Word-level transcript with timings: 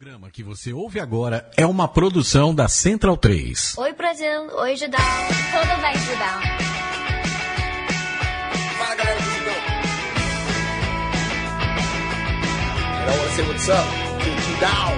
O 0.00 0.04
programa 0.04 0.30
que 0.30 0.44
você 0.44 0.72
ouve 0.72 1.00
agora 1.00 1.50
é 1.56 1.66
uma 1.66 1.88
produção 1.88 2.54
da 2.54 2.68
Central 2.68 3.16
3. 3.16 3.76
Oi, 3.78 3.92
Brasil. 3.94 4.46
Oi, 4.54 4.76
Judão. 4.76 5.00
Tudo 5.50 5.82
bem, 5.82 5.92
Judão? 5.98 6.40
Fala 8.78 8.94
galera 8.94 9.18
do 9.18 9.24
Judão. 9.24 9.54
I 13.02 13.16
wanna 13.18 13.30
say 13.32 13.42
what's 13.48 13.68
up 13.68 13.88
to 14.22 14.30
Judão. 14.46 14.94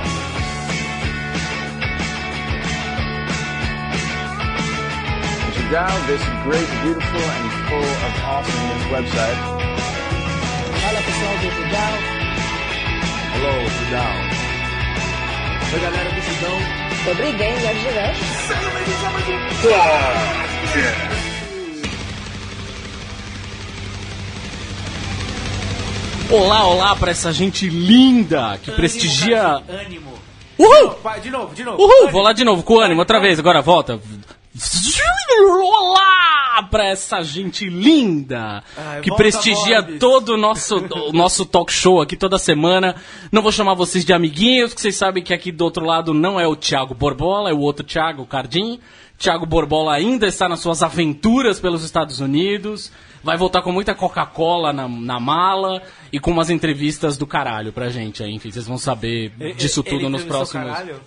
Judão, 5.56 6.06
this 6.08 6.22
great, 6.44 6.68
beautiful, 6.82 7.24
and 7.24 7.50
full 7.70 7.88
of 8.04 8.12
awesomeness 8.26 8.84
website. 8.92 9.40
Fala 10.78 11.00
pessoal 11.00 11.36
do 11.38 11.48
Judão. 11.56 11.92
Hello, 13.32 13.54
Judão. 13.78 14.29
Oi, 15.72 15.78
galera 15.78 16.10
do 16.10 16.20
Sidão. 16.20 16.58
Sobre 17.04 17.30
games. 17.32 17.62
Sejam. 19.62 21.20
Olá, 26.28 26.66
olá 26.66 26.96
para 26.96 27.12
essa 27.12 27.32
gente 27.32 27.68
linda 27.68 28.58
que 28.58 28.70
ânimo, 28.70 28.76
prestigia. 28.76 29.62
Ânimo. 29.68 30.12
Uhul! 30.58 30.96
De 31.22 31.30
novo, 31.30 31.54
de 31.54 31.62
novo. 31.62 31.80
Uhul, 31.80 31.92
ânimo. 31.98 32.10
vou 32.10 32.22
lá 32.22 32.32
de 32.32 32.44
novo 32.44 32.64
com 32.64 32.80
ânimo, 32.80 33.00
outra 33.00 33.20
vez, 33.20 33.38
agora 33.38 33.62
volta. 33.62 34.00
Olá! 35.60 36.49
Pra 36.62 36.86
essa 36.86 37.22
gente 37.22 37.68
linda 37.68 38.62
Ai, 38.76 39.00
que 39.00 39.14
prestigia 39.14 39.82
todo 39.98 40.30
o 40.30 40.36
nosso, 40.36 40.76
o 41.08 41.12
nosso 41.12 41.44
talk 41.46 41.72
show 41.72 42.00
aqui 42.00 42.16
toda 42.16 42.38
semana. 42.38 42.96
Não 43.32 43.42
vou 43.42 43.52
chamar 43.52 43.74
vocês 43.74 44.04
de 44.04 44.12
amiguinhos, 44.12 44.70
porque 44.70 44.82
vocês 44.82 44.96
sabem 44.96 45.22
que 45.22 45.32
aqui 45.34 45.50
do 45.52 45.64
outro 45.64 45.84
lado 45.84 46.12
não 46.14 46.38
é 46.40 46.46
o 46.46 46.56
Thiago 46.56 46.94
Borbola, 46.94 47.50
é 47.50 47.54
o 47.54 47.58
outro 47.60 47.84
Thiago 47.84 48.26
Cardim. 48.26 48.80
Thiago 49.18 49.44
Borbola 49.44 49.94
ainda 49.94 50.26
está 50.26 50.48
nas 50.48 50.60
suas 50.60 50.82
aventuras 50.82 51.60
pelos 51.60 51.84
Estados 51.84 52.20
Unidos. 52.20 52.90
Vai 53.22 53.36
voltar 53.36 53.60
com 53.60 53.70
muita 53.70 53.94
Coca-Cola 53.94 54.72
na, 54.72 54.88
na 54.88 55.20
mala 55.20 55.82
e 56.10 56.18
com 56.18 56.30
umas 56.30 56.48
entrevistas 56.48 57.18
do 57.18 57.26
caralho 57.26 57.70
pra 57.70 57.90
gente 57.90 58.22
aí. 58.22 58.32
Enfim, 58.32 58.50
vocês 58.50 58.66
vão 58.66 58.78
saber 58.78 59.30
Ele- 59.38 59.52
disso 59.52 59.80
ele 59.80 59.90
tudo 59.90 60.08
nos 60.08 60.22
entrevistou 60.22 60.60
próximos. 60.62 60.66
caralho? 60.78 61.00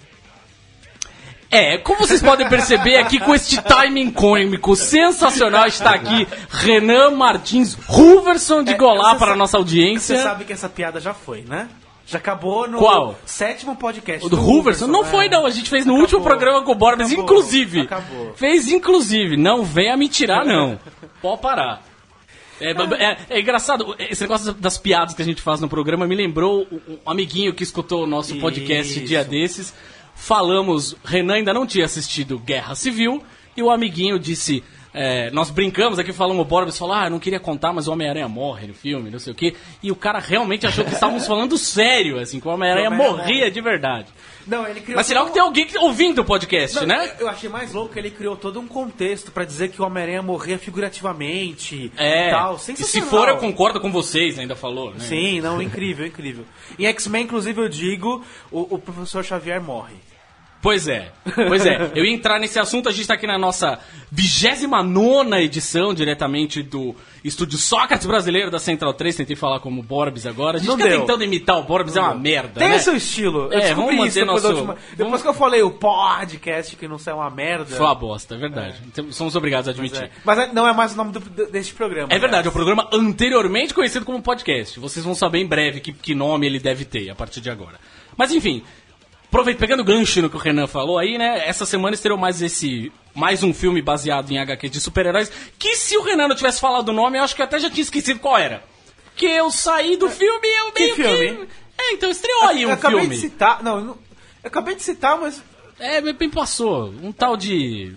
É, 1.53 1.77
como 1.77 1.99
vocês 1.99 2.21
podem 2.21 2.47
perceber 2.49 2.97
aqui 2.97 3.19
com 3.19 3.33
este 3.35 3.61
timing 3.61 4.11
cômico 4.11 4.75
sensacional 4.75 5.67
está 5.67 5.91
aqui 5.91 6.27
Renan 6.49 7.11
Martins 7.11 7.75
Ruverson 7.85 8.63
de 8.63 8.71
É, 8.73 8.77
Golá 8.77 9.15
para 9.15 9.27
a 9.27 9.33
sa- 9.33 9.35
nossa 9.37 9.57
audiência. 9.57 10.15
Você 10.17 10.23
sabe 10.23 10.45
que 10.45 10.53
essa 10.53 10.67
piada 10.69 10.99
já 10.99 11.13
foi, 11.13 11.41
né? 11.41 11.69
Já 12.05 12.17
acabou 12.17 12.67
no 12.67 12.79
Qual? 12.79 13.15
sétimo 13.25 13.75
podcast. 13.77 14.25
O 14.25 14.29
do 14.29 14.35
Ruverson? 14.35 14.87
Não 14.87 15.03
é. 15.03 15.05
foi, 15.05 15.29
não. 15.29 15.45
A 15.45 15.49
gente 15.49 15.69
fez 15.69 15.85
no 15.85 15.91
Acabou. 15.93 16.01
último 16.01 16.21
programa 16.21 16.61
com 16.63 16.71
o 16.71 16.75
Borbes, 16.75 17.07
Acabou. 17.07 17.23
inclusive. 17.23 17.81
Acabou. 17.81 18.33
Fez 18.35 18.67
inclusive. 18.67 19.37
Não 19.37 19.63
venha 19.63 19.95
me 19.95 20.09
tirar, 20.09 20.43
não. 20.45 20.77
Pode 21.21 21.41
parar. 21.41 21.81
É, 22.61 22.71
é- 22.71 23.17
é 23.29 23.39
engraçado, 23.39 23.95
esse 23.97 24.21
negócio 24.21 24.53
das 24.53 24.77
piadas 24.77 25.13
que 25.13 25.21
a 25.21 25.25
gente 25.25 25.41
faz 25.41 25.59
no 25.59 25.67
programa 25.69 26.05
me 26.05 26.15
lembrou 26.15 26.67
um 26.71 26.93
um 27.05 27.09
amiguinho 27.09 27.53
que 27.53 27.63
escutou 27.63 28.03
o 28.03 28.07
nosso 28.07 28.35
podcast 28.37 28.97
Isso. 28.99 29.07
dia 29.07 29.23
desses. 29.23 29.73
Falamos, 30.15 30.95
Renan 31.03 31.35
ainda 31.35 31.53
não 31.53 31.65
tinha 31.65 31.85
assistido 31.85 32.39
Guerra 32.39 32.75
Civil, 32.75 33.23
e 33.57 33.61
o 33.63 33.69
amiguinho 33.69 34.17
disse. 34.17 34.63
é, 34.95 35.31
nós 35.31 35.49
brincamos 35.49 35.97
aqui, 35.97 36.13
falamos, 36.13 36.41
o 36.43 36.45
Borbes 36.45 36.77
falou, 36.77 36.93
ah, 36.93 37.09
não 37.09 37.17
queria 37.19 37.39
contar, 37.39 37.73
mas 37.73 37.87
o 37.87 37.91
Homem-Aranha 37.91 38.27
morre 38.29 38.67
no 38.67 38.73
filme, 38.75 39.09
não 39.09 39.17
sei 39.17 39.33
o 39.33 39.35
quê. 39.35 39.55
E 39.81 39.91
o 39.91 39.95
cara 39.95 40.19
realmente 40.19 40.67
achou 40.67 40.85
que 40.85 40.93
estávamos 40.93 41.25
falando 41.25 41.57
sério, 41.57 42.19
assim, 42.19 42.39
que 42.39 42.47
o 42.47 42.51
Homem-Aranha 42.51 42.89
Homem-Aranha 42.89 43.17
morria 43.17 43.49
de 43.49 43.59
verdade. 43.59 44.07
Não, 44.45 44.67
ele 44.67 44.81
criou. 44.81 44.97
Mas 44.97 45.07
sinal 45.07 45.23
todo 45.23 45.29
que 45.31 45.33
tem 45.39 45.41
alguém 45.47 45.65
que- 45.65 45.77
ouvindo 45.79 46.19
o 46.21 46.25
podcast, 46.25 46.75
Não, 46.81 46.85
né? 46.85 47.11
Eu 47.19 47.27
achei 47.27 47.49
mais 47.49 47.73
louco 47.73 47.93
que 47.93 47.97
ele 47.99 48.11
criou 48.11 48.35
todo 48.35 48.59
um 48.59 48.67
contexto 48.67 49.31
pra 49.31 49.45
dizer 49.45 49.69
que 49.69 49.81
o 49.81 49.85
Homem-Aranha 49.85 50.21
morria 50.21 50.59
figurativamente. 50.59 51.91
É. 51.97 52.29
Tal. 52.29 52.55
E 52.55 52.59
se 52.59 52.65
Sensacional. 52.75 53.09
for, 53.09 53.29
eu 53.29 53.37
concordo 53.37 53.79
com 53.79 53.91
vocês, 53.91 54.37
ainda 54.37 54.55
falou, 54.55 54.91
né? 54.91 54.99
Sim, 54.99 55.41
não, 55.41 55.61
incrível, 55.61 56.05
incrível. 56.05 56.45
Em 56.77 56.85
X-Men, 56.85 57.23
inclusive, 57.23 57.59
eu 57.59 57.69
digo, 57.69 58.23
o, 58.51 58.75
o 58.75 58.79
professor 58.79 59.23
Xavier 59.23 59.61
morre. 59.61 59.95
Pois 60.63 60.87
é, 60.87 61.11
pois 61.49 61.65
é. 61.65 61.91
Eu 61.93 62.03
ia 62.05 62.11
entrar 62.13 62.39
nesse 62.39 62.57
assunto, 62.57 62.87
a 62.89 62.91
gente 62.91 63.05
tá 63.05 63.13
aqui 63.13 63.27
na 63.27 63.37
nossa 63.37 63.77
29 64.11 65.35
edição, 65.43 65.93
diretamente 65.93 66.63
do 66.63 66.95
estúdio 67.23 67.57
Sócrates 67.57 68.07
Brasileiro 68.07 68.49
da 68.49 68.59
Central 68.59 68.93
3. 68.93 69.17
Tentei 69.17 69.35
falar 69.35 69.59
como 69.59 69.83
Borbes 69.83 70.25
agora. 70.25 70.55
A 70.57 70.59
gente 70.59 70.69
Não 70.69 70.77
fica 70.77 70.89
deu. 70.89 71.01
tentando 71.01 71.23
imitar 71.23 71.59
o 71.59 71.63
Borbes, 71.63 71.95
é 71.97 71.99
uma 72.01 72.15
merda. 72.15 72.59
Tem 72.61 72.69
né? 72.69 72.79
seu 72.79 72.95
estilo. 72.95 73.51
Eu 73.51 73.59
É, 73.59 73.73
vamos 73.73 73.95
manter 73.95 74.21
depois, 74.21 74.41
nosso- 74.43 74.55
última- 74.55 74.73
vamos- 74.75 74.97
depois 74.97 75.21
que 75.21 75.27
eu 75.27 75.33
falei 75.33 75.61
o 75.63 75.71
podcast, 75.71 76.75
que 76.77 76.87
não 76.87 76.97
sai 76.97 77.13
uma 77.13 77.29
merda. 77.29 77.65
Foi 77.65 77.85
uma 77.85 77.95
bosta, 77.95 78.35
é 78.35 78.37
verdade. 78.37 78.77
Então, 78.87 79.11
Somos 79.11 79.35
obrigados 79.35 79.67
a 79.67 79.71
admitir. 79.71 80.03
É. 80.03 80.09
Mas 80.23 80.39
é- 80.39 80.53
não 80.53 80.67
é 80.67 80.73
mais 80.73 80.93
o 80.93 80.95
nome 80.97 81.11
do, 81.11 81.19
deste 81.47 81.73
programa. 81.73 82.07
É 82.11 82.17
verdade, 82.17 82.47
é 82.47 82.49
o 82.49 82.53
programa 82.53 82.87
anteriormente 82.91 83.73
conhecido 83.73 84.05
como 84.05 84.21
podcast. 84.21 84.79
Vocês 84.79 85.03
vão 85.05 85.13
saber 85.13 85.39
em 85.39 85.45
breve 85.47 85.81
que, 85.81 85.91
que 85.91 86.15
nome 86.15 86.45
ele 86.47 86.59
deve 86.59 86.85
ter 86.85 87.09
a 87.09 87.15
partir 87.15 87.41
de 87.41 87.49
agora. 87.49 87.77
Mas 88.15 88.31
enfim, 88.31 88.63
aproveita, 89.33 89.59
pegando 89.59 89.81
o 89.81 89.83
gancho 89.85 90.21
no 90.21 90.29
que 90.29 90.35
o 90.35 90.39
Renan 90.39 90.67
falou 90.67 90.97
aí, 90.99 91.17
né? 91.17 91.47
Essa 91.47 91.65
semana 91.65 91.93
estreou 91.95 92.17
mais 92.17 92.41
esse. 92.41 92.91
Mais 93.15 93.43
um 93.43 93.53
filme 93.53 93.81
baseado 93.81 94.31
em 94.31 94.39
HQ 94.39 94.69
de 94.69 94.79
super-heróis. 94.79 95.31
Que 95.59 95.75
se 95.75 95.95
o 95.97 96.01
Renan 96.03 96.27
não 96.27 96.35
tivesse 96.35 96.59
falado 96.59 96.89
o 96.89 96.93
nome, 96.93 97.17
eu 97.17 97.23
acho 97.23 97.35
que 97.35 97.41
eu 97.41 97.45
até 97.45 97.59
já 97.59 97.69
tinha 97.69 97.81
esquecido 97.83 98.19
qual 98.19 98.37
era. 98.37 98.63
Que 99.15 99.25
eu 99.27 99.51
saí 99.51 99.97
do 99.97 100.09
filme 100.09 100.47
e 100.47 100.59
eu 100.59 100.71
Que 100.71 100.81
meio 100.83 100.95
filme? 100.95 101.45
que. 101.45 101.53
É, 101.77 101.91
então 101.93 102.09
estreou 102.09 102.43
aí 102.43 102.63
eu 102.63 102.69
um 102.69 102.73
acabei 102.73 103.01
filme. 103.01 103.15
de 103.15 103.21
citar. 103.21 103.61
Não, 103.63 103.79
eu 103.79 103.97
acabei 104.43 104.75
de 104.75 104.81
citar, 104.83 105.19
mas 105.19 105.43
É, 105.79 105.99
bem 106.13 106.29
passou. 106.29 106.89
Um 107.01 107.11
tal 107.11 107.35
de. 107.37 107.93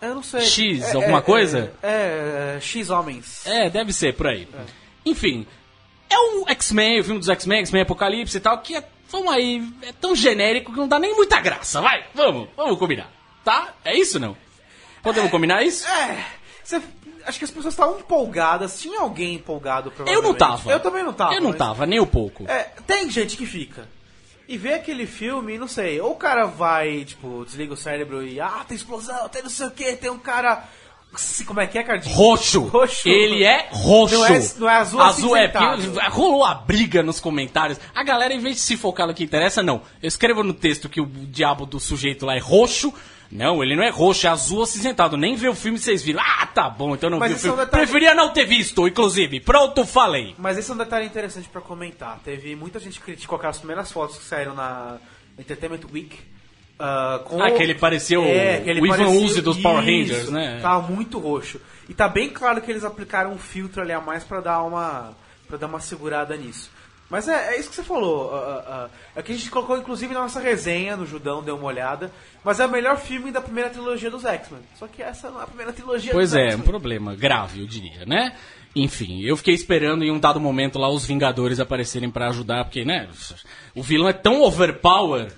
eu 0.00 0.14
não 0.14 0.22
sei. 0.22 0.40
X, 0.42 0.82
É- 0.84 0.94
alguma 0.96 1.18
é- 1.18 1.22
coisa? 1.22 1.72
É, 1.82 2.56
é, 2.56 2.60
X 2.60 2.88
Homens. 2.90 3.46
É, 3.46 3.68
deve 3.68 3.92
ser, 3.92 4.14
por 4.14 4.26
aí. 4.28 4.48
Enfim, 5.04 5.46
é 6.08 6.18
um 6.18 6.44
X-Men, 6.48 7.00
o 7.00 7.04
filme 7.04 7.18
dos 7.20 7.28
X-Men, 7.28 7.60
X-Men 7.60 7.82
Apocalipse 7.82 8.36
e 8.36 8.40
tal, 8.40 8.58
que 8.58 8.74
é, 8.76 8.84
vamos 9.10 9.32
aí, 9.32 9.66
é 9.82 9.92
tão 9.92 10.14
genérico 10.14 10.72
que 10.72 10.78
não 10.78 10.88
dá 10.88 10.98
nem 10.98 11.14
muita 11.14 11.40
graça. 11.40 11.80
Vai, 11.80 12.04
vamos, 12.14 12.48
vamos 12.56 12.78
combinar. 12.78 13.10
Tá? 13.44 13.74
É 13.84 13.96
isso 13.96 14.18
não? 14.18 14.36
Podemos 15.02 15.30
combinar 15.30 15.62
isso? 15.62 15.86
É, 15.86 16.24
cê- 16.64 16.82
acho 17.24 17.38
que 17.38 17.44
as 17.44 17.50
pessoas 17.50 17.74
estavam 17.74 17.98
empolgadas. 18.00 18.80
Tinha 18.80 19.00
alguém 19.00 19.34
empolgado, 19.34 19.92
Eu 20.06 20.20
não 20.20 20.34
tava. 20.34 20.70
Eu 20.70 20.80
também 20.80 21.04
não 21.04 21.12
tava. 21.12 21.34
Eu 21.34 21.40
não 21.40 21.50
mas- 21.50 21.58
tava, 21.58 21.86
nem 21.86 22.00
um 22.00 22.06
pouco. 22.06 22.44
É, 22.48 22.64
tem 22.86 23.08
gente 23.10 23.36
que 23.36 23.46
fica. 23.46 23.88
E 24.48 24.56
vê 24.56 24.74
aquele 24.74 25.06
filme, 25.06 25.58
não 25.58 25.66
sei, 25.66 26.00
ou 26.00 26.12
o 26.12 26.16
cara 26.16 26.46
vai, 26.46 27.04
tipo, 27.04 27.44
desliga 27.44 27.74
o 27.74 27.76
cérebro 27.76 28.22
e, 28.24 28.40
ah, 28.40 28.64
tem 28.66 28.76
explosão, 28.76 29.28
tem 29.28 29.42
não 29.42 29.50
sei 29.50 29.66
o 29.66 29.70
que, 29.72 29.96
tem 29.96 30.08
um 30.10 30.18
cara. 30.20 30.64
Como 31.46 31.60
é 31.60 31.66
que 31.66 31.78
é, 31.78 31.82
Cardinho? 31.82 32.14
Roxo. 32.14 32.60
Roxo. 32.64 33.08
Ele 33.08 33.42
é 33.42 33.68
roxo. 33.72 34.14
Não 34.18 34.26
é- 34.26 34.40
não 34.58 34.68
é 34.70 34.74
azul 34.76 35.00
Azul 35.00 35.36
é 35.36 35.48
porque 35.48 35.98
rolou 36.10 36.44
a 36.44 36.54
briga 36.54 37.02
nos 37.02 37.20
comentários. 37.20 37.80
A 37.94 38.02
galera, 38.02 38.34
em 38.34 38.38
vez 38.38 38.56
de 38.56 38.60
se 38.62 38.76
focar 38.76 39.06
no 39.06 39.14
que 39.14 39.24
interessa, 39.24 39.62
não. 39.62 39.80
Eu 40.02 40.08
escrevo 40.08 40.42
no 40.42 40.52
texto 40.52 40.88
que 40.90 41.00
o 41.00 41.06
diabo 41.06 41.64
do 41.64 41.80
sujeito 41.80 42.26
lá 42.26 42.34
é 42.36 42.38
roxo. 42.38 42.92
Não, 43.32 43.62
ele 43.62 43.74
não 43.74 43.82
é 43.82 43.88
roxo, 43.90 44.26
é 44.26 44.30
azul 44.30 44.62
acinzentado. 44.62 45.16
Nem 45.16 45.34
vê 45.36 45.48
o 45.48 45.54
filme 45.54 45.78
vocês 45.78 46.02
viram. 46.02 46.20
Ah, 46.22 46.46
tá 46.46 46.68
bom, 46.68 46.94
então 46.94 47.08
não 47.10 47.18
Mas 47.18 47.30
vi 47.30 47.34
o 47.34 47.36
isso 47.38 47.46
é 47.46 47.50
um 47.50 47.52
filme. 47.54 47.64
detalhe- 47.64 47.82
Preferia 47.86 48.14
não 48.14 48.32
ter 48.32 48.44
visto, 48.44 48.86
inclusive. 48.86 49.40
Pronto, 49.40 49.84
falei. 49.86 50.34
Mas 50.38 50.58
esse 50.58 50.70
é 50.70 50.74
um 50.74 50.76
detalhe 50.76 51.06
interessante 51.06 51.48
pra 51.48 51.60
comentar. 51.62 52.20
Teve 52.22 52.54
muita 52.54 52.78
gente 52.78 52.98
que 53.00 53.04
criticou 53.06 53.36
aquelas 53.36 53.56
primeiras 53.58 53.90
fotos 53.90 54.18
que 54.18 54.24
saíram 54.24 54.54
na 54.54 54.98
Entertainment 55.38 55.80
Week. 55.92 56.16
Ah, 56.78 57.20
com 57.24 57.42
Ah, 57.42 57.50
que 57.50 57.62
ele 57.62 57.74
parecia 57.74 58.20
o- 58.20 58.24
que 58.24 58.30
ele 58.70 58.80
o 58.80 58.86
Ivan 58.86 59.08
Uzi 59.08 59.40
dos 59.42 59.58
Power 59.58 59.86
Isso, 59.88 60.12
Rangers, 60.12 60.30
né? 60.30 60.58
Tava 60.60 60.86
muito 60.90 61.18
roxo. 61.18 61.60
E 61.88 61.94
tá 61.94 62.08
bem 62.08 62.28
claro 62.30 62.60
que 62.60 62.70
eles 62.70 62.84
aplicaram 62.84 63.32
um 63.32 63.38
filtro 63.38 63.80
ali 63.82 63.92
a 63.92 64.00
mais 64.00 64.24
pra 64.24 64.40
dar 64.40 64.62
uma, 64.62 65.14
pra 65.48 65.56
dar 65.56 65.66
uma 65.66 65.80
segurada 65.80 66.36
nisso. 66.36 66.70
Mas 67.08 67.28
é, 67.28 67.54
é 67.54 67.60
isso 67.60 67.68
que 67.70 67.76
você 67.76 67.84
falou. 67.84 68.34
ah, 68.34 68.64
ah. 68.66 68.88
É 69.14 69.22
que 69.22 69.30
a 69.30 69.34
gente 69.36 69.48
colocou 69.48 69.78
inclusive 69.78 70.12
na 70.12 70.20
nossa 70.20 70.40
resenha 70.40 70.96
no 70.96 71.06
Judão, 71.06 71.40
deu 71.42 71.56
uma 71.56 71.66
olhada. 71.66 72.10
Mas 72.42 72.58
é 72.58 72.66
o 72.66 72.70
melhor 72.70 72.96
filme 72.98 73.30
da 73.30 73.40
primeira 73.40 73.70
trilogia 73.70 74.10
dos 74.10 74.24
X-Men. 74.24 74.60
Só 74.76 74.88
que 74.88 75.00
essa 75.02 75.30
não 75.30 75.40
é 75.40 75.44
a 75.44 75.46
primeira 75.46 75.72
trilogia 75.72 76.10
Pois 76.12 76.30
dos 76.30 76.38
é, 76.40 76.44
um 76.46 76.48
X-Men. 76.48 76.66
problema 76.66 77.14
grave, 77.14 77.60
eu 77.60 77.66
diria, 77.66 78.04
né? 78.04 78.32
Enfim, 78.74 79.22
eu 79.22 79.36
fiquei 79.36 79.54
esperando 79.54 80.04
em 80.04 80.10
um 80.10 80.18
dado 80.18 80.40
momento 80.40 80.78
lá 80.80 80.88
os 80.90 81.06
Vingadores 81.06 81.60
aparecerem 81.60 82.10
pra 82.10 82.28
ajudar, 82.28 82.64
porque, 82.64 82.84
né, 82.84 83.08
o 83.74 83.82
vilão 83.82 84.08
é 84.08 84.12
tão 84.12 84.42
overpower 84.42 85.32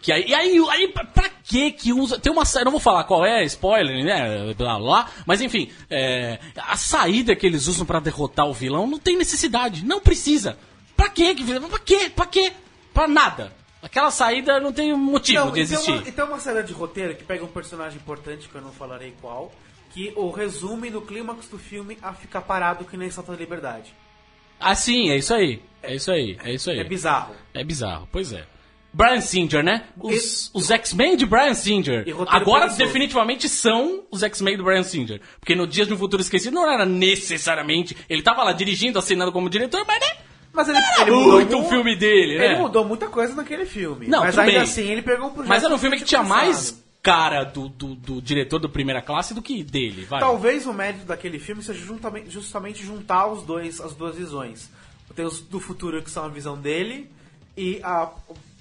que 0.00 0.12
aí, 0.12 0.24
e 0.28 0.34
aí, 0.34 0.58
aí 0.70 0.88
pra 0.88 1.28
que 1.44 1.72
que 1.72 1.92
usa, 1.92 2.18
tem 2.18 2.32
uma, 2.32 2.44
sa- 2.44 2.60
eu 2.60 2.64
não 2.64 2.72
vou 2.72 2.80
falar 2.80 3.04
qual 3.04 3.24
é, 3.26 3.44
spoiler, 3.44 4.04
né, 4.04 4.54
blá 4.54 4.78
blá, 4.78 5.10
mas 5.26 5.40
enfim, 5.40 5.70
é, 5.90 6.38
a 6.56 6.76
saída 6.76 7.34
que 7.34 7.46
eles 7.46 7.66
usam 7.66 7.84
pra 7.86 7.98
derrotar 8.00 8.46
o 8.46 8.52
vilão 8.54 8.86
não 8.86 8.98
tem 8.98 9.16
necessidade, 9.16 9.84
não 9.84 10.00
precisa. 10.00 10.58
Pra 10.96 11.08
quê? 11.08 11.34
que- 11.34 11.44
Pra 11.44 11.78
quê? 11.78 12.10
Pra 12.14 12.26
quê? 12.26 12.52
Pra 12.94 13.06
nada. 13.08 13.52
Aquela 13.80 14.10
saída 14.10 14.58
não 14.58 14.72
tem 14.72 14.92
motivo 14.94 15.46
Não, 15.46 15.52
de 15.52 15.60
e 15.60 15.66
tem 15.66 15.74
existir. 15.74 15.90
uma- 15.92 16.08
E 16.08 16.12
tem 16.12 16.24
uma 16.24 16.38
saída 16.40 16.62
de 16.64 16.72
roteiro 16.72 17.14
que 17.14 17.22
pega 17.24 17.44
um 17.44 17.48
personagem 17.48 17.96
importante, 17.98 18.48
que 18.48 18.54
eu 18.54 18.60
não 18.60 18.72
falarei 18.72 19.14
qual, 19.20 19.52
que 19.92 20.12
o 20.16 20.30
resume 20.30 20.90
no 20.90 21.00
clímax 21.02 21.46
do 21.48 21.58
filme 21.58 21.96
a 22.02 22.12
ficar 22.12 22.40
parado 22.42 22.84
que 22.84 22.96
nem 22.96 23.08
Salto 23.10 23.30
da 23.30 23.36
Liberdade. 23.38 23.94
Ah, 24.60 24.74
sim, 24.74 25.10
é 25.10 25.16
isso 25.16 25.32
aí. 25.32 25.62
É 25.80 25.94
isso 25.94 26.10
aí, 26.10 26.36
é 26.42 26.52
isso 26.52 26.68
aí. 26.70 26.80
É 26.80 26.84
bizarro. 26.84 27.34
É 27.54 27.62
bizarro, 27.62 28.08
pois 28.10 28.32
é. 28.32 28.44
Brian 28.98 29.20
Singer, 29.20 29.62
né? 29.62 29.84
Os, 29.96 30.50
os 30.52 30.72
X-Men 30.72 31.16
de 31.16 31.24
Brian 31.24 31.54
Singer. 31.54 32.04
Agora 32.26 32.66
definitivamente 32.66 33.48
são 33.48 34.02
os 34.10 34.24
X-Men 34.24 34.56
do 34.56 34.64
Brian 34.64 34.82
Singer. 34.82 35.20
Porque 35.38 35.54
no 35.54 35.68
Dias 35.68 35.86
de 35.86 35.94
um 35.94 35.96
Futuro 35.96 36.20
Esquecido 36.20 36.52
não 36.54 36.68
era 36.68 36.84
necessariamente. 36.84 37.96
Ele 38.10 38.22
tava 38.22 38.42
lá 38.42 38.52
dirigindo, 38.52 38.98
assinando 38.98 39.30
como 39.30 39.48
diretor, 39.48 39.84
mas 39.86 40.00
né? 40.00 40.06
Mas 40.52 40.68
ele, 40.68 40.78
ele 41.02 41.10
Muito 41.12 41.44
mudou 41.44 41.62
o 41.64 41.68
filme 41.68 41.94
dele, 41.94 42.38
né? 42.38 42.46
Ele 42.46 42.56
mudou 42.58 42.84
muita 42.84 43.06
coisa 43.06 43.34
naquele 43.36 43.64
filme. 43.66 44.08
Não, 44.08 44.20
mas 44.24 44.36
ainda 44.36 44.50
bem. 44.52 44.60
assim 44.62 44.90
ele 44.90 45.02
pegou 45.02 45.26
um 45.28 45.30
projeto. 45.30 45.48
Mas 45.48 45.62
era 45.62 45.72
um 45.72 45.78
filme 45.78 45.96
que 45.96 46.04
tinha 46.04 46.20
pensado. 46.22 46.40
mais 46.44 46.84
cara 47.00 47.44
do, 47.44 47.68
do, 47.68 47.94
do 47.94 48.20
diretor 48.20 48.58
do 48.58 48.68
primeira 48.68 49.00
classe 49.00 49.32
do 49.32 49.40
que 49.40 49.62
dele, 49.62 50.04
vai. 50.06 50.18
Talvez 50.18 50.66
o 50.66 50.72
mérito 50.72 51.04
daquele 51.04 51.38
filme 51.38 51.62
seja 51.62 51.78
juntamente, 51.78 52.30
justamente 52.30 52.84
juntar 52.84 53.28
os 53.28 53.44
dois, 53.44 53.80
as 53.80 53.94
duas 53.94 54.16
visões. 54.16 54.68
Tem 55.14 55.24
os 55.24 55.40
do 55.40 55.60
futuro, 55.60 56.02
que 56.02 56.10
são 56.10 56.24
a 56.24 56.28
visão 56.28 56.56
dele, 56.56 57.08
e 57.56 57.78
a- 57.84 58.10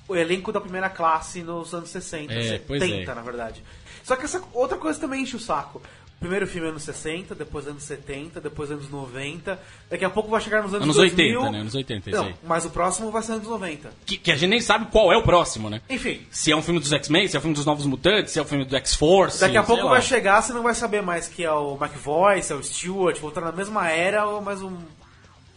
o 0.07 0.15
elenco 0.15 0.51
da 0.51 0.62
primeira 0.62 0.89
classe 0.89 1.42
nos 1.44 1.74
anos 1.74 1.89
60, 1.89 2.33
É, 2.33 2.59
pois 2.59 2.81
70, 2.81 3.12
é. 3.12 3.15
na 3.15 3.21
verdade. 3.21 3.63
Só 4.04 4.15
que 4.15 4.25
essa 4.25 4.42
outra 4.54 4.77
coisa 4.77 5.00
também 5.00 5.21
enche 5.24 5.36
o 5.36 5.39
saco. 5.39 5.81
Primeiro 6.19 6.48
filme 6.48 6.69
anos 6.69 6.81
60, 6.81 7.36
depois 7.36 7.68
anos 7.68 7.83
70, 7.83 8.42
depois 8.42 8.71
anos 8.71 8.89
90. 8.89 9.59
Daqui 9.88 10.04
a 10.04 10.09
pouco 10.09 10.31
vai 10.31 10.42
chegar 10.42 10.63
nos 10.63 10.74
anos, 10.74 10.86
Anos 10.86 10.95
2000. 10.95 11.39
80, 11.42 11.51
né? 11.51 11.59
Anos 11.59 11.75
80, 11.75 12.09
isso 12.09 12.24
Não, 12.24 12.33
mas 12.42 12.65
o 12.65 12.71
próximo 12.71 13.12
vai 13.12 13.21
ser 13.21 13.33
anos 13.33 13.48
90. 13.48 13.92
Que, 14.04 14.18
que 14.18 14.31
a 14.31 14.36
gente 14.36 14.50
nem 14.50 14.59
sabe 14.59 14.88
qual 14.88 15.12
é 15.13 15.18
o 15.18 15.21
próximo, 15.21 15.69
né? 15.69 15.80
Enfim, 15.88 16.25
Se 16.31 16.51
é 16.51 16.56
um 16.56 16.62
filme 16.63 16.80
dos 16.80 16.92
X-Men, 16.92 17.27
se 17.27 17.36
é 17.36 17.39
um 17.39 17.42
filme 17.42 17.53
dos 17.56 17.68
Novos 17.68 17.86
Mutantes, 17.86 18.31
se 18.33 18.39
é 18.39 18.42
um 18.42 18.45
filme 18.45 18.65
do 18.65 18.75
X-Force. 18.77 19.39
Daqui 19.39 19.57
a 19.57 19.62
pouco 19.63 19.83
lá. 19.83 19.92
vai 19.92 20.01
chegar, 20.01 20.42
você 20.42 20.53
não 20.53 20.63
vai 20.63 20.74
saber 20.74 21.03
mais 21.03 21.27
que 21.27 21.44
é 21.44 21.51
o 21.51 21.77
McVoy, 21.80 22.42
se 22.42 22.51
é 22.51 22.56
o 22.56 22.63
Stewart, 22.63 23.19
voltando 23.19 23.44
na 23.44 23.51
mesma 23.51 23.88
era, 23.88 24.25
ou 24.25 24.42
mais 24.42 24.60
um. 24.63 24.75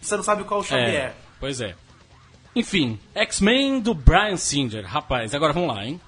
Você 0.03 0.15
não 0.15 0.23
sabe 0.23 0.45
qual 0.45 0.61
o 0.61 0.65
Xavier. 0.65 0.89
É, 0.95 1.15
pois 1.39 1.63
é. 1.63 1.75
Enfim, 2.55 2.99
X-Men 3.15 3.81
do 3.81 3.95
Brian 3.95 4.37
Singer. 4.37 4.85
Rapaz, 4.85 5.35
agora 5.35 5.53
vamos 5.53 5.75
lá, 5.75 5.85
hein? 5.85 6.01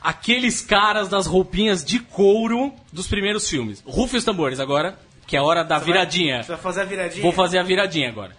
Aqueles 0.00 0.60
caras 0.60 1.08
das 1.08 1.26
roupinhas 1.26 1.84
de 1.84 1.98
couro 1.98 2.72
dos 2.92 3.06
primeiros 3.06 3.48
filmes. 3.48 3.82
Rufem 3.86 4.18
os 4.18 4.24
tambores 4.24 4.60
agora, 4.60 4.98
que 5.26 5.36
é 5.36 5.38
a 5.40 5.42
hora 5.42 5.64
da 5.64 5.78
Você 5.78 5.86
viradinha. 5.86 6.36
Vai, 6.36 6.42
você 6.44 6.52
vai 6.52 6.60
fazer 6.60 6.80
a 6.80 6.84
viradinha? 6.84 7.22
Vou 7.22 7.32
fazer 7.32 7.58
a 7.58 7.62
viradinha 7.62 8.08
agora. 8.08 8.36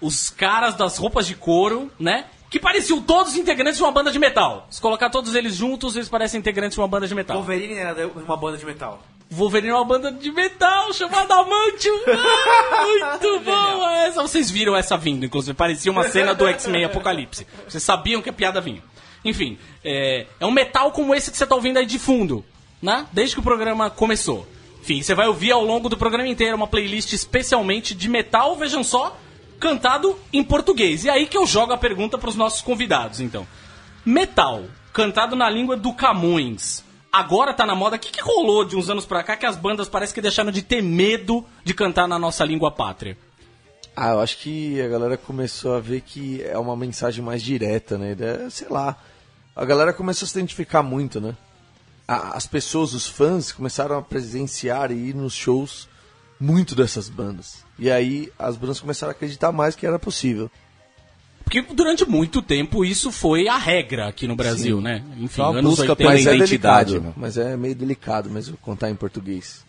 Os 0.00 0.30
caras 0.30 0.74
das 0.74 0.96
roupas 0.96 1.26
de 1.26 1.34
couro, 1.34 1.90
né? 1.98 2.26
Que 2.50 2.58
pareciam 2.58 3.02
todos 3.02 3.36
integrantes 3.36 3.76
de 3.76 3.82
uma 3.82 3.92
banda 3.92 4.10
de 4.10 4.18
metal. 4.18 4.66
Se 4.70 4.80
colocar 4.80 5.10
todos 5.10 5.34
eles 5.34 5.54
juntos, 5.54 5.96
eles 5.96 6.08
parecem 6.08 6.38
integrantes 6.38 6.74
de 6.74 6.80
uma 6.80 6.88
banda 6.88 7.06
de 7.06 7.14
metal. 7.14 7.36
Wolverine 7.36 7.74
era 7.74 8.06
uma 8.08 8.36
banda 8.36 8.56
de 8.56 8.64
metal. 8.64 9.02
Wolverine 9.30 9.72
é 9.72 9.74
uma 9.74 9.84
banda 9.84 10.10
de 10.10 10.32
metal 10.32 10.92
chamada 10.94 11.34
Amantium. 11.34 11.94
Ah, 12.06 13.18
muito 13.20 13.44
boa 13.44 13.96
essa. 13.98 14.22
Vocês 14.22 14.50
viram 14.50 14.74
essa 14.74 14.96
vindo, 14.96 15.26
inclusive. 15.26 15.54
Parecia 15.54 15.92
uma 15.92 16.04
cena 16.04 16.34
do 16.34 16.46
X-Men 16.46 16.84
Apocalipse. 16.84 17.46
Vocês 17.68 17.82
sabiam 17.82 18.22
que 18.22 18.30
a 18.30 18.32
piada 18.32 18.60
vinha. 18.60 18.82
Enfim, 19.24 19.58
é, 19.84 20.26
é 20.40 20.46
um 20.46 20.50
metal 20.50 20.92
como 20.92 21.14
esse 21.14 21.30
que 21.30 21.36
você 21.36 21.46
tá 21.46 21.54
ouvindo 21.54 21.78
aí 21.78 21.84
de 21.84 21.98
fundo, 21.98 22.44
né? 22.80 23.06
Desde 23.12 23.34
que 23.34 23.40
o 23.40 23.44
programa 23.44 23.90
começou. 23.90 24.46
Enfim, 24.80 25.02
você 25.02 25.14
vai 25.14 25.26
ouvir 25.26 25.52
ao 25.52 25.62
longo 25.62 25.88
do 25.88 25.96
programa 25.96 26.28
inteiro 26.28 26.56
uma 26.56 26.66
playlist 26.66 27.12
especialmente 27.12 27.94
de 27.94 28.08
metal, 28.08 28.56
vejam 28.56 28.82
só, 28.82 29.18
cantado 29.60 30.18
em 30.32 30.42
português. 30.42 31.04
E 31.04 31.10
aí 31.10 31.26
que 31.26 31.36
eu 31.36 31.46
jogo 31.46 31.72
a 31.72 31.76
pergunta 31.76 32.16
pros 32.16 32.36
nossos 32.36 32.62
convidados, 32.62 33.20
então. 33.20 33.46
Metal, 34.06 34.64
cantado 34.92 35.36
na 35.36 35.50
língua 35.50 35.76
do 35.76 35.92
Camões. 35.92 36.82
Agora 37.12 37.54
tá 37.54 37.64
na 37.64 37.74
moda. 37.74 37.96
O 37.96 37.98
que, 37.98 38.12
que 38.12 38.20
rolou 38.20 38.64
de 38.64 38.76
uns 38.76 38.90
anos 38.90 39.06
pra 39.06 39.22
cá 39.22 39.36
que 39.36 39.46
as 39.46 39.56
bandas 39.56 39.88
parece 39.88 40.12
que 40.12 40.20
deixaram 40.20 40.50
de 40.50 40.62
ter 40.62 40.82
medo 40.82 41.44
de 41.64 41.72
cantar 41.72 42.06
na 42.06 42.18
nossa 42.18 42.44
língua 42.44 42.70
pátria? 42.70 43.16
Ah, 43.96 44.10
eu 44.10 44.20
acho 44.20 44.38
que 44.38 44.80
a 44.80 44.88
galera 44.88 45.16
começou 45.16 45.74
a 45.74 45.80
ver 45.80 46.02
que 46.02 46.42
é 46.42 46.56
uma 46.56 46.76
mensagem 46.76 47.24
mais 47.24 47.42
direta, 47.42 47.98
né? 47.98 48.16
É, 48.18 48.50
sei 48.50 48.68
lá. 48.68 48.96
A 49.56 49.64
galera 49.64 49.92
começou 49.92 50.24
a 50.24 50.28
se 50.28 50.38
identificar 50.38 50.82
muito, 50.82 51.20
né? 51.20 51.34
As 52.06 52.46
pessoas, 52.46 52.94
os 52.94 53.06
fãs, 53.06 53.52
começaram 53.52 53.98
a 53.98 54.02
presenciar 54.02 54.90
e 54.92 55.08
ir 55.08 55.14
nos 55.14 55.34
shows 55.34 55.88
muito 56.40 56.74
dessas 56.74 57.08
bandas. 57.08 57.64
E 57.78 57.90
aí 57.90 58.32
as 58.38 58.56
bandas 58.56 58.80
começaram 58.80 59.10
a 59.10 59.14
acreditar 59.14 59.50
mais 59.50 59.74
que 59.74 59.86
era 59.86 59.98
possível. 59.98 60.50
Porque 61.48 61.62
durante 61.74 62.04
muito 62.04 62.42
tempo 62.42 62.84
isso 62.84 63.10
foi 63.10 63.48
a 63.48 63.56
regra 63.56 64.06
aqui 64.08 64.26
no 64.26 64.36
Brasil, 64.36 64.82
né? 64.82 65.02
Enfim, 65.18 65.40
uma 65.40 65.50
anos 65.58 65.70
busca 65.76 65.92
80. 65.92 65.96
pela 65.96 66.10
Mas 66.12 66.26
é 66.26 66.36
identidade, 66.36 66.90
delicado, 66.92 67.14
mas 67.16 67.38
é 67.38 67.56
meio 67.56 67.74
delicado 67.74 68.28
mesmo 68.28 68.56
contar 68.58 68.90
em 68.90 68.94
português. 68.94 69.64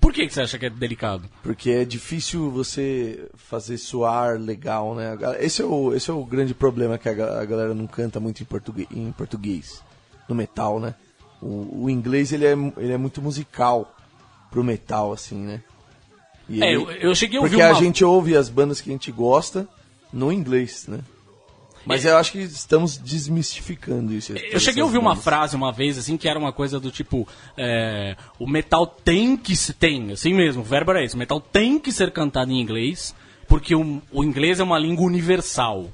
Por 0.00 0.12
que, 0.12 0.26
que 0.28 0.32
você 0.32 0.42
acha 0.42 0.58
que 0.58 0.66
é 0.66 0.70
delicado? 0.70 1.28
Porque 1.42 1.70
é 1.70 1.84
difícil 1.84 2.50
você 2.52 3.26
fazer 3.34 3.78
soar 3.78 4.38
legal, 4.38 4.94
né? 4.94 5.16
Esse 5.40 5.60
é 5.60 5.64
o, 5.64 5.92
esse 5.92 6.08
é 6.08 6.12
o 6.14 6.24
grande 6.24 6.54
problema 6.54 6.98
que 6.98 7.08
a, 7.08 7.12
ga- 7.14 7.40
a 7.40 7.44
galera 7.44 7.74
não 7.74 7.86
canta 7.88 8.20
muito 8.20 8.40
em 8.40 8.44
português, 8.46 8.86
em 8.92 9.10
português 9.10 9.82
no 10.28 10.36
metal, 10.36 10.78
né? 10.78 10.94
O, 11.42 11.84
o 11.86 11.90
inglês 11.90 12.32
ele 12.32 12.46
é, 12.46 12.52
ele 12.76 12.92
é 12.92 12.96
muito 12.96 13.20
musical 13.20 13.92
pro 14.52 14.62
metal, 14.62 15.12
assim, 15.12 15.38
né? 15.38 15.62
E 16.48 16.62
É, 16.62 16.68
ele- 16.74 16.76
eu, 16.76 16.90
eu 16.92 17.14
cheguei 17.14 17.38
a 17.38 17.42
ouvir 17.42 17.56
porque 17.56 17.66
uma... 17.66 17.76
a 17.76 17.82
gente 17.82 18.04
ouve 18.04 18.36
as 18.36 18.48
bandas 18.48 18.80
que 18.80 18.88
a 18.90 18.92
gente 18.92 19.10
gosta 19.10 19.66
no 20.12 20.30
inglês, 20.30 20.86
né? 20.86 21.00
Mas 21.86 22.04
eu 22.04 22.16
acho 22.16 22.32
que 22.32 22.38
estamos 22.38 22.96
desmistificando 22.96 24.12
isso. 24.12 24.32
Eu 24.32 24.60
cheguei 24.60 24.82
a 24.82 24.84
ouvir 24.84 24.98
uma 24.98 25.16
frase 25.16 25.54
uma 25.56 25.72
vez, 25.72 25.98
assim, 25.98 26.16
que 26.16 26.28
era 26.28 26.38
uma 26.38 26.52
coisa 26.52 26.80
do 26.80 26.90
tipo: 26.90 27.26
é, 27.56 28.16
o 28.38 28.46
metal 28.46 28.86
tem 28.86 29.36
que 29.36 29.54
se. 29.54 29.72
Tem, 29.72 30.12
assim 30.12 30.32
mesmo, 30.32 30.62
o 30.62 30.64
verbo 30.64 30.90
era 30.92 31.04
esse: 31.04 31.14
o 31.14 31.18
metal 31.18 31.40
tem 31.40 31.78
que 31.78 31.92
ser 31.92 32.10
cantado 32.12 32.50
em 32.52 32.60
inglês, 32.60 33.14
porque 33.48 33.74
o, 33.74 34.00
o 34.12 34.24
inglês 34.24 34.60
é 34.60 34.62
uma 34.64 34.78
língua 34.78 35.04
universal. 35.06 35.90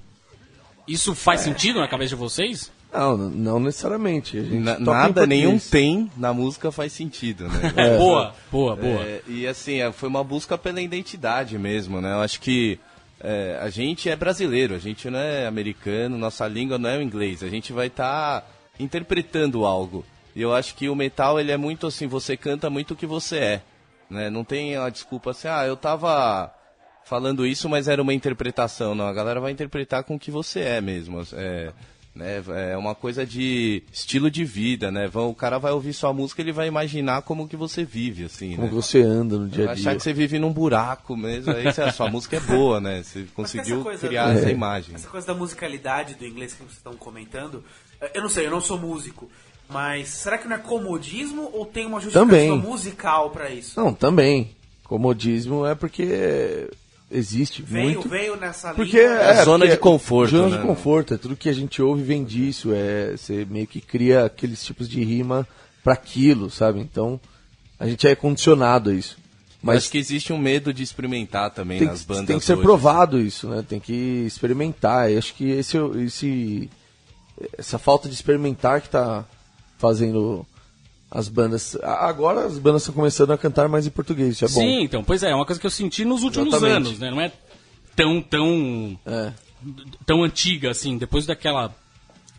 Isso 0.87 1.14
faz 1.14 1.40
sentido 1.40 1.81
na 1.81 1.87
cabeça 1.88 2.10
de 2.10 2.16
vocês? 2.16 2.70
Não, 2.93 3.16
não 3.16 3.60
necessariamente. 3.60 4.36
A 4.36 4.43
gente 4.43 4.58
Na- 4.58 4.78
nada, 4.78 5.25
nenhum 5.26 5.58
tem 5.58 6.10
na 6.16 6.34
música 6.34 6.72
faz 6.72 6.93
sentido, 6.93 7.48
né? 7.48 7.72
É, 7.76 7.96
boa, 7.96 8.34
boa, 8.50 8.75
boa. 8.75 9.02
É, 9.02 9.22
e 9.28 9.46
assim, 9.46 9.81
é, 9.81 9.93
foi 9.93 10.08
uma 10.08 10.25
busca 10.25 10.58
pela 10.58 10.81
identidade 10.81 11.56
mesmo, 11.56 12.00
né? 12.00 12.12
Eu 12.12 12.20
acho 12.20 12.40
que 12.40 12.81
é, 13.20 13.58
a 13.61 13.69
gente 13.69 14.08
é 14.08 14.17
brasileiro, 14.17 14.75
a 14.75 14.78
gente 14.78 15.11
não 15.11 15.19
é 15.19 15.46
americano, 15.46 16.17
nossa 16.17 16.49
língua 16.49 16.78
não 16.78 16.88
é 16.88 16.99
o 16.99 17.02
inglês. 17.02 17.43
A 17.43 17.49
gente 17.49 17.72
vai 17.72 17.88
estar 17.88 18.49
interpretando 18.78 19.67
algo. 19.67 20.05
E 20.34 20.40
eu 20.40 20.55
acho 20.55 20.75
que 20.75 20.88
o 20.88 20.94
metal, 20.94 21.38
ele 21.38 21.52
é 21.52 21.56
muito 21.56 21.87
assim, 21.87 22.06
você 22.06 22.37
canta 22.37 22.70
muito 22.70 22.94
o 22.94 22.96
que 22.96 23.06
você 23.06 23.37
é. 23.38 23.62
Né? 24.08 24.31
Não 24.31 24.43
tem 24.43 24.76
a 24.76 24.88
desculpa 24.88 25.32
assim, 25.32 25.49
ah, 25.49 25.67
eu 25.67 25.76
tava 25.76 26.52
falando 27.05 27.46
isso, 27.46 27.69
mas 27.69 27.88
era 27.88 28.00
uma 28.00 28.14
interpretação. 28.14 28.94
Não, 28.94 29.06
a 29.06 29.12
galera 29.12 29.40
vai 29.40 29.52
interpretar 29.52 30.02
com 30.05 30.14
o 30.14 30.19
que 30.19 30.31
você 30.31 30.61
é 30.61 30.81
mesmo. 30.81 31.20
É, 31.34 31.72
né? 32.14 32.42
é 32.72 32.76
uma 32.76 32.94
coisa 32.94 33.24
de 33.24 33.82
estilo 33.92 34.30
de 34.30 34.44
vida, 34.44 34.90
né? 34.90 35.06
Vão- 35.08 35.31
O 35.31 35.34
cara 35.34 35.58
vai 35.58 35.72
ouvir 35.72 35.93
sua 35.93 36.12
música, 36.12 36.40
ele 36.43 36.52
vai 36.52 36.67
imaginar 36.67 37.22
como 37.22 37.46
que 37.48 37.56
você 37.56 37.84
vive, 37.84 38.24
assim, 38.24 38.56
Como 38.56 38.67
né? 38.69 38.72
você 38.72 39.00
anda 39.02 39.38
no 39.38 39.48
dia 39.48 39.64
Vai 39.67 39.74
a 39.74 39.79
achar 39.79 39.90
dia. 39.90 39.96
que 39.96 40.02
você 40.02 40.12
vive 40.12 40.38
num 40.38 40.52
buraco 40.52 41.17
mesmo, 41.17 41.52
aí 41.52 41.64
você- 41.72 41.82
a 41.82 41.93
sua 41.93 42.10
música 42.10 42.36
é 42.36 42.40
boa, 42.40 42.81
né? 42.81 43.02
Você 43.02 43.26
conseguiu 43.34 43.76
essa 43.76 43.84
coisa 43.84 44.06
criar 44.08 44.32
do- 44.32 44.38
essa 44.38 44.50
imagem. 44.50 44.94
Essa 44.94 45.08
coisa 45.08 45.26
da 45.29 45.34
musicalidade 45.34 46.14
do 46.14 46.26
inglês 46.26 46.52
que 46.52 46.58
vocês 46.58 46.72
estão 46.76 46.94
comentando, 46.94 47.62
eh, 48.00 48.10
eu 48.14 48.22
não 48.22 48.29
sei, 48.29 48.46
eu 48.46 48.50
não 48.50 48.60
sou 48.60 48.79
músico, 48.79 49.31
mas 49.69 50.08
será 50.08 50.36
que 50.36 50.48
não 50.48 50.56
é 50.56 50.58
comodismo 50.58 51.48
ou 51.52 51.64
tem 51.64 51.86
uma 51.86 52.00
justificativa 52.00 52.36
Também. 52.56 52.58
musical 52.58 53.31
pra 53.31 53.50
isso? 53.50 53.79
Não, 53.81 53.94
também. 53.94 54.50
Comodismo 54.82 55.64
é 55.64 55.76
porque 55.76 56.69
existe 57.10 57.62
Veio, 57.62 57.84
muito. 57.94 58.08
veio 58.08 58.36
nessa 58.36 58.72
Porque 58.74 58.98
linha. 58.98 59.10
é, 59.10 59.44
zona 59.44 59.64
porque 59.64 59.74
de 59.76 59.81
conforto, 59.81 60.31
Zona 60.31 60.48
né? 60.48 60.56
de 60.60 60.67
conforto, 60.67 61.14
é 61.14 61.19
tudo 61.19 61.36
que 61.36 61.48
a 61.48 61.52
gente 61.52 61.82
ouve 61.82 62.02
vem 62.02 62.24
disso, 62.24 62.72
é 62.72 63.17
você 63.17 63.44
meio 63.50 63.67
que 63.67 63.81
cria 63.81 64.24
aqueles 64.24 64.64
tipos 64.64 64.88
de 64.88 65.02
rima 65.02 65.46
para 65.82 65.94
aquilo, 65.94 66.50
sabe? 66.50 66.81
Então 66.81 67.20
a 67.79 67.88
gente 67.88 68.06
é 68.06 68.14
condicionado 68.14 68.90
a 68.90 68.94
isso. 68.94 69.19
Mas 69.62 69.79
acho 69.79 69.90
que 69.90 69.98
existe 69.98 70.32
um 70.32 70.38
medo 70.38 70.72
de 70.72 70.82
experimentar 70.82 71.50
também 71.50 71.81
tem, 71.81 71.88
nas 71.88 72.02
bandas 72.02 72.26
tem 72.26 72.38
que 72.38 72.44
ser 72.44 72.55
hoje. 72.55 72.62
provado 72.62 73.20
isso, 73.20 73.46
né? 73.48 73.62
Tem 73.69 73.79
que 73.79 73.93
experimentar. 74.26 75.10
Eu 75.10 75.19
acho 75.19 75.34
que 75.34 75.50
esse, 75.50 75.76
é 75.76 75.81
esse 76.05 76.70
essa 77.58 77.79
falta 77.79 78.08
de 78.08 78.14
experimentar 78.14 78.81
que 78.81 78.88
tá 78.88 79.24
fazendo 79.79 80.46
as 81.10 81.29
bandas. 81.29 81.76
Agora 81.82 82.46
as 82.46 82.58
bandas 82.58 82.82
estão 82.82 82.94
começando 82.94 83.32
a 83.32 83.38
cantar 83.38 83.69
mais 83.69 83.86
em 83.86 83.90
português, 83.90 84.34
isso 84.34 84.44
é 84.44 84.48
bom. 84.48 84.60
Sim, 84.60 84.82
então, 84.82 85.02
pois 85.02 85.22
é, 85.22 85.31
é 85.31 85.34
uma 85.34 85.44
coisa 85.46 85.60
que 85.60 85.67
eu 85.67 85.70
senti 85.70 86.05
nos 86.05 86.22
últimos 86.22 86.48
Exatamente. 86.55 86.76
anos, 86.88 86.98
né? 86.98 87.10
Não 87.10 87.20
é 87.20 87.32
tão, 87.96 88.22
tão, 88.22 88.98
É. 89.06 89.32
tão 90.06 90.22
antiga, 90.22 90.70
assim, 90.70 90.96
depois 90.96 91.26
daquela, 91.26 91.74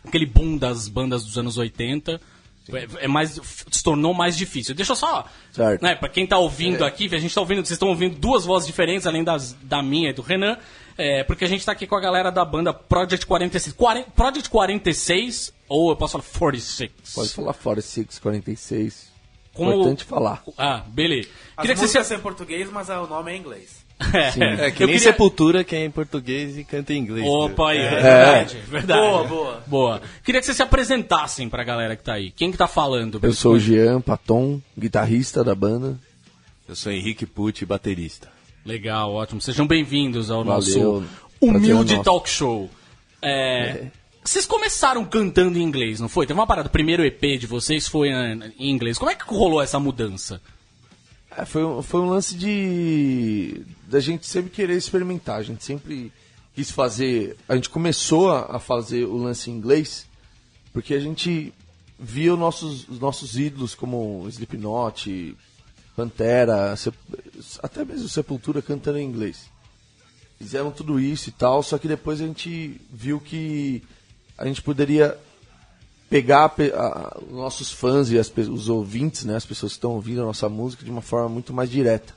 aquele 0.06 0.26
boom 0.26 0.56
das 0.56 0.88
bandas 0.88 1.24
dos 1.24 1.36
anos 1.36 1.58
80, 1.58 2.20
é, 2.72 3.04
é 3.04 3.08
mais, 3.08 3.38
se 3.70 3.82
tornou 3.82 4.14
mais 4.14 4.36
difícil. 4.36 4.74
Deixa 4.74 4.92
eu 4.92 4.96
só, 4.96 5.26
Certo. 5.52 5.82
né, 5.82 5.94
pra 5.94 6.08
quem 6.08 6.26
tá 6.26 6.38
ouvindo 6.38 6.84
aqui, 6.84 7.12
a 7.14 7.18
gente 7.18 7.34
tá 7.34 7.40
ouvindo, 7.40 7.58
vocês 7.58 7.72
estão 7.72 7.88
ouvindo 7.88 8.16
duas 8.16 8.44
vozes 8.44 8.66
diferentes, 8.66 9.06
além 9.06 9.22
das, 9.22 9.52
da 9.62 9.82
minha 9.82 10.10
e 10.10 10.12
do 10.12 10.22
Renan, 10.22 10.56
é, 10.96 11.24
porque 11.24 11.44
a 11.44 11.48
gente 11.48 11.64
tá 11.66 11.72
aqui 11.72 11.86
com 11.86 11.96
a 11.96 12.00
galera 12.00 12.30
da 12.30 12.44
banda 12.44 12.72
Project 12.72 13.26
46. 13.26 13.74
Quaren- 13.74 14.04
Project 14.14 14.48
46, 14.50 15.52
ou 15.72 15.90
eu 15.90 15.96
posso 15.96 16.12
falar 16.12 16.24
46. 16.38 16.90
Pode 17.14 17.28
falar 17.30 17.52
fora 17.52 17.80
646. 17.80 19.10
Como- 19.54 19.70
Importante 19.72 20.04
falar. 20.04 20.42
Ah, 20.56 20.82
beleza. 20.86 21.28
As 21.56 21.62
Queria 21.62 21.74
que 21.76 21.86
você 21.88 22.02
são 22.04 22.16
em 22.16 22.20
português, 22.20 22.70
mas 22.70 22.88
o 22.88 23.06
nome 23.06 23.32
é 23.32 23.36
em 23.36 23.40
inglês. 23.40 23.82
É 24.12 24.70
que 24.70 24.82
Eu 24.82 24.86
nem 24.88 24.96
queria- 24.96 24.98
Sepultura 24.98 25.62
que 25.62 25.76
é 25.76 25.84
em 25.84 25.90
português 25.90 26.56
e 26.58 26.64
canta 26.64 26.92
em 26.92 26.98
inglês. 26.98 27.26
Opa, 27.26 27.70
aí, 27.70 27.78
é, 27.78 27.82
É. 27.84 27.90
verdade, 27.90 28.56
verdade. 28.68 29.00
Boa, 29.00 29.24
boa. 29.24 29.62
Boa. 29.66 30.02
Queria 30.24 30.40
que 30.40 30.46
vocês 30.46 30.56
se 30.56 30.62
apresentassem 30.62 31.48
pra 31.48 31.62
galera 31.62 31.94
que 31.94 32.02
tá 32.02 32.14
aí. 32.14 32.30
Quem 32.32 32.50
que 32.50 32.56
tá 32.58 32.66
falando? 32.66 33.20
Eu 33.22 33.32
sou 33.32 33.52
o 33.54 33.58
Jean 33.60 34.00
Paton, 34.00 34.60
guitarrista 34.76 35.44
da 35.44 35.54
banda. 35.54 35.98
Eu 36.68 36.74
sou 36.74 36.90
Henrique 36.90 37.26
Pucci, 37.26 37.64
baterista. 37.66 38.28
Legal, 38.64 39.12
ótimo. 39.12 39.40
Sejam 39.40 39.66
bem-vindos 39.66 40.30
ao 40.30 40.42
Valeu. 40.44 40.54
nosso 40.56 41.04
humilde 41.40 41.92
é 41.92 41.96
nosso. 41.98 42.04
talk 42.04 42.28
show. 42.28 42.70
É, 43.20 43.86
Vocês 44.24 44.46
começaram 44.46 45.04
cantando 45.04 45.58
em 45.58 45.62
inglês, 45.62 46.00
não 46.00 46.08
foi? 46.08 46.26
Teve 46.26 46.38
uma 46.38 46.46
parada, 46.46 46.68
o 46.68 46.72
primeiro 46.72 47.04
EP 47.04 47.38
de 47.38 47.46
vocês 47.46 47.88
foi 47.88 48.10
eh, 48.10 48.52
em 48.58 48.70
inglês. 48.70 48.98
Como 48.98 49.10
é 49.10 49.14
que 49.14 49.24
rolou 49.24 49.60
essa 49.60 49.80
mudança? 49.80 50.40
É, 51.30 51.44
foi, 51.44 51.62
foi 51.82 52.00
um 52.00 52.08
lance 52.08 52.34
de. 52.36 53.62
da 53.88 53.98
gente 54.00 54.26
sempre 54.26 54.50
querer 54.50 54.76
experimentar. 54.76 55.38
A 55.38 55.42
gente 55.42 55.64
sempre 55.64 56.12
quis 56.54 56.70
fazer. 56.70 57.36
A 57.48 57.54
gente 57.56 57.68
começou 57.68 58.30
a, 58.30 58.56
a 58.56 58.58
fazer 58.60 59.04
o 59.04 59.16
lance 59.16 59.50
em 59.50 59.54
inglês 59.54 60.06
porque 60.72 60.94
a 60.94 61.00
gente 61.00 61.52
via 61.98 62.32
os 62.32 62.38
nossos, 62.38 62.88
os 62.88 62.98
nossos 62.98 63.38
ídolos 63.38 63.74
como 63.74 64.26
Slipknot, 64.28 65.36
Pantera, 65.94 66.74
até 67.62 67.84
mesmo 67.84 68.08
Sepultura 68.08 68.62
cantando 68.62 68.98
em 68.98 69.06
inglês. 69.06 69.50
Fizeram 70.38 70.72
tudo 70.72 70.98
isso 70.98 71.28
e 71.28 71.32
tal, 71.32 71.62
só 71.62 71.78
que 71.78 71.86
depois 71.86 72.20
a 72.20 72.26
gente 72.26 72.80
viu 72.90 73.20
que 73.20 73.82
a 74.42 74.46
gente 74.46 74.60
poderia 74.62 75.16
pegar 76.10 76.44
a 76.44 76.48
pe- 76.48 76.72
a- 76.74 77.16
os 77.26 77.32
nossos 77.32 77.72
fãs 77.72 78.10
e 78.10 78.18
as 78.18 78.30
os 78.36 78.68
ouvintes, 78.68 79.24
né, 79.24 79.36
as 79.36 79.46
pessoas 79.46 79.72
que 79.72 79.78
estão 79.78 79.92
ouvindo 79.92 80.20
a 80.22 80.26
nossa 80.26 80.48
música 80.48 80.84
de 80.84 80.90
uma 80.90 81.00
forma 81.00 81.28
muito 81.28 81.52
mais 81.54 81.70
direta. 81.70 82.12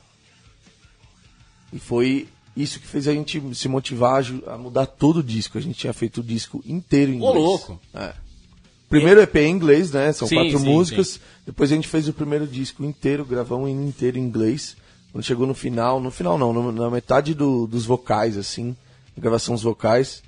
E 1.72 1.78
foi 1.78 2.28
isso 2.56 2.80
que 2.80 2.86
fez 2.86 3.06
a 3.08 3.12
gente 3.12 3.42
se 3.54 3.68
motivar 3.68 4.22
a 4.46 4.56
mudar 4.58 4.86
todo 4.86 5.18
o 5.18 5.22
disco. 5.22 5.58
A 5.58 5.60
gente 5.60 5.78
tinha 5.78 5.92
feito 5.92 6.20
o 6.20 6.24
disco 6.24 6.62
inteiro 6.66 7.12
em 7.12 7.20
Ô, 7.20 7.28
inglês. 7.28 7.44
louco. 7.44 7.80
É. 7.94 8.12
Primeiro 8.88 9.20
EP 9.20 9.36
em 9.36 9.50
inglês, 9.50 9.90
né? 9.90 10.12
São 10.12 10.28
Sim, 10.28 10.36
quatro 10.36 10.58
sim, 10.58 10.64
músicas. 10.64 11.20
Depois 11.44 11.70
a 11.72 11.74
gente 11.74 11.88
fez 11.88 12.08
o 12.08 12.12
primeiro 12.12 12.46
disco 12.46 12.84
inteiro, 12.84 13.24
gravamos 13.24 13.68
inteiro 13.70 14.16
em 14.18 14.22
inglês. 14.22 14.76
Quando 15.12 15.24
chegou 15.24 15.46
no 15.46 15.54
final, 15.54 16.00
no 16.00 16.10
final 16.10 16.38
não, 16.38 16.52
no- 16.52 16.70
na 16.72 16.90
metade 16.90 17.34
do- 17.34 17.66
dos 17.66 17.84
vocais, 17.84 18.36
assim, 18.36 18.76
gravação 19.16 19.54
dos 19.54 19.62
vocais, 19.64 20.22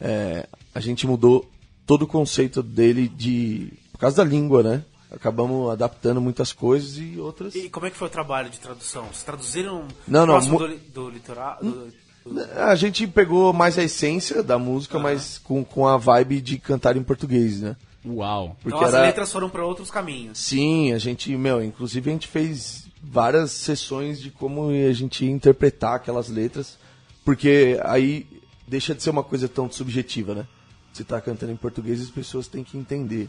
é, 0.00 0.46
a 0.76 0.80
gente 0.80 1.06
mudou 1.06 1.48
todo 1.86 2.02
o 2.02 2.06
conceito 2.06 2.62
dele 2.62 3.08
de. 3.08 3.72
por 3.92 3.98
causa 3.98 4.16
da 4.18 4.24
língua, 4.24 4.62
né? 4.62 4.84
Acabamos 5.10 5.70
adaptando 5.70 6.20
muitas 6.20 6.52
coisas 6.52 6.98
e 6.98 7.18
outras. 7.18 7.54
E 7.54 7.70
como 7.70 7.86
é 7.86 7.90
que 7.90 7.96
foi 7.96 8.08
o 8.08 8.10
trabalho 8.10 8.50
de 8.50 8.58
tradução? 8.58 9.04
Vocês 9.04 9.22
traduziram 9.22 9.86
Não, 10.06 10.26
não, 10.26 10.38
do, 10.40 10.68
do 10.92 11.08
litoral? 11.10 11.58
do- 11.62 11.86
do- 12.24 12.40
A 12.56 12.74
gente 12.74 13.06
pegou 13.06 13.52
mais 13.52 13.78
a 13.78 13.84
essência 13.84 14.42
da 14.42 14.58
música, 14.58 14.98
mas 14.98 15.38
com, 15.38 15.64
com 15.64 15.86
a 15.86 15.96
vibe 15.96 16.40
de 16.40 16.58
cantar 16.58 16.96
em 16.96 17.02
português, 17.04 17.60
né? 17.60 17.76
Uau. 18.04 18.56
Porque 18.62 18.76
Então 18.76 18.86
as 18.86 18.94
era- 18.94 19.06
letras 19.06 19.32
foram 19.32 19.48
para 19.48 19.64
outros 19.64 19.90
caminhos. 19.90 20.38
Sim, 20.38 20.92
a 20.92 20.98
gente, 20.98 21.34
meu, 21.36 21.62
inclusive 21.62 22.10
a 22.10 22.12
gente 22.12 22.26
fez 22.28 22.86
várias 23.02 23.52
sessões 23.52 24.20
de 24.20 24.30
como 24.30 24.68
a 24.70 24.92
gente 24.92 25.24
ia 25.24 25.30
interpretar 25.30 25.94
aquelas 25.94 26.28
letras, 26.28 26.76
porque 27.24 27.78
aí 27.84 28.26
deixa 28.66 28.92
de 28.94 29.02
ser 29.02 29.10
uma 29.10 29.22
coisa 29.22 29.48
tão 29.48 29.70
subjetiva, 29.70 30.34
né? 30.34 30.46
Você 30.96 31.04
tá 31.04 31.20
cantando 31.20 31.52
em 31.52 31.56
português, 31.56 32.00
as 32.00 32.10
pessoas 32.10 32.48
têm 32.48 32.64
que 32.64 32.78
entender. 32.78 33.28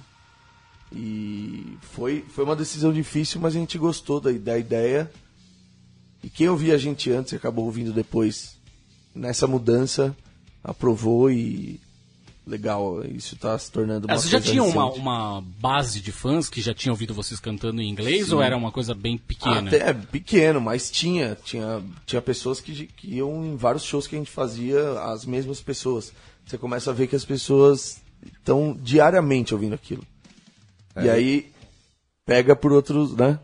E 0.91 1.77
foi, 1.81 2.23
foi 2.29 2.45
uma 2.45 2.55
decisão 2.55 2.93
difícil, 2.93 3.41
mas 3.41 3.55
a 3.55 3.59
gente 3.59 3.77
gostou 3.77 4.21
da, 4.21 4.31
da 4.31 4.57
ideia. 4.57 5.11
E 6.23 6.29
quem 6.29 6.47
ouvia 6.47 6.75
a 6.75 6.77
gente 6.77 7.11
antes 7.11 7.33
e 7.33 7.35
acabou 7.35 7.65
ouvindo 7.65 7.91
depois, 7.91 8.57
nessa 9.13 9.45
mudança, 9.47 10.15
aprovou 10.63 11.29
e 11.29 11.79
legal, 12.45 13.03
isso 13.03 13.35
tá 13.35 13.57
se 13.59 13.69
tornando 13.69 14.07
uma 14.07 14.17
Vocês 14.17 14.31
já 14.31 14.39
tinham 14.39 14.67
uma, 14.67 14.89
uma 14.93 15.41
base 15.59 15.99
de 15.99 16.13
fãs 16.13 16.49
que 16.49 16.61
já 16.61 16.73
tinham 16.73 16.93
ouvido 16.93 17.13
vocês 17.13 17.39
cantando 17.39 17.81
em 17.81 17.89
inglês 17.89 18.31
ou 18.31 18.41
era 18.41 18.55
uma 18.55 18.71
coisa 18.71 18.95
bem 18.95 19.17
pequena? 19.17 19.67
Até 19.67 19.93
pequeno, 19.93 20.61
mas 20.61 20.89
tinha. 20.89 21.37
Tinha, 21.43 21.83
tinha 22.05 22.21
pessoas 22.21 22.61
que, 22.61 22.87
que 22.87 23.15
iam 23.15 23.45
em 23.45 23.57
vários 23.57 23.83
shows 23.83 24.07
que 24.07 24.15
a 24.15 24.17
gente 24.17 24.31
fazia, 24.31 25.01
as 25.01 25.25
mesmas 25.25 25.59
pessoas. 25.59 26.13
Você 26.47 26.57
começa 26.57 26.91
a 26.91 26.93
ver 26.93 27.07
que 27.07 27.15
as 27.15 27.25
pessoas 27.25 28.01
estão 28.25 28.75
diariamente 28.79 29.53
ouvindo 29.53 29.75
aquilo. 29.75 30.03
E 30.95 31.09
aí 31.09 31.51
pega 32.25 32.55
por 32.55 32.71
outros, 32.71 33.13
né? 33.15 33.37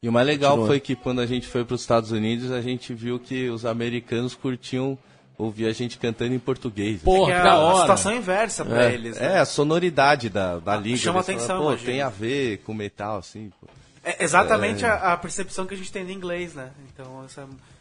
E 0.00 0.08
o 0.08 0.12
mais 0.12 0.26
legal 0.26 0.52
Continua. 0.52 0.68
foi 0.68 0.80
que 0.80 0.94
quando 0.94 1.20
a 1.20 1.26
gente 1.26 1.48
foi 1.48 1.64
para 1.64 1.74
os 1.74 1.80
Estados 1.80 2.12
Unidos, 2.12 2.52
a 2.52 2.60
gente 2.60 2.94
viu 2.94 3.18
que 3.18 3.48
os 3.48 3.66
americanos 3.66 4.34
curtiam 4.34 4.96
ouvir 5.36 5.66
a 5.66 5.72
gente 5.72 5.98
cantando 5.98 6.32
em 6.32 6.38
português. 6.38 7.02
Porra, 7.02 7.32
é 7.32 7.36
que 7.36 7.42
da 7.42 7.72
a, 7.72 7.80
situação 7.80 8.14
inversa 8.14 8.64
para 8.64 8.92
eles. 8.92 9.18
né? 9.18 9.34
É, 9.34 9.38
a 9.38 9.44
sonoridade 9.44 10.28
da, 10.28 10.58
da 10.58 10.76
língua. 10.76 10.98
chama 10.98 11.24
eles 11.26 11.42
falam, 11.44 11.68
atenção, 11.68 11.78
Pô, 11.78 11.84
tem 11.84 12.02
a 12.02 12.08
ver 12.08 12.58
com 12.58 12.72
metal, 12.72 13.18
assim. 13.18 13.50
pô. 13.60 13.66
É 14.04 14.22
exatamente 14.22 14.84
a, 14.84 15.14
a 15.14 15.16
percepção 15.16 15.66
que 15.66 15.74
a 15.74 15.76
gente 15.76 15.90
tem 15.90 16.04
do 16.04 16.12
inglês, 16.12 16.54
né? 16.54 16.70
Então 16.92 17.24
é, 17.24 17.28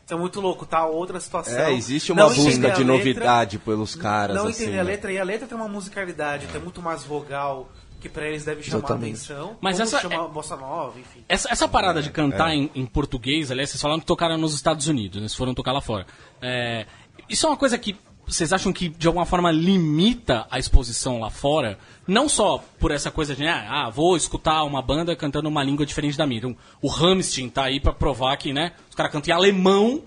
isso 0.05 0.13
é 0.13 0.17
muito 0.17 0.41
louco, 0.41 0.65
tá? 0.65 0.85
Outra 0.85 1.19
situação. 1.19 1.57
É, 1.57 1.73
existe 1.73 2.11
uma 2.11 2.23
Não 2.23 2.29
busca 2.33 2.51
de 2.51 2.59
letra, 2.59 2.83
novidade 2.83 3.57
pelos 3.59 3.95
caras, 3.95 4.35
Não 4.35 4.47
assim. 4.47 4.63
entender 4.63 4.79
a 4.79 4.83
né? 4.83 4.91
letra, 4.91 5.11
e 5.11 5.17
a 5.17 5.23
letra 5.23 5.47
tem 5.47 5.57
uma 5.57 5.67
musicalidade, 5.67 6.47
tem 6.47 6.61
muito 6.61 6.81
mais 6.81 7.03
vogal, 7.03 7.69
que 8.01 8.09
pra 8.09 8.27
eles 8.27 8.43
deve 8.43 8.61
chamar 8.61 8.79
Exatamente. 8.79 9.15
atenção. 9.15 9.55
Mas 9.61 9.79
essa 9.79 9.99
chama 10.01 10.15
é- 10.15 10.27
bossa 10.27 10.57
nova, 10.57 10.99
enfim. 10.99 11.23
Essa, 11.29 11.49
essa 11.49 11.67
parada 11.69 12.01
de 12.01 12.09
cantar 12.11 12.53
em, 12.53 12.69
em 12.75 12.85
português, 12.85 13.49
aliás, 13.49 13.69
vocês 13.69 13.81
falaram 13.81 14.01
que 14.01 14.05
tocaram 14.05 14.37
nos 14.37 14.53
Estados 14.53 14.87
Unidos, 14.87 15.21
né? 15.21 15.27
Vocês 15.29 15.37
foram 15.37 15.53
tocar 15.53 15.71
lá 15.71 15.79
fora. 15.79 16.05
É, 16.41 16.85
isso 17.29 17.45
é 17.45 17.49
uma 17.49 17.57
coisa 17.57 17.77
que 17.77 17.95
vocês 18.25 18.53
acham 18.53 18.71
que 18.71 18.89
de 18.89 19.07
alguma 19.07 19.25
forma 19.25 19.51
limita 19.51 20.47
a 20.49 20.57
exposição 20.57 21.19
lá 21.19 21.29
fora? 21.29 21.77
Não 22.07 22.27
só 22.27 22.63
por 22.79 22.91
essa 22.91 23.11
coisa 23.11 23.35
de, 23.35 23.45
ah, 23.45 23.67
ah, 23.69 23.89
vou 23.89 24.15
escutar 24.15 24.63
uma 24.63 24.81
banda 24.81 25.15
cantando 25.15 25.49
uma 25.49 25.63
língua 25.63 25.85
diferente 25.85 26.17
da 26.17 26.25
minha. 26.25 26.39
Então, 26.39 26.57
o 26.81 26.87
Rammstein 26.87 27.49
tá 27.49 27.65
aí 27.65 27.79
pra 27.79 27.93
provar 27.93 28.35
que, 28.37 28.53
né, 28.53 28.73
os 28.89 28.95
caras 28.95 29.11
cantam 29.11 29.33
em 29.33 29.37
alemão, 29.37 30.01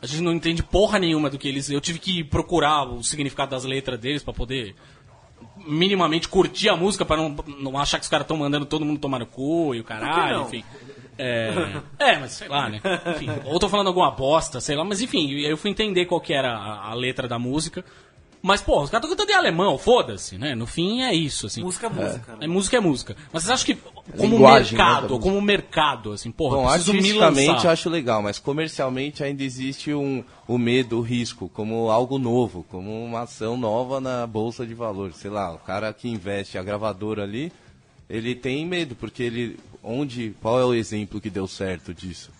a 0.00 0.06
gente 0.06 0.22
não 0.22 0.32
entende 0.32 0.62
porra 0.62 0.98
nenhuma 0.98 1.28
do 1.28 1.38
que 1.38 1.48
eles. 1.48 1.68
Eu 1.68 1.80
tive 1.80 1.98
que 1.98 2.22
procurar 2.22 2.84
o 2.84 3.02
significado 3.02 3.50
das 3.50 3.64
letras 3.64 3.98
deles 3.98 4.22
pra 4.22 4.32
poder 4.32 4.74
minimamente 5.66 6.28
curtir 6.28 6.68
a 6.68 6.76
música 6.76 7.04
pra 7.04 7.16
não, 7.16 7.36
não 7.60 7.78
achar 7.78 7.98
que 7.98 8.04
os 8.04 8.08
caras 8.08 8.24
estão 8.24 8.36
mandando 8.36 8.66
todo 8.66 8.84
mundo 8.84 9.00
tomar 9.00 9.18
no 9.18 9.26
cu 9.26 9.74
e 9.74 9.80
o 9.80 9.84
caralho, 9.84 10.42
enfim. 10.42 10.64
É, 11.18 11.80
é, 11.98 12.18
mas 12.18 12.32
sei 12.32 12.48
lá, 12.48 12.68
né? 12.68 12.80
Enfim, 13.14 13.28
ou 13.44 13.58
tô 13.58 13.68
falando 13.68 13.86
alguma 13.86 14.10
bosta, 14.10 14.60
sei 14.60 14.76
lá, 14.76 14.84
mas 14.84 15.00
enfim, 15.00 15.30
eu 15.40 15.56
fui 15.56 15.70
entender 15.70 16.04
qual 16.04 16.20
que 16.20 16.34
era 16.34 16.52
a, 16.54 16.90
a 16.90 16.94
letra 16.94 17.26
da 17.26 17.38
música. 17.38 17.84
Mas, 18.46 18.62
pô, 18.62 18.80
os 18.80 18.88
caras 18.88 19.04
estão 19.04 19.16
cantando 19.16 19.32
em 19.32 19.34
alemão, 19.34 19.76
foda-se, 19.76 20.38
né? 20.38 20.54
No 20.54 20.68
fim 20.68 21.02
é 21.02 21.12
isso, 21.12 21.48
assim. 21.48 21.64
Música 21.64 21.88
é 21.88 21.90
música, 21.90 22.32
né? 22.32 22.38
É 22.42 22.46
música 22.46 22.76
é 22.76 22.80
música. 22.80 23.16
Mas 23.32 23.42
vocês 23.42 23.50
acham 23.50 23.66
que 23.66 23.82
como 24.16 24.36
linguagem, 24.36 24.78
né, 24.78 24.84
mercado, 24.84 25.02
música. 25.08 25.18
como 25.18 25.42
mercado, 25.42 26.12
assim, 26.12 26.30
porra, 26.30 26.58
Bom, 26.58 26.68
artisticamente 26.68 27.64
eu 27.64 27.70
acho 27.72 27.90
legal, 27.90 28.22
mas 28.22 28.38
comercialmente 28.38 29.24
ainda 29.24 29.42
existe 29.42 29.92
um, 29.92 30.22
o 30.46 30.58
medo, 30.58 30.98
o 30.98 31.00
risco, 31.00 31.48
como 31.48 31.90
algo 31.90 32.18
novo, 32.18 32.64
como 32.70 33.04
uma 33.04 33.22
ação 33.22 33.56
nova 33.56 34.00
na 34.00 34.24
bolsa 34.28 34.64
de 34.64 34.74
valores. 34.74 35.16
Sei 35.16 35.30
lá, 35.30 35.52
o 35.52 35.58
cara 35.58 35.92
que 35.92 36.08
investe 36.08 36.56
a 36.56 36.62
gravadora 36.62 37.24
ali, 37.24 37.52
ele 38.08 38.36
tem 38.36 38.64
medo, 38.64 38.94
porque 38.94 39.24
ele. 39.24 39.58
Onde. 39.82 40.36
Qual 40.40 40.60
é 40.60 40.64
o 40.64 40.72
exemplo 40.72 41.20
que 41.20 41.30
deu 41.30 41.48
certo 41.48 41.92
disso? 41.92 42.30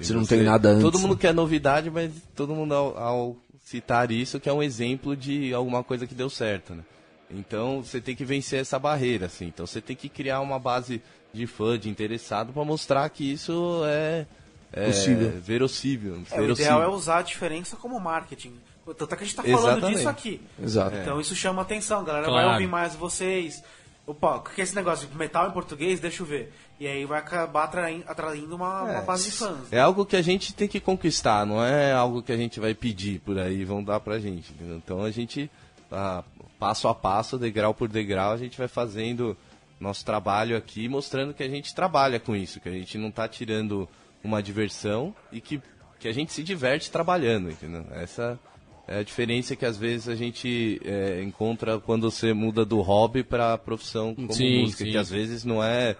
Se 0.00 0.12
não 0.12 0.24
tem 0.24 0.42
nada 0.42 0.70
antes, 0.70 0.82
Todo 0.82 0.98
mundo 0.98 1.14
né? 1.14 1.20
quer 1.20 1.34
novidade, 1.34 1.90
mas 1.90 2.10
todo 2.34 2.54
mundo 2.54 2.74
ao, 2.74 2.98
ao 2.98 3.36
citar 3.68 4.10
isso 4.10 4.40
que 4.40 4.48
é 4.48 4.52
um 4.52 4.62
exemplo 4.62 5.14
de 5.14 5.52
alguma 5.52 5.84
coisa 5.84 6.06
que 6.06 6.14
deu 6.14 6.30
certo, 6.30 6.74
né? 6.74 6.82
Então 7.30 7.82
você 7.82 8.00
tem 8.00 8.16
que 8.16 8.24
vencer 8.24 8.60
essa 8.60 8.78
barreira, 8.78 9.26
assim. 9.26 9.46
Então 9.48 9.66
você 9.66 9.82
tem 9.82 9.94
que 9.94 10.08
criar 10.08 10.40
uma 10.40 10.58
base 10.58 11.02
de 11.34 11.46
fã, 11.46 11.78
de 11.78 11.90
interessado, 11.90 12.50
para 12.54 12.64
mostrar 12.64 13.06
que 13.10 13.30
isso 13.30 13.82
é, 13.84 14.26
é 14.72 14.86
Possível. 14.86 15.30
verossível. 15.38 16.14
É, 16.14 16.16
o 16.16 16.20
verossímil. 16.40 16.52
ideal 16.54 16.82
é 16.82 16.88
usar 16.88 17.18
a 17.18 17.22
diferença 17.22 17.76
como 17.76 18.00
marketing. 18.00 18.54
Tanto 18.96 19.12
é 19.12 19.16
que 19.18 19.22
a 19.22 19.26
gente 19.26 19.36
tá 19.36 19.42
falando 19.42 19.60
Exatamente. 19.68 19.96
disso 19.96 20.08
aqui. 20.08 20.40
Exato. 20.62 20.96
Então 20.96 21.20
isso 21.20 21.36
chama 21.36 21.60
atenção, 21.60 22.00
a 22.00 22.04
galera 22.04 22.24
Claro. 22.24 22.46
vai 22.46 22.54
ouvir 22.54 22.66
mais 22.66 22.94
vocês. 22.96 23.62
Opa, 24.08 24.36
o 24.36 24.40
que 24.40 24.58
é 24.62 24.64
esse 24.64 24.74
negócio 24.74 25.06
de 25.06 25.14
metal 25.14 25.46
em 25.48 25.52
português? 25.52 26.00
Deixa 26.00 26.22
eu 26.22 26.26
ver. 26.26 26.50
E 26.80 26.86
aí 26.86 27.04
vai 27.04 27.18
acabar 27.18 27.64
atraindo, 27.64 28.04
atraindo 28.08 28.56
uma, 28.56 28.84
uma 28.84 29.02
base 29.02 29.24
de 29.24 29.32
fãs. 29.32 29.70
É 29.70 29.78
algo 29.78 30.06
que 30.06 30.16
a 30.16 30.22
gente 30.22 30.54
tem 30.54 30.66
que 30.66 30.80
conquistar, 30.80 31.44
não 31.44 31.62
é 31.62 31.92
algo 31.92 32.22
que 32.22 32.32
a 32.32 32.36
gente 32.36 32.58
vai 32.58 32.74
pedir 32.74 33.20
por 33.20 33.38
aí, 33.38 33.66
vão 33.66 33.84
dar 33.84 34.00
pra 34.00 34.18
gente. 34.18 34.50
entendeu? 34.50 34.78
Então 34.78 35.02
a 35.02 35.10
gente, 35.10 35.50
ah, 35.92 36.24
passo 36.58 36.88
a 36.88 36.94
passo, 36.94 37.36
degrau 37.36 37.74
por 37.74 37.86
degrau, 37.86 38.32
a 38.32 38.38
gente 38.38 38.56
vai 38.56 38.66
fazendo 38.66 39.36
nosso 39.78 40.02
trabalho 40.06 40.56
aqui, 40.56 40.88
mostrando 40.88 41.34
que 41.34 41.42
a 41.42 41.48
gente 41.48 41.74
trabalha 41.74 42.18
com 42.18 42.34
isso, 42.34 42.60
que 42.60 42.68
a 42.70 42.72
gente 42.72 42.96
não 42.96 43.10
tá 43.10 43.28
tirando 43.28 43.86
uma 44.24 44.42
diversão 44.42 45.14
e 45.30 45.38
que, 45.38 45.60
que 46.00 46.08
a 46.08 46.12
gente 46.12 46.32
se 46.32 46.42
diverte 46.42 46.90
trabalhando, 46.90 47.50
entendeu? 47.50 47.84
Essa 47.90 48.40
é 48.88 48.98
a 49.00 49.02
diferença 49.02 49.54
que 49.54 49.64
às 49.66 49.76
vezes 49.76 50.08
a 50.08 50.14
gente 50.14 50.80
é, 50.84 51.22
encontra 51.22 51.78
quando 51.78 52.10
você 52.10 52.32
muda 52.32 52.64
do 52.64 52.80
hobby 52.80 53.22
pra 53.22 53.56
profissão 53.58 54.14
como 54.14 54.32
Sim, 54.32 54.62
música, 54.62 54.84
sim. 54.84 54.90
que 54.90 54.96
às 54.96 55.10
vezes 55.10 55.44
não 55.44 55.62
é 55.62 55.94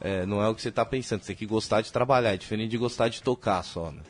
é, 0.00 0.26
não 0.26 0.42
é 0.42 0.48
o 0.48 0.54
que 0.54 0.60
você 0.62 0.70
está 0.70 0.84
pensando, 0.84 1.20
você 1.20 1.28
tem 1.28 1.36
que 1.36 1.46
gostar 1.46 1.80
de 1.80 1.92
trabalhar, 1.92 2.32
é 2.34 2.36
diferente 2.36 2.70
de 2.70 2.78
gostar 2.78 3.08
de 3.08 3.22
tocar 3.22 3.62
só, 3.62 3.92
né? 3.92 4.00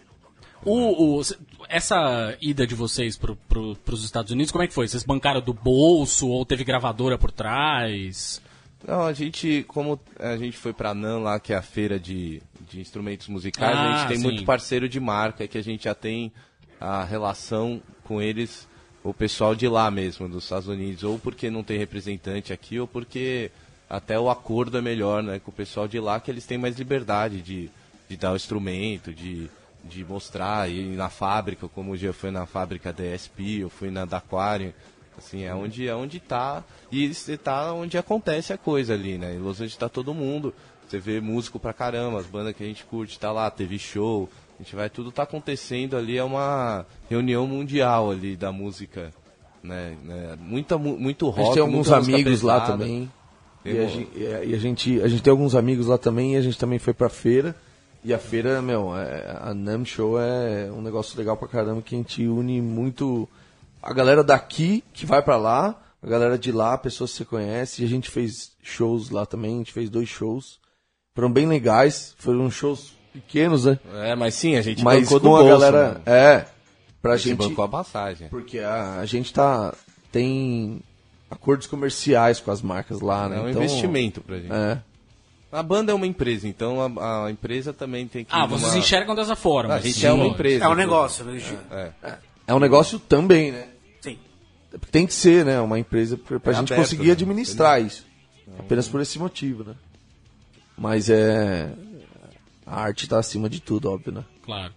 O, 0.64 1.18
o- 1.18 1.22
essa 1.68 2.36
ida 2.40 2.66
de 2.66 2.74
vocês 2.74 3.16
pro, 3.18 3.34
pro, 3.36 3.74
pros 3.84 4.04
Estados 4.04 4.30
Unidos, 4.30 4.52
como 4.52 4.62
é 4.64 4.68
que 4.68 4.72
foi? 4.72 4.86
Vocês 4.88 5.02
bancaram 5.02 5.40
do 5.40 5.52
bolso 5.52 6.28
ou 6.28 6.46
teve 6.46 6.62
gravadora 6.64 7.18
por 7.18 7.30
trás? 7.32 8.40
Não, 8.86 9.02
a 9.02 9.12
gente, 9.12 9.64
como 9.68 9.98
a 10.18 10.36
gente 10.36 10.56
foi 10.56 10.72
pra 10.72 10.94
NAN 10.94 11.18
lá, 11.18 11.38
que 11.40 11.52
é 11.52 11.56
a 11.56 11.62
feira 11.62 11.98
de, 12.00 12.40
de 12.70 12.80
instrumentos 12.80 13.28
musicais, 13.28 13.76
a 13.76 13.82
Ah, 13.82 13.96
gente 13.98 14.08
tem 14.08 14.16
sim. 14.18 14.22
muito 14.22 14.44
parceiro 14.44 14.88
de 14.88 14.98
marca, 15.00 15.46
que 15.48 15.58
a 15.58 15.62
gente 15.62 15.84
já 15.84 15.94
tem 15.94 16.32
a 16.80 17.04
relação 17.04 17.82
com 18.12 18.20
eles, 18.20 18.68
o 19.02 19.14
pessoal 19.14 19.54
de 19.54 19.66
lá 19.66 19.90
mesmo, 19.90 20.28
dos 20.28 20.44
Estados 20.44 20.68
Unidos, 20.68 21.02
ou 21.02 21.18
porque 21.18 21.50
não 21.50 21.64
tem 21.64 21.78
representante 21.78 22.52
aqui, 22.52 22.78
ou 22.78 22.86
porque 22.86 23.50
até 23.88 24.18
o 24.18 24.28
acordo 24.28 24.76
é 24.76 24.82
melhor, 24.82 25.22
né, 25.22 25.38
com 25.38 25.50
o 25.50 25.54
pessoal 25.54 25.88
de 25.88 25.98
lá, 25.98 26.20
que 26.20 26.30
eles 26.30 26.44
têm 26.44 26.58
mais 26.58 26.76
liberdade 26.76 27.40
de, 27.40 27.70
de 28.06 28.16
dar 28.18 28.32
o 28.32 28.36
instrumento, 28.36 29.14
de, 29.14 29.48
de 29.82 30.04
mostrar, 30.04 30.70
ir 30.70 30.94
na 30.94 31.08
fábrica, 31.08 31.66
como 31.68 31.96
dia 31.96 32.12
foi 32.12 32.30
na 32.30 32.44
fábrica 32.44 32.92
da 32.92 33.02
ESP, 33.14 33.60
eu 33.60 33.70
fui 33.70 33.90
na 33.90 34.04
da 34.04 34.18
Aquarium, 34.18 34.72
Assim, 35.16 35.44
é 35.44 35.54
onde, 35.54 35.86
é 35.86 35.94
onde 35.94 36.18
tá. 36.18 36.64
E 36.90 37.12
você 37.12 37.36
tá 37.36 37.70
onde 37.74 37.98
acontece 37.98 38.50
a 38.50 38.56
coisa 38.56 38.94
ali, 38.94 39.18
né? 39.18 39.34
Em 39.34 39.38
Los 39.38 39.58
Angeles 39.58 39.76
tá 39.76 39.86
todo 39.86 40.14
mundo. 40.14 40.54
Você 40.88 40.98
vê 40.98 41.20
músico 41.20 41.60
pra 41.60 41.74
caramba, 41.74 42.18
as 42.18 42.26
bandas 42.26 42.56
que 42.56 42.64
a 42.64 42.66
gente 42.66 42.82
curte, 42.84 43.20
tá 43.20 43.30
lá, 43.30 43.50
teve 43.50 43.78
show. 43.78 44.26
A 44.62 44.64
gente 44.64 44.76
vai, 44.76 44.88
tudo 44.88 45.10
tá 45.10 45.24
acontecendo 45.24 45.96
ali, 45.96 46.16
é 46.16 46.22
uma 46.22 46.86
reunião 47.10 47.48
mundial 47.48 48.12
ali 48.12 48.36
da 48.36 48.52
música. 48.52 49.12
Né? 49.60 49.96
né? 50.04 50.38
Muita, 50.40 50.78
mu- 50.78 50.96
muito 50.96 51.26
A 51.26 51.30
rock. 51.30 51.42
gente 51.42 51.54
tem 51.54 51.62
alguns 51.62 51.90
amigos 51.90 52.42
lá 52.42 52.60
pesada. 52.60 52.78
também. 52.78 53.10
E 53.64 53.76
a, 53.76 53.86
gente, 53.88 54.08
e 54.16 54.54
a 54.54 54.58
gente, 54.58 55.00
a 55.02 55.08
gente 55.08 55.20
tem 55.20 55.32
alguns 55.32 55.56
amigos 55.56 55.88
lá 55.88 55.98
também 55.98 56.34
e 56.34 56.36
a 56.36 56.40
gente 56.40 56.56
também 56.56 56.78
foi 56.78 56.94
pra 56.94 57.08
feira. 57.08 57.56
E 58.04 58.14
a 58.14 58.18
feira, 58.20 58.62
meu, 58.62 58.96
é- 58.96 59.36
a 59.40 59.52
NAM 59.52 59.84
Show 59.84 60.16
é 60.20 60.70
um 60.70 60.80
negócio 60.80 61.18
legal 61.18 61.36
pra 61.36 61.48
caramba 61.48 61.82
que 61.82 61.96
a 61.96 61.98
gente 61.98 62.24
une 62.24 62.60
muito 62.62 63.28
a 63.82 63.92
galera 63.92 64.22
daqui 64.22 64.84
que 64.92 65.04
vai 65.04 65.22
pra 65.22 65.36
lá, 65.36 65.76
a 66.00 66.06
galera 66.06 66.38
de 66.38 66.52
lá, 66.52 66.78
pessoas 66.78 67.10
que 67.10 67.16
você 67.18 67.24
conhece. 67.24 67.82
E 67.82 67.84
a 67.84 67.88
gente 67.88 68.08
fez 68.08 68.52
shows 68.62 69.10
lá 69.10 69.26
também, 69.26 69.56
a 69.56 69.58
gente 69.58 69.72
fez 69.72 69.90
dois 69.90 70.08
shows. 70.08 70.60
Foram 71.16 71.32
bem 71.32 71.46
legais, 71.46 72.14
foram 72.16 72.48
shows 72.48 72.92
pequenos, 73.12 73.64
né? 73.66 73.78
É, 73.94 74.14
mas 74.14 74.34
sim, 74.34 74.56
a 74.56 74.62
gente 74.62 74.82
Mas 74.82 75.02
bancou 75.04 75.20
com 75.20 75.28
do 75.28 75.36
a 75.36 75.38
bolso, 75.42 75.60
galera. 75.60 75.94
né? 75.94 76.00
É, 76.06 76.46
pra 77.00 77.12
A 77.14 77.16
gente 77.16 77.28
gente. 77.30 77.38
bancou 77.38 77.64
a 77.64 77.68
passagem. 77.68 78.28
Porque 78.28 78.58
a, 78.58 78.98
a 79.00 79.06
gente 79.06 79.32
tá. 79.32 79.74
tem 80.10 80.80
acordos 81.30 81.66
comerciais 81.66 82.40
com 82.40 82.50
as 82.50 82.60
marcas 82.62 83.00
lá, 83.00 83.28
né? 83.28 83.36
É 83.36 83.40
um 83.40 83.48
Então, 83.50 83.62
investimento 83.62 84.20
pra 84.20 84.36
gente. 84.38 84.52
É. 84.52 84.78
A 85.50 85.62
banda 85.62 85.92
é 85.92 85.94
uma 85.94 86.06
empresa, 86.06 86.48
então 86.48 86.80
a, 86.98 87.26
a 87.26 87.30
empresa 87.30 87.72
também 87.74 88.08
tem 88.08 88.24
que. 88.24 88.30
Ah, 88.34 88.46
vocês 88.46 88.68
numa- 88.72 88.78
enxergam 88.78 89.14
dessa 89.14 89.36
forma. 89.36 89.74
A 89.74 89.80
gente 89.80 89.98
sim. 90.00 90.06
é 90.06 90.12
uma 90.12 90.26
empresa. 90.26 90.64
É 90.64 90.68
um 90.68 90.72
então. 90.72 90.74
negócio, 90.74 91.24
né? 91.26 91.40
É. 91.70 92.14
É 92.46 92.54
um 92.54 92.58
negócio 92.58 92.98
também, 92.98 93.52
né? 93.52 93.66
Sim. 94.00 94.18
Tem 94.90 95.06
que 95.06 95.12
ser, 95.12 95.44
né? 95.44 95.60
Uma 95.60 95.78
empresa 95.78 96.16
pra, 96.16 96.40
pra 96.40 96.52
É 96.52 96.54
gente 96.56 96.72
aberto, 96.72 96.86
conseguir 96.86 97.06
né? 97.08 97.12
administrar 97.12 97.82
isso. 97.82 98.06
Apenas 98.58 98.88
por 98.88 99.00
esse 99.02 99.18
motivo, 99.18 99.62
né? 99.64 99.74
Mas 100.76 101.10
é. 101.10 101.70
A 102.74 102.80
arte 102.84 103.06
tá 103.06 103.18
acima 103.18 103.50
de 103.50 103.60
tudo, 103.60 103.90
óbvio, 103.90 104.12
né? 104.12 104.24
Claro. 104.42 104.72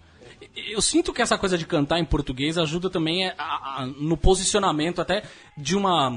Eu 0.68 0.82
sinto 0.82 1.14
que 1.14 1.22
essa 1.22 1.38
coisa 1.38 1.58
de 1.58 1.66
cantar 1.66 1.98
em 2.00 2.04
português 2.06 2.58
ajuda 2.58 2.90
também 2.90 3.28
a- 3.30 3.34
a- 3.38 3.86
no 3.98 4.18
posicionamento 4.18 5.00
até 5.02 5.24
de 5.58 5.76
uma 5.78 6.12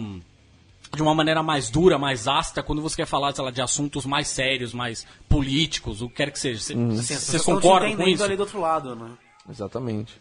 de 0.95 1.03
uma 1.03 1.15
maneira 1.15 1.43
mais 1.43 1.69
dura, 1.69 1.99
mais 1.99 2.27
áspera, 2.27 2.67
quando 2.67 2.81
você 2.81 2.97
quer 2.97 3.07
falar, 3.07 3.35
sei 3.35 3.45
lá, 3.45 3.51
de 3.51 3.61
assuntos 3.61 4.07
mais 4.07 4.27
sérios, 4.27 4.73
mais 4.73 5.07
políticos, 5.29 6.01
o 6.01 6.09
que 6.09 6.15
quer 6.17 6.31
que 6.33 6.39
seja. 6.41 6.61
Cê- 6.61 6.75
Uhum. 6.75 6.93
Assim, 6.93 7.15
pessoas 7.15 7.35
estão 7.35 7.57
te 7.57 7.63
concordam 7.63 7.89
com 7.91 7.95
entendendo 7.95 8.15
isso? 8.15 8.25
ali 8.25 8.37
do 8.37 8.41
outro 8.41 8.59
lado, 8.61 8.97
né? 8.97 9.11
Exatamente. 9.51 10.19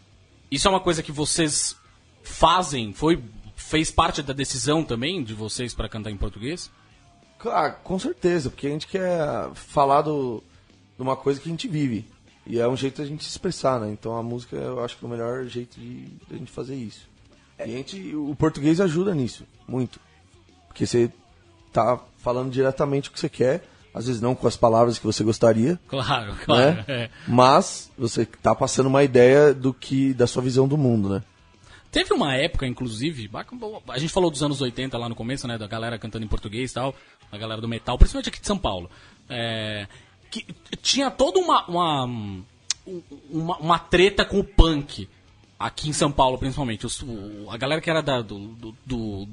Isso 0.50 0.68
é 0.68 0.70
uma 0.70 0.80
coisa 0.80 1.02
que 1.02 1.10
vocês 1.10 1.74
fazem? 2.22 2.92
Foi 2.92 3.20
fez 3.56 3.90
parte 3.90 4.22
da 4.22 4.32
decisão 4.34 4.84
também 4.84 5.24
de 5.24 5.32
vocês 5.34 5.74
para 5.74 5.88
cantar 5.88 6.10
em 6.10 6.16
português? 6.18 6.70
Claro, 7.38 7.74
com 7.82 7.98
certeza, 7.98 8.50
porque 8.50 8.66
a 8.66 8.70
gente 8.70 8.86
quer 8.86 9.50
falar 9.54 10.02
do, 10.02 10.42
de 10.98 11.02
uma 11.02 11.16
coisa 11.16 11.40
que 11.40 11.48
a 11.48 11.52
gente 11.52 11.68
vive. 11.68 12.04
E 12.46 12.58
é 12.58 12.66
um 12.66 12.76
jeito 12.76 13.00
da 13.00 13.06
gente 13.06 13.22
se 13.24 13.30
expressar, 13.30 13.78
né? 13.78 13.88
Então 13.90 14.16
a 14.16 14.22
música 14.22 14.56
eu 14.56 14.82
acho 14.84 14.96
que 14.96 15.04
é 15.04 15.08
o 15.08 15.10
melhor 15.10 15.44
jeito 15.46 15.78
de, 15.78 16.06
de 16.06 16.34
a 16.34 16.36
gente 16.36 16.50
fazer 16.50 16.74
isso. 16.74 17.06
E 17.58 17.62
a 17.62 17.66
gente, 17.66 18.14
o 18.16 18.34
português 18.34 18.80
ajuda 18.80 19.14
nisso, 19.14 19.44
muito. 19.66 20.00
Porque 20.66 20.86
você 20.86 21.10
tá 21.72 21.98
falando 22.18 22.50
diretamente 22.50 23.08
o 23.08 23.12
que 23.12 23.20
você 23.20 23.28
quer, 23.28 23.64
às 23.92 24.06
vezes 24.06 24.20
não 24.22 24.34
com 24.34 24.46
as 24.48 24.56
palavras 24.56 24.98
que 24.98 25.04
você 25.06 25.22
gostaria, 25.22 25.78
Claro, 25.88 26.34
claro. 26.44 26.76
né? 26.76 26.84
é. 26.88 27.10
Mas 27.26 27.90
você 27.98 28.24
tá 28.24 28.54
passando 28.54 28.86
uma 28.86 29.02
ideia 29.04 29.52
do 29.52 29.74
que 29.74 30.14
da 30.14 30.26
sua 30.26 30.42
visão 30.42 30.66
do 30.66 30.76
mundo, 30.78 31.08
né? 31.10 31.22
Teve 31.90 32.12
uma 32.12 32.34
época, 32.34 32.66
inclusive, 32.66 33.30
a 33.88 33.98
gente 33.98 34.12
falou 34.12 34.30
dos 34.30 34.42
anos 34.42 34.60
80 34.60 34.96
lá 34.98 35.08
no 35.08 35.14
começo, 35.14 35.48
né? 35.48 35.56
Da 35.56 35.66
galera 35.66 35.98
cantando 35.98 36.24
em 36.24 36.28
português 36.28 36.70
e 36.70 36.74
tal, 36.74 36.94
da 37.32 37.38
galera 37.38 37.60
do 37.62 37.68
metal, 37.68 37.96
principalmente 37.98 38.28
aqui 38.28 38.40
de 38.40 38.46
São 38.46 38.58
Paulo. 38.58 38.90
É, 39.28 39.86
que 40.30 40.46
tinha 40.82 41.10
toda 41.10 41.38
uma, 41.38 41.64
uma, 41.66 42.04
uma, 43.30 43.56
uma 43.58 43.78
treta 43.78 44.24
com 44.24 44.38
o 44.38 44.44
punk, 44.44 45.08
aqui 45.58 45.88
em 45.88 45.92
São 45.92 46.10
Paulo, 46.12 46.38
principalmente. 46.38 46.86
Os- 46.86 47.02
o- 47.02 47.46
a 47.50 47.56
galera 47.56 47.80
que 47.80 47.90
era 47.90 48.02
da, 48.02 48.20
do, 48.20 48.38
do- 48.38 48.74
do- 48.86 49.28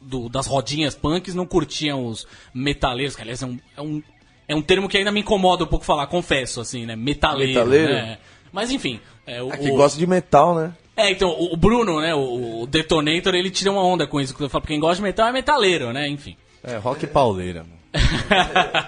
do- 0.00 0.28
das 0.28 0.46
rodinhas 0.46 0.94
punks 0.94 1.34
não 1.34 1.46
curtiam 1.46 2.06
os 2.06 2.26
metaleiros, 2.54 3.14
que 3.16 3.22
aliás 3.22 3.42
é 3.42 3.46
um, 3.46 3.58
é 3.76 3.80
um, 3.82 4.02
é 4.48 4.54
um 4.56 4.62
termo 4.62 4.88
que 4.88 4.96
ainda 4.98 5.12
me 5.12 5.20
incomoda 5.20 5.64
um 5.64 5.68
pouco 5.68 5.84
falar, 5.84 6.06
confesso, 6.08 6.60
assim, 6.60 6.84
né? 6.86 6.96
Metaleiro. 6.96 7.52
Metaleiro? 7.52 7.92
né? 7.92 8.18
Mas 8.52 8.70
enfim. 8.70 9.00
É, 9.26 9.42
o, 9.42 9.52
Ah, 9.52 9.56
que 9.56 9.70
o- 9.70 9.76
gosta 9.76 9.98
de 9.98 10.06
metal, 10.06 10.54
né? 10.54 10.74
é, 10.96 11.10
então, 11.10 11.30
o 11.30 11.54
o 11.54 11.56
Bruno, 11.56 12.00
né, 12.00 12.14
o 12.14 12.62
o 12.62 12.66
Detonator, 12.66 13.34
ele 13.34 13.50
tira 13.50 13.70
uma 13.72 13.82
onda 13.84 14.06
com 14.06 14.20
isso. 14.20 14.34
que 14.34 14.42
eu 14.42 14.48
falo, 14.50 14.64
Quem 14.66 14.78
gosta 14.80 14.96
de 14.96 15.02
metal 15.02 15.28
é 15.28 15.32
metaleiro, 15.32 15.92
né, 15.92 16.08
enfim. 16.08 16.36
É, 16.64 16.76
rock 16.76 17.06
pauleira. 17.06 17.64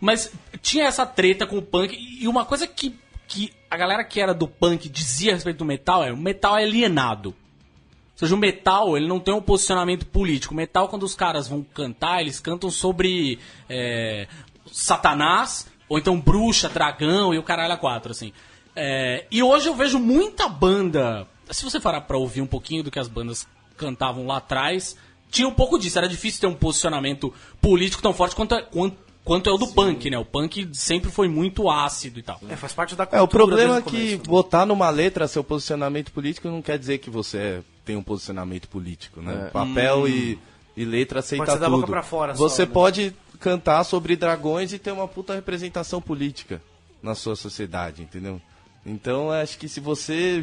Mas 0.00 0.32
tinha 0.62 0.84
essa 0.84 1.06
treta 1.06 1.46
com 1.46 1.58
o 1.58 1.62
punk. 1.62 1.96
E 1.96 2.26
uma 2.28 2.44
coisa 2.44 2.66
que, 2.66 2.98
que 3.26 3.52
a 3.70 3.76
galera 3.76 4.04
que 4.04 4.20
era 4.20 4.34
do 4.34 4.48
punk 4.48 4.88
dizia 4.88 5.32
a 5.32 5.34
respeito 5.34 5.58
do 5.58 5.64
metal 5.64 6.04
é 6.04 6.12
o 6.12 6.16
metal 6.16 6.58
é 6.58 6.64
alienado. 6.64 7.30
Ou 7.30 8.18
seja, 8.20 8.34
o 8.34 8.38
metal, 8.38 8.96
ele 8.96 9.06
não 9.06 9.20
tem 9.20 9.34
um 9.34 9.42
posicionamento 9.42 10.06
político. 10.06 10.54
O 10.54 10.56
metal, 10.56 10.88
quando 10.88 11.02
os 11.02 11.14
caras 11.14 11.48
vão 11.48 11.62
cantar, 11.62 12.22
eles 12.22 12.40
cantam 12.40 12.70
sobre 12.70 13.38
é, 13.68 14.26
Satanás, 14.72 15.66
ou 15.86 15.98
então 15.98 16.18
bruxa, 16.18 16.68
dragão 16.68 17.34
e 17.34 17.38
o 17.38 17.42
caralho 17.42 17.74
a 17.74 17.76
quatro, 17.76 18.12
assim. 18.12 18.32
É, 18.74 19.26
e 19.30 19.42
hoje 19.42 19.68
eu 19.68 19.74
vejo 19.74 19.98
muita 19.98 20.48
banda. 20.48 21.26
Se 21.50 21.62
você 21.62 21.78
parar 21.78 22.02
pra 22.02 22.16
ouvir 22.16 22.40
um 22.40 22.46
pouquinho 22.46 22.82
do 22.82 22.90
que 22.90 22.98
as 22.98 23.08
bandas 23.08 23.46
cantavam 23.76 24.26
lá 24.26 24.38
atrás, 24.38 24.96
tinha 25.30 25.46
um 25.46 25.52
pouco 25.52 25.78
disso. 25.78 25.98
Era 25.98 26.08
difícil 26.08 26.40
ter 26.40 26.46
um 26.46 26.54
posicionamento 26.54 27.32
político 27.60 28.02
tão 28.02 28.14
forte 28.14 28.34
quanto 28.34 28.54
é, 28.54 28.62
quanto, 28.62 28.96
quanto 29.26 29.50
é 29.50 29.52
o 29.52 29.58
do 29.58 29.66
punk, 29.66 30.08
né? 30.08 30.16
O 30.16 30.24
punk 30.24 30.68
sempre 30.72 31.10
foi 31.10 31.26
muito 31.26 31.68
ácido 31.68 32.20
e 32.20 32.22
tal. 32.22 32.40
É, 32.48 32.54
faz 32.54 32.72
parte 32.72 32.94
da 32.94 33.02
É, 33.10 33.20
o 33.20 33.26
cultura 33.26 33.44
problema 33.44 33.78
é 33.78 33.82
que 33.82 33.90
começo, 33.90 34.16
né? 34.18 34.22
botar 34.24 34.64
numa 34.64 34.88
letra 34.88 35.26
seu 35.26 35.42
posicionamento 35.42 36.12
político 36.12 36.48
não 36.48 36.62
quer 36.62 36.78
dizer 36.78 36.98
que 36.98 37.10
você 37.10 37.60
tem 37.84 37.96
um 37.96 38.02
posicionamento 38.04 38.68
político, 38.68 39.20
né? 39.20 39.50
Papel 39.52 40.06
e, 40.06 40.38
e 40.76 40.84
letra 40.84 41.18
aceita 41.18 41.44
Pode 41.44 41.52
ser 41.54 41.58
da 41.58 41.66
tudo. 41.66 41.80
boca 41.80 41.88
pra 41.88 42.02
fora 42.04 42.36
só, 42.36 42.48
você 42.48 42.64
né? 42.64 42.70
pode 42.72 43.16
cantar 43.40 43.82
sobre 43.82 44.14
dragões 44.14 44.72
e 44.72 44.78
ter 44.78 44.92
uma 44.92 45.08
puta 45.08 45.34
representação 45.34 46.00
política 46.00 46.62
na 47.02 47.16
sua 47.16 47.34
sociedade, 47.34 48.02
entendeu? 48.02 48.40
Então, 48.84 49.32
acho 49.32 49.58
que 49.58 49.68
se 49.68 49.80
você 49.80 50.40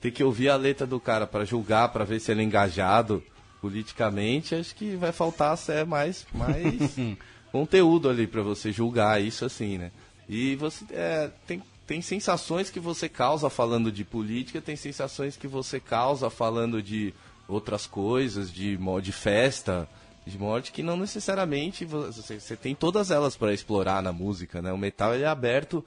ter 0.00 0.12
que 0.12 0.22
ouvir 0.22 0.50
a 0.50 0.56
letra 0.56 0.86
do 0.86 1.00
cara 1.00 1.26
pra 1.26 1.44
julgar, 1.44 1.88
pra 1.88 2.04
ver 2.04 2.20
se 2.20 2.30
ele 2.30 2.42
é 2.42 2.44
engajado 2.44 3.22
politicamente, 3.60 4.54
acho 4.54 4.72
que 4.76 4.94
vai 4.94 5.10
faltar 5.10 5.58
é, 5.68 5.84
mais, 5.84 6.24
mais 6.32 6.96
conteúdo 7.56 8.10
ali 8.10 8.26
pra 8.26 8.42
você 8.42 8.70
julgar 8.70 9.22
isso 9.22 9.44
assim, 9.44 9.78
né? 9.78 9.90
E 10.28 10.54
você 10.56 10.84
é, 10.90 11.30
tem, 11.46 11.62
tem 11.86 12.02
sensações 12.02 12.68
que 12.68 12.78
você 12.78 13.08
causa 13.08 13.48
falando 13.48 13.90
de 13.90 14.04
política, 14.04 14.60
tem 14.60 14.76
sensações 14.76 15.36
que 15.36 15.46
você 15.46 15.80
causa 15.80 16.28
falando 16.28 16.82
de 16.82 17.14
outras 17.48 17.86
coisas, 17.86 18.52
de, 18.52 18.78
de 19.02 19.12
festa, 19.12 19.88
de 20.26 20.36
morte, 20.38 20.70
que 20.70 20.82
não 20.82 20.98
necessariamente 20.98 21.84
você, 21.86 22.38
você 22.38 22.56
tem 22.56 22.74
todas 22.74 23.10
elas 23.10 23.36
pra 23.36 23.54
explorar 23.54 24.02
na 24.02 24.12
música, 24.12 24.60
né? 24.60 24.70
O 24.70 24.78
metal 24.78 25.14
ele 25.14 25.22
é 25.22 25.28
aberto 25.28 25.82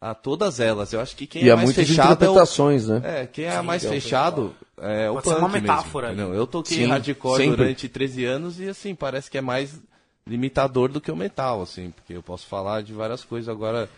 a 0.00 0.12
todas 0.12 0.60
elas. 0.60 0.92
Eu 0.92 1.00
acho 1.00 1.16
que 1.16 1.26
quem 1.26 1.44
e 1.44 1.48
é 1.48 1.52
há 1.52 1.56
mais 1.56 1.68
muitas 1.68 1.88
fechado 1.88 2.08
é 2.08 2.10
o, 2.10 2.14
interpretações, 2.14 2.88
né? 2.88 3.00
é, 3.02 3.26
quem 3.26 3.46
é 3.46 3.56
Sim, 3.58 3.62
mais 3.62 3.84
é 3.84 3.88
fechado 3.88 4.54
é 4.76 5.08
o 5.08 5.14
Pode 5.14 5.28
ser 5.28 5.34
punk 5.34 5.42
uma 5.42 5.48
metáfora 5.48 6.08
mesmo, 6.08 6.22
entendeu? 6.22 6.40
Eu 6.40 6.46
toquei 6.46 6.78
Sim, 6.78 6.86
hardcore 6.88 7.42
sempre. 7.42 7.56
durante 7.56 7.88
13 7.88 8.24
anos 8.26 8.60
e 8.60 8.68
assim, 8.68 8.94
parece 8.94 9.30
que 9.30 9.38
é 9.38 9.40
mais 9.40 9.80
limitador 10.26 10.88
do 10.90 11.00
que 11.00 11.10
o 11.12 11.16
metal, 11.16 11.60
assim, 11.62 11.90
porque 11.90 12.14
eu 12.14 12.22
posso 12.22 12.46
falar 12.46 12.82
de 12.82 12.92
várias 12.92 13.24
coisas 13.24 13.48
agora. 13.48 13.88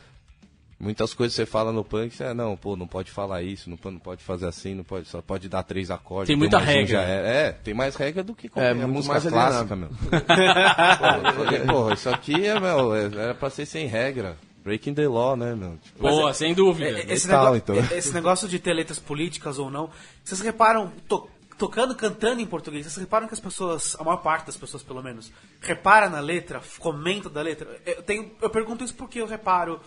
Muitas 0.78 1.14
coisas 1.14 1.34
você 1.34 1.46
fala 1.46 1.72
no 1.72 1.82
punk, 1.82 2.14
você, 2.14 2.34
não, 2.34 2.54
pô, 2.54 2.76
não 2.76 2.86
pode 2.86 3.10
falar 3.10 3.42
isso, 3.42 3.70
não, 3.70 3.78
não 3.90 3.98
pode 3.98 4.22
fazer 4.22 4.46
assim, 4.46 4.74
não 4.74 4.84
pode, 4.84 5.08
só 5.08 5.22
pode 5.22 5.48
dar 5.48 5.62
três 5.62 5.90
acordes. 5.90 6.26
Tem 6.28 6.36
muita 6.36 6.58
regra. 6.58 6.86
já 6.86 7.02
é, 7.02 7.46
é, 7.46 7.52
tem 7.52 7.72
mais 7.72 7.96
regra 7.96 8.22
do 8.22 8.34
que 8.34 8.46
qualquer 8.46 8.74
muito 8.74 8.92
música 8.92 9.14
mais 9.14 9.26
clássica, 9.26 9.74
meu. 9.74 9.88
Pô, 11.66 11.72
porra, 11.72 11.94
isso 11.94 12.10
aqui 12.10 12.46
é, 12.46 12.60
meu, 12.60 12.94
é- 12.94 13.04
era 13.06 13.34
pra 13.34 13.48
ser 13.48 13.64
sem 13.64 13.86
regra. 13.86 14.36
breaking 14.62 14.92
the 14.92 15.08
law, 15.08 15.34
né, 15.34 15.54
meu? 15.54 15.78
Tipo, 15.82 16.00
Boa, 16.00 16.34
sem 16.34 16.52
dúvida. 16.52 16.90
É, 16.90 17.10
esse, 17.12 17.26
Metal, 17.26 17.54
negócio, 17.54 17.56
então. 17.80 17.96
é, 17.96 17.98
esse 17.98 18.12
negócio 18.12 18.46
de 18.46 18.58
ter 18.58 18.74
letras 18.74 18.98
políticas 18.98 19.58
ou 19.58 19.70
não, 19.70 19.88
vocês 20.22 20.40
reparam, 20.42 20.92
to- 21.08 21.26
tocando, 21.58 21.94
cantando 21.94 22.40
em 22.40 22.46
português, 22.46 22.84
vocês 22.84 22.96
reparam 22.96 23.26
que 23.26 23.34
as 23.34 23.40
pessoas, 23.40 23.96
a 23.98 24.04
maior 24.04 24.18
parte 24.18 24.46
das 24.46 24.56
pessoas 24.56 24.82
pelo 24.82 25.02
menos, 25.02 25.32
repara 25.60 26.08
na 26.08 26.20
letra, 26.20 26.60
comenta 26.78 27.28
da 27.28 27.42
letra? 27.42 27.80
Eu, 27.84 28.02
tenho, 28.02 28.30
eu 28.40 28.50
pergunto 28.50 28.84
isso 28.84 28.94
porque 28.94 29.20
eu 29.20 29.26
reparo, 29.26 29.80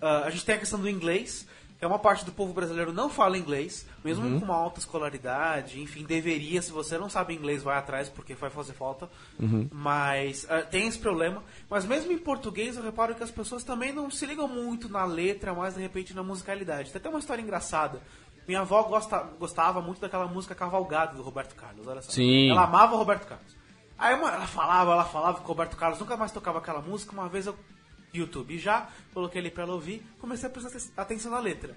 ah, 0.00 0.22
a 0.24 0.30
gente 0.30 0.44
tem 0.44 0.54
a 0.54 0.58
questão 0.58 0.78
do 0.78 0.88
inglês, 0.88 1.46
que 1.78 1.84
é 1.84 1.88
uma 1.88 1.98
parte 1.98 2.24
do 2.24 2.32
povo 2.32 2.54
brasileiro 2.54 2.90
não 2.90 3.10
fala 3.10 3.36
inglês, 3.36 3.86
mesmo 4.02 4.24
Uhum. 4.24 4.38
com 4.40 4.46
uma 4.46 4.54
alta 4.54 4.80
escolaridade, 4.80 5.80
enfim, 5.80 6.04
deveria, 6.04 6.62
se 6.62 6.72
você 6.72 6.96
não 6.96 7.10
sabe 7.10 7.34
inglês, 7.34 7.62
vai 7.62 7.76
atrás, 7.76 8.08
porque 8.08 8.34
vai 8.34 8.48
fazer 8.48 8.72
falta. 8.72 9.10
Uhum. 9.38 9.68
Mas 9.70 10.46
ah, 10.48 10.62
tem 10.62 10.86
esse 10.86 10.98
problema. 10.98 11.42
Mas 11.68 11.84
mesmo 11.84 12.12
em 12.12 12.18
português, 12.18 12.76
eu 12.76 12.82
reparo 12.82 13.14
que 13.14 13.22
as 13.22 13.30
pessoas 13.30 13.62
também 13.62 13.92
não 13.92 14.10
se 14.10 14.24
ligam 14.24 14.48
muito 14.48 14.88
na 14.88 15.04
letra, 15.04 15.52
mas 15.52 15.74
de 15.74 15.82
repente 15.82 16.14
na 16.14 16.22
musicalidade. 16.22 16.90
Tem 16.90 16.98
até 16.98 17.08
uma 17.10 17.18
história 17.18 17.42
engraçada. 17.42 18.00
Minha 18.46 18.60
avó 18.60 18.82
gosta, 18.84 19.18
gostava 19.38 19.80
muito 19.82 20.00
daquela 20.00 20.26
música 20.26 20.54
Cavalgada 20.54 21.16
do 21.16 21.22
Roberto 21.22 21.54
Carlos, 21.56 21.86
olha 21.86 22.00
só. 22.02 22.12
Sim. 22.12 22.50
Ela 22.50 22.64
amava 22.64 22.94
o 22.94 22.98
Roberto 22.98 23.26
Carlos. 23.26 23.56
Aí 23.98 24.14
uma- 24.14 24.30
ela 24.30 24.46
falava, 24.46 24.92
ela 24.92 25.04
falava 25.04 25.38
que 25.38 25.44
o 25.44 25.48
Roberto 25.48 25.76
Carlos 25.76 25.98
nunca 25.98 26.16
mais 26.16 26.30
tocava 26.30 26.58
aquela 26.58 26.80
música. 26.80 27.12
Uma 27.12 27.28
vez 27.28 27.46
eu, 27.46 27.56
YouTube 28.12 28.58
já, 28.58 28.88
coloquei 29.12 29.40
ele 29.40 29.50
pra 29.50 29.64
ela 29.64 29.72
ouvir, 29.74 30.06
comecei 30.20 30.48
a 30.48 30.52
prestar 30.52 30.68
aten- 30.70 30.92
atenção 30.96 31.32
na 31.32 31.38
letra. 31.40 31.76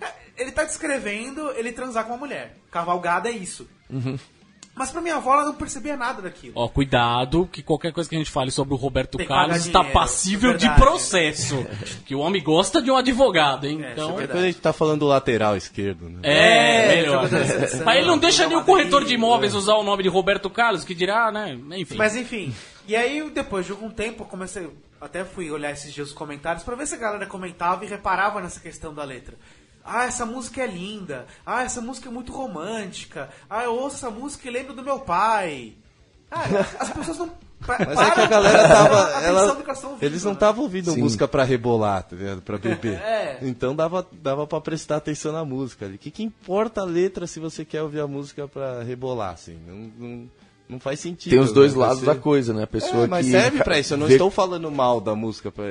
É, 0.00 0.12
Ele 0.38 0.52
tá 0.52 0.62
descrevendo 0.64 1.50
ele 1.52 1.72
transar 1.72 2.04
com 2.04 2.10
uma 2.12 2.18
mulher. 2.18 2.56
Cavalgada 2.70 3.28
é 3.28 3.32
isso. 3.32 3.68
Mas 4.78 4.92
pra 4.92 5.00
minha 5.00 5.16
avó, 5.16 5.34
ela 5.34 5.44
não 5.44 5.54
percebia 5.54 5.96
nada 5.96 6.22
daquilo. 6.22 6.52
Ó, 6.56 6.68
cuidado, 6.68 7.48
que 7.50 7.62
qualquer 7.62 7.92
coisa 7.92 8.08
que 8.08 8.14
a 8.14 8.18
gente 8.18 8.30
fale 8.30 8.52
sobre 8.52 8.74
o 8.74 8.76
Roberto 8.76 9.18
Carlos 9.26 9.56
está 9.56 9.80
dinheiro, 9.80 9.98
passível 9.98 10.50
é 10.52 10.56
de 10.56 10.70
processo. 10.76 11.66
que 12.06 12.14
o 12.14 12.20
homem 12.20 12.40
gosta 12.40 12.80
de 12.80 12.88
um 12.88 12.96
advogado, 12.96 13.66
hein? 13.66 13.84
É, 13.84 13.92
então. 13.92 14.18
é 14.18 14.22
Depois 14.22 14.42
a 14.44 14.46
gente 14.46 14.60
tá 14.60 14.72
falando 14.72 15.00
do 15.00 15.06
lateral 15.06 15.56
esquerdo, 15.56 16.08
né? 16.08 16.20
É, 16.22 16.96
melhor. 16.96 17.26
jogador 17.26 17.44
de 17.44 17.48
seleção, 17.48 17.84
Mas 17.84 17.96
ele 17.96 18.06
não 18.06 18.18
deixa 18.18 18.46
nem 18.46 18.56
o 18.56 18.60
jogador 18.60 18.72
corretor 18.72 19.04
de 19.04 19.14
imóveis 19.14 19.54
usar 19.54 19.74
o 19.74 19.82
nome 19.82 20.04
de 20.04 20.08
Roberto 20.08 20.48
Carlos, 20.48 20.84
que 20.84 20.94
dirá, 20.94 21.32
né? 21.32 21.58
Enfim. 21.72 21.96
Mas 21.96 22.14
enfim. 22.14 22.54
E 22.86 22.94
aí, 22.94 23.28
depois 23.30 23.66
de 23.66 23.72
algum 23.72 23.90
tempo, 23.90 24.22
eu 24.22 24.26
comecei. 24.26 24.70
Até 25.00 25.24
fui 25.24 25.50
olhar 25.50 25.70
esses 25.70 25.92
dias 25.92 26.08
os 26.08 26.14
comentários 26.14 26.64
pra 26.64 26.74
ver 26.74 26.86
se 26.86 26.94
a 26.94 26.98
galera 26.98 27.26
comentava 27.26 27.84
e 27.84 27.88
reparava 27.88 28.40
nessa 28.40 28.60
questão 28.60 28.94
da 28.94 29.04
letra. 29.04 29.36
Ah, 29.90 30.04
essa 30.06 30.26
música 30.26 30.62
é 30.62 30.66
linda. 30.66 31.26
Ah, 31.46 31.62
essa 31.64 31.80
música 31.80 32.08
é 32.08 32.12
muito 32.12 32.32
romântica. 32.32 33.28
Ah, 33.48 33.64
eu 33.64 33.74
ouço 33.74 33.96
essa 33.96 34.10
música 34.10 34.46
e 34.48 34.50
lembro 34.50 34.74
do 34.74 34.82
meu 34.82 35.00
pai. 35.00 35.72
Cara, 36.30 36.60
as 36.78 36.90
pessoas 36.90 37.18
não. 37.18 37.30
Mas 37.66 37.80
é 37.80 37.94
param 37.94 38.14
que 38.14 38.20
a 38.20 38.26
galera 38.26 38.68
tava. 38.68 39.00
atenção 39.02 39.22
ela- 39.24 39.42
ouvindo, 39.52 39.98
eles 40.04 40.22
não 40.22 40.30
né? 40.30 40.36
estavam 40.36 40.62
ouvindo 40.62 40.92
Sim. 40.92 41.00
música 41.00 41.26
pra 41.26 41.42
rebolar, 41.42 42.04
tá 42.04 42.14
ligado? 42.14 42.40
Pra 42.42 42.56
beber. 42.56 42.98
É. 43.02 43.38
Então 43.42 43.74
dava, 43.74 44.06
dava 44.12 44.46
pra 44.46 44.60
prestar 44.60 44.96
atenção 44.96 45.32
na 45.32 45.44
música. 45.44 45.86
O 45.86 45.98
que, 45.98 46.10
que 46.10 46.22
importa 46.22 46.82
a 46.82 46.84
letra 46.84 47.26
se 47.26 47.40
você 47.40 47.64
quer 47.64 47.82
ouvir 47.82 47.98
a 48.00 48.06
música 48.06 48.46
pra 48.46 48.82
rebolar, 48.84 49.32
assim? 49.34 49.58
Não, 49.66 49.90
não, 49.98 50.30
não 50.68 50.78
faz 50.78 51.00
sentido. 51.00 51.30
Tem 51.30 51.40
os 51.40 51.52
dois 51.52 51.72
né? 51.74 51.80
lados 51.80 52.00
Você- 52.00 52.06
da 52.06 52.14
coisa, 52.14 52.52
né? 52.52 52.62
A 52.64 52.66
pessoa 52.66 53.04
É, 53.04 53.06
mas 53.06 53.24
que 53.26 53.32
serve 53.32 53.64
pra 53.64 53.78
isso. 53.80 53.94
Eu 53.94 53.98
não 53.98 54.06
vê- 54.06 54.14
estou 54.14 54.30
falando 54.30 54.70
mal 54.70 55.00
da 55.00 55.14
música. 55.14 55.50
Pra... 55.50 55.64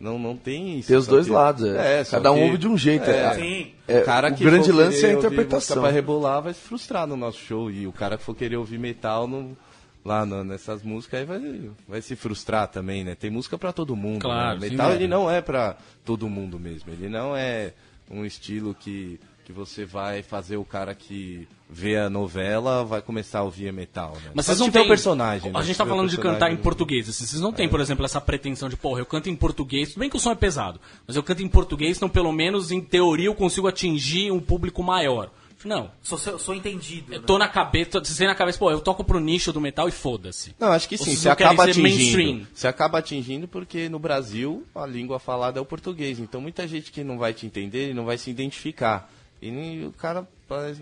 Não, 0.00 0.18
não 0.18 0.36
tem 0.36 0.78
isso. 0.78 0.88
Tem 0.88 0.96
os 0.96 1.06
dois 1.06 1.26
que- 1.26 1.32
lados, 1.32 1.64
é. 1.64 2.02
só 2.04 2.16
Cada 2.16 2.32
um 2.32 2.36
que- 2.36 2.42
ouve 2.42 2.58
de 2.58 2.68
um 2.68 2.76
jeito. 2.76 3.08
É, 3.10 3.26
é. 3.26 3.34
Sim. 3.34 3.70
É, 3.86 4.00
o 4.00 4.04
cara 4.04 4.30
o 4.30 4.34
que 4.34 4.44
grande 4.44 4.70
for 4.70 4.76
lance 4.76 5.04
é 5.06 5.10
a 5.10 5.12
interpretação. 5.12 5.80
pra 5.82 5.90
rebolar 5.90 6.42
vai 6.42 6.52
se 6.54 6.60
frustrar 6.60 7.06
no 7.06 7.16
nosso 7.16 7.38
show. 7.38 7.70
E 7.70 7.86
o 7.86 7.92
cara 7.92 8.16
que 8.18 8.24
for 8.24 8.34
querer 8.34 8.56
ouvir 8.56 8.78
metal 8.78 9.26
no- 9.28 9.56
lá 10.04 10.26
no- 10.26 10.42
nessas 10.44 10.82
músicas 10.82 11.20
aí 11.20 11.26
vai, 11.26 11.70
vai 11.88 12.02
se 12.02 12.14
frustrar 12.16 12.68
também, 12.68 13.04
né? 13.04 13.14
Tem 13.14 13.30
música 13.30 13.56
pra 13.56 13.72
todo 13.72 13.94
mundo. 13.96 14.20
Claro, 14.20 14.58
né? 14.60 14.68
sim, 14.68 14.72
Metal 14.74 14.90
é. 14.90 14.94
ele 14.96 15.06
não 15.08 15.30
é 15.30 15.40
pra 15.40 15.76
todo 16.04 16.28
mundo 16.28 16.58
mesmo. 16.58 16.90
Ele 16.92 17.08
não 17.08 17.36
é 17.36 17.72
um 18.10 18.24
estilo 18.24 18.74
que, 18.74 19.18
que 19.44 19.52
você 19.52 19.84
vai 19.84 20.22
fazer 20.22 20.56
o 20.56 20.64
cara 20.64 20.94
que 20.94 21.46
vê 21.68 21.96
a 21.96 22.08
novela 22.08 22.84
vai 22.84 23.02
começar 23.02 23.40
a 23.40 23.42
ouvir 23.42 23.72
metal, 23.72 24.14
né? 24.24 24.30
Mas 24.34 24.46
vocês 24.46 24.58
não 24.58 24.70
têm... 24.70 24.82
o 24.82 24.88
personagem. 24.88 25.50
A 25.50 25.58
né? 25.58 25.64
gente 25.64 25.74
Se 25.74 25.78
tá 25.78 25.86
falando 25.86 26.08
de 26.08 26.18
cantar 26.18 26.50
em 26.50 26.56
português. 26.56 27.08
assim, 27.08 27.26
Vocês 27.26 27.42
não 27.42 27.52
têm, 27.52 27.68
por 27.68 27.80
exemplo, 27.80 28.04
essa 28.04 28.20
pretensão 28.20 28.68
de, 28.68 28.76
porra, 28.76 29.00
eu 29.00 29.06
canto 29.06 29.28
em 29.28 29.36
português. 29.36 29.90
Tudo 29.90 30.00
bem 30.00 30.10
que 30.10 30.16
o 30.16 30.20
som 30.20 30.30
é 30.30 30.34
pesado, 30.34 30.80
mas 31.06 31.16
eu 31.16 31.22
canto 31.22 31.42
em 31.42 31.48
português, 31.48 31.96
então 31.96 32.08
pelo 32.08 32.32
menos 32.32 32.70
em 32.70 32.80
teoria 32.80 33.26
eu 33.26 33.34
consigo 33.34 33.68
atingir 33.68 34.30
um 34.30 34.40
público 34.40 34.82
maior. 34.82 35.30
Não. 35.64 35.90
Sou, 36.02 36.18
sou, 36.18 36.38
sou 36.38 36.54
entendido. 36.54 37.12
Eu 37.12 37.20
né? 37.20 37.26
tô 37.26 37.38
na 37.38 37.48
cabeça, 37.48 37.92
tô 37.92 38.04
sei 38.04 38.26
na 38.26 38.34
cabeça, 38.34 38.58
pô, 38.58 38.70
eu 38.70 38.80
toco 38.80 39.02
pro 39.02 39.18
nicho 39.18 39.52
do 39.52 39.60
metal 39.60 39.88
e 39.88 39.92
foda-se. 39.92 40.54
Não, 40.58 40.68
acho 40.68 40.88
que 40.88 40.98
sim. 40.98 41.16
Você 41.16 41.28
acaba 41.28 41.64
atingindo. 41.64 41.88
mainstream? 41.88 42.46
Você 42.52 42.68
acaba 42.68 42.98
atingindo 42.98 43.48
porque 43.48 43.88
no 43.88 43.98
Brasil 43.98 44.64
a 44.74 44.86
língua 44.86 45.18
falada 45.18 45.58
é 45.58 45.62
o 45.62 45.64
português. 45.64 46.18
Então 46.20 46.40
muita 46.40 46.68
gente 46.68 46.92
que 46.92 47.02
não 47.02 47.18
vai 47.18 47.32
te 47.32 47.46
entender 47.46 47.90
e 47.90 47.94
não 47.94 48.04
vai 48.04 48.18
se 48.18 48.30
identificar. 48.30 49.10
E 49.40 49.84
o 49.84 49.92
cara 49.92 50.26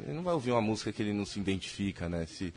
ele 0.04 0.12
não 0.12 0.22
vai 0.22 0.34
ouvir 0.34 0.52
uma 0.52 0.60
música 0.60 0.92
que 0.92 1.02
ele 1.02 1.12
não 1.12 1.24
se 1.24 1.38
identifica, 1.38 2.08
né? 2.08 2.26
Se, 2.26 2.52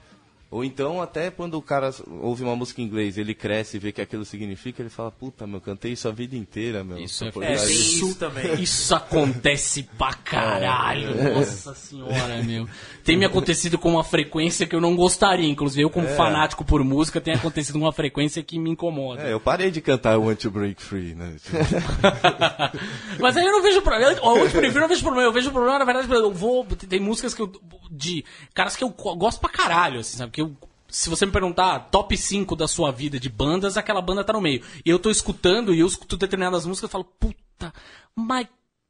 ou 0.56 0.64
então 0.64 1.02
até 1.02 1.30
quando 1.30 1.56
o 1.56 1.62
cara 1.62 1.94
ouve 2.22 2.42
uma 2.42 2.56
música 2.56 2.82
em 2.82 2.86
inglês, 2.86 3.18
ele 3.18 3.36
cresce 3.36 3.76
e 3.76 3.80
vê 3.80 3.92
que 3.92 4.00
aquilo 4.00 4.24
significa, 4.24 4.82
ele 4.82 4.90
fala, 4.90 5.12
puta, 5.12 5.46
meu, 5.46 5.60
cantei 5.60 5.92
isso 5.92 6.08
a 6.08 6.12
vida 6.12 6.34
inteira, 6.34 6.82
meu. 6.82 6.98
Isso 6.98 7.26
é, 7.26 7.28
É, 7.28 7.32
porcaria." 7.32 7.58
tem 7.58 7.66
isso, 7.66 8.06
isso 8.06 8.16
também. 8.16 8.62
isso 8.62 8.96
acontece 8.96 9.84
pra 9.98 10.14
caralho. 10.14 11.14
Nossa 11.36 11.76
senhora, 11.76 12.42
meu. 12.42 12.70
Tem 13.04 13.18
me 13.18 13.26
acontecido 13.26 13.78
com 13.78 13.90
uma 13.90 14.04
frequência 14.04 14.66
que 14.66 14.74
eu 14.74 14.80
não 14.80 14.96
gostaria. 14.96 15.50
Inclusive, 15.50 15.82
eu, 15.84 15.90
como 15.90 16.08
fanático 16.08 16.64
por 16.64 16.82
música, 16.86 17.20
tem 17.20 17.34
acontecido 17.34 17.74
com 17.74 17.86
uma 17.86 17.92
frequência 17.92 18.42
que 18.42 18.58
me 18.58 18.70
incomoda. 18.70 19.24
É, 19.24 19.34
eu 19.34 19.42
parei 19.42 19.70
de 19.70 19.82
cantar 19.82 20.14
I 20.14 20.18
Want 20.18 20.40
to 20.40 20.50
Break 20.52 20.82
Free, 20.82 21.16
né? 21.16 21.36
Mas 23.20 23.36
aí 23.36 23.46
eu 23.46 23.52
não 23.52 23.62
vejo 23.62 23.82
problema. 23.82 24.16
Por 24.16 24.64
eu 24.64 24.74
não 24.82 24.88
vejo 24.88 25.02
problema. 25.02 25.28
Eu 25.28 25.34
vejo 25.34 25.52
problema, 25.52 25.80
na 25.80 25.86
verdade, 25.86 26.10
eu 26.10 26.32
vou. 26.32 26.66
Tem 26.66 27.02
músicas 27.02 27.34
que 27.34 27.42
eu. 27.42 27.52
De 27.96 28.24
caras 28.54 28.76
que 28.76 28.84
eu 28.84 28.90
gosto 28.90 29.40
pra 29.40 29.50
caralho, 29.50 30.00
assim, 30.00 30.18
sabe? 30.18 30.32
Que 30.32 30.42
eu. 30.42 30.56
Se 30.88 31.10
você 31.10 31.26
me 31.26 31.32
perguntar 31.32 31.80
top 31.92 32.16
5 32.16 32.56
da 32.56 32.68
sua 32.68 32.92
vida 32.92 33.20
de 33.20 33.28
bandas, 33.28 33.76
aquela 33.76 34.02
banda 34.02 34.24
tá 34.24 34.32
no 34.34 34.40
meio. 34.42 34.62
E 34.86 34.90
eu 34.90 35.00
tô 35.00 35.10
escutando 35.10 35.74
e 35.74 35.80
eu 35.80 35.88
escuto 35.88 36.16
determinadas 36.16 36.66
músicas 36.66 36.90
e 36.90 36.92
falo, 36.92 37.04
puta, 37.04 37.74
mas 38.16 38.48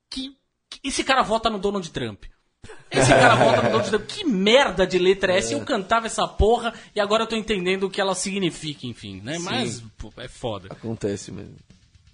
que. 0.09 0.35
que- 0.69 0.79
Esse 0.83 1.03
cara 1.03 1.23
vota 1.23 1.49
no 1.49 1.57
Donald 1.57 1.89
Trump. 1.91 2.25
Esse 2.91 3.09
cara 3.13 3.35
vota 3.35 3.61
no 3.63 3.69
Donald 3.71 3.89
Trump. 3.89 4.05
Que 4.07 4.25
merda 4.25 4.85
de 4.85 4.99
letra 4.99 5.33
é 5.33 5.37
essa? 5.37 5.53
Eu 5.53 5.61
cantava 5.61 6.05
essa 6.05 6.27
porra 6.27 6.73
e 6.95 6.99
agora 6.99 7.23
eu 7.23 7.27
tô 7.27 7.35
entendendo 7.35 7.83
o 7.83 7.89
que 7.89 8.01
ela 8.01 8.13
significa, 8.13 8.85
enfim, 8.85 9.21
né? 9.23 9.39
Mas, 9.39 9.81
pô, 9.97 10.11
é 10.17 10.27
foda. 10.27 10.67
Acontece 10.71 11.31
mesmo. 11.31 11.55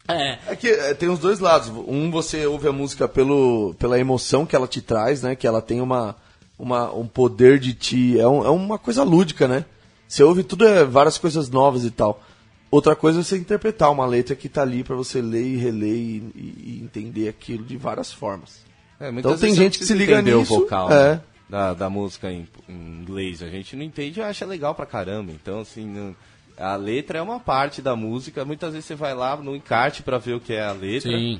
É. 0.07 0.39
É 0.47 0.55
que 0.55 0.67
é, 0.67 0.93
tem 0.93 1.09
os 1.09 1.19
dois 1.19 1.39
lados. 1.39 1.69
Um, 1.69 2.11
você 2.11 2.45
ouve 2.45 2.67
a 2.67 2.71
música 2.71 3.07
pelo, 3.07 3.73
pela 3.79 3.99
emoção 3.99 4.45
que 4.45 4.55
ela 4.55 4.67
te 4.67 4.81
traz, 4.81 5.21
né? 5.21 5.35
Que 5.35 5.47
ela 5.47 5.61
tem 5.61 5.79
uma, 5.81 6.15
uma, 6.61 6.93
um 6.93 7.07
poder 7.07 7.57
de 7.59 7.73
te... 7.73 8.19
É, 8.19 8.27
um- 8.27 8.45
é 8.45 8.49
uma 8.49 8.77
coisa 8.77 9.03
lúdica, 9.03 9.47
né? 9.47 9.65
Você 10.07 10.23
ouve 10.23 10.43
tudo, 10.43 10.65
é 10.67 10.83
várias 10.85 11.17
coisas 11.17 11.49
novas 11.49 11.83
e 11.85 11.91
tal. 11.91 12.21
Outra 12.69 12.95
coisa 12.95 13.19
é 13.19 13.23
você 13.23 13.37
interpretar 13.37 13.91
uma 13.91 14.05
letra 14.05 14.35
que 14.35 14.47
tá 14.47 14.61
ali 14.61 14.83
pra 14.83 14.95
você 14.95 15.21
ler 15.21 15.43
e 15.45 15.57
reler 15.57 15.95
e, 15.95 16.17
e- 16.35 16.53
e 16.77 16.81
entender 16.83 17.27
aquilo 17.27 17.63
de 17.65 17.75
várias 17.77 18.11
formas. 18.13 18.63
É, 18.99 19.11
muitas 19.11 19.31
Então 19.31 19.41
tem 19.47 19.55
gente 19.55 19.79
que 19.79 19.85
se 19.85 19.93
liga 19.93 20.13
entender 20.19 20.37
nisso, 20.37 20.53
o 20.55 20.59
vocal 20.59 20.91
é. 20.91 21.13
né, 21.15 21.21
da, 21.49 21.73
da 21.73 21.89
música 21.89 22.31
em, 22.31 22.47
em 22.69 23.01
inglês. 23.01 23.41
A 23.41 23.47
gente 23.49 23.75
não 23.75 23.83
entende 23.83 24.19
e 24.19 24.23
acha 24.23 24.45
legal 24.45 24.75
pra 24.75 24.85
caramba. 24.85 25.31
Então, 25.31 25.59
assim, 25.61 25.85
não- 25.85 26.15
a 26.57 26.75
letra 26.75 27.17
é 27.17 27.21
uma 27.21 27.39
parte 27.39 27.81
da 27.81 27.95
música. 27.95 28.45
Muitas 28.45 28.71
vezes 28.73 28.85
você 28.85 28.95
vai 28.95 29.15
lá 29.15 29.35
no 29.35 29.55
encarte 29.55 30.03
pra 30.03 30.17
ver 30.19 30.35
o 30.35 30.39
que 30.39 30.53
é 30.53 30.63
a 30.63 30.71
letra. 30.71 31.11
Sim. 31.11 31.39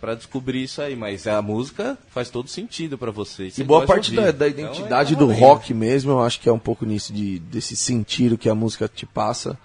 Pra 0.00 0.14
descobrir 0.14 0.62
isso 0.64 0.82
aí, 0.82 0.94
mas 0.94 1.26
a 1.26 1.40
música 1.40 1.98
faz 2.10 2.28
todo 2.28 2.48
sentido 2.48 2.98
pra 2.98 3.10
você. 3.10 3.50
E 3.56 3.62
boa 3.62 3.86
parte 3.86 4.14
da, 4.14 4.30
da 4.30 4.48
Então, 4.48 4.64
identidade 4.64 5.14
é 5.14 5.16
do 5.16 5.26
rock 5.32 5.72
mesmo, 5.72 6.10
eu 6.12 6.20
acho 6.20 6.38
que 6.40 6.48
é 6.48 6.52
um 6.52 6.58
pouco 6.58 6.84
nisso, 6.84 7.12
de, 7.12 7.38
desse 7.38 7.74
sentido 7.74 8.36
que 8.36 8.48
a 8.48 8.54
música 8.54 8.86
te 8.88 9.06
passa. 9.06 9.58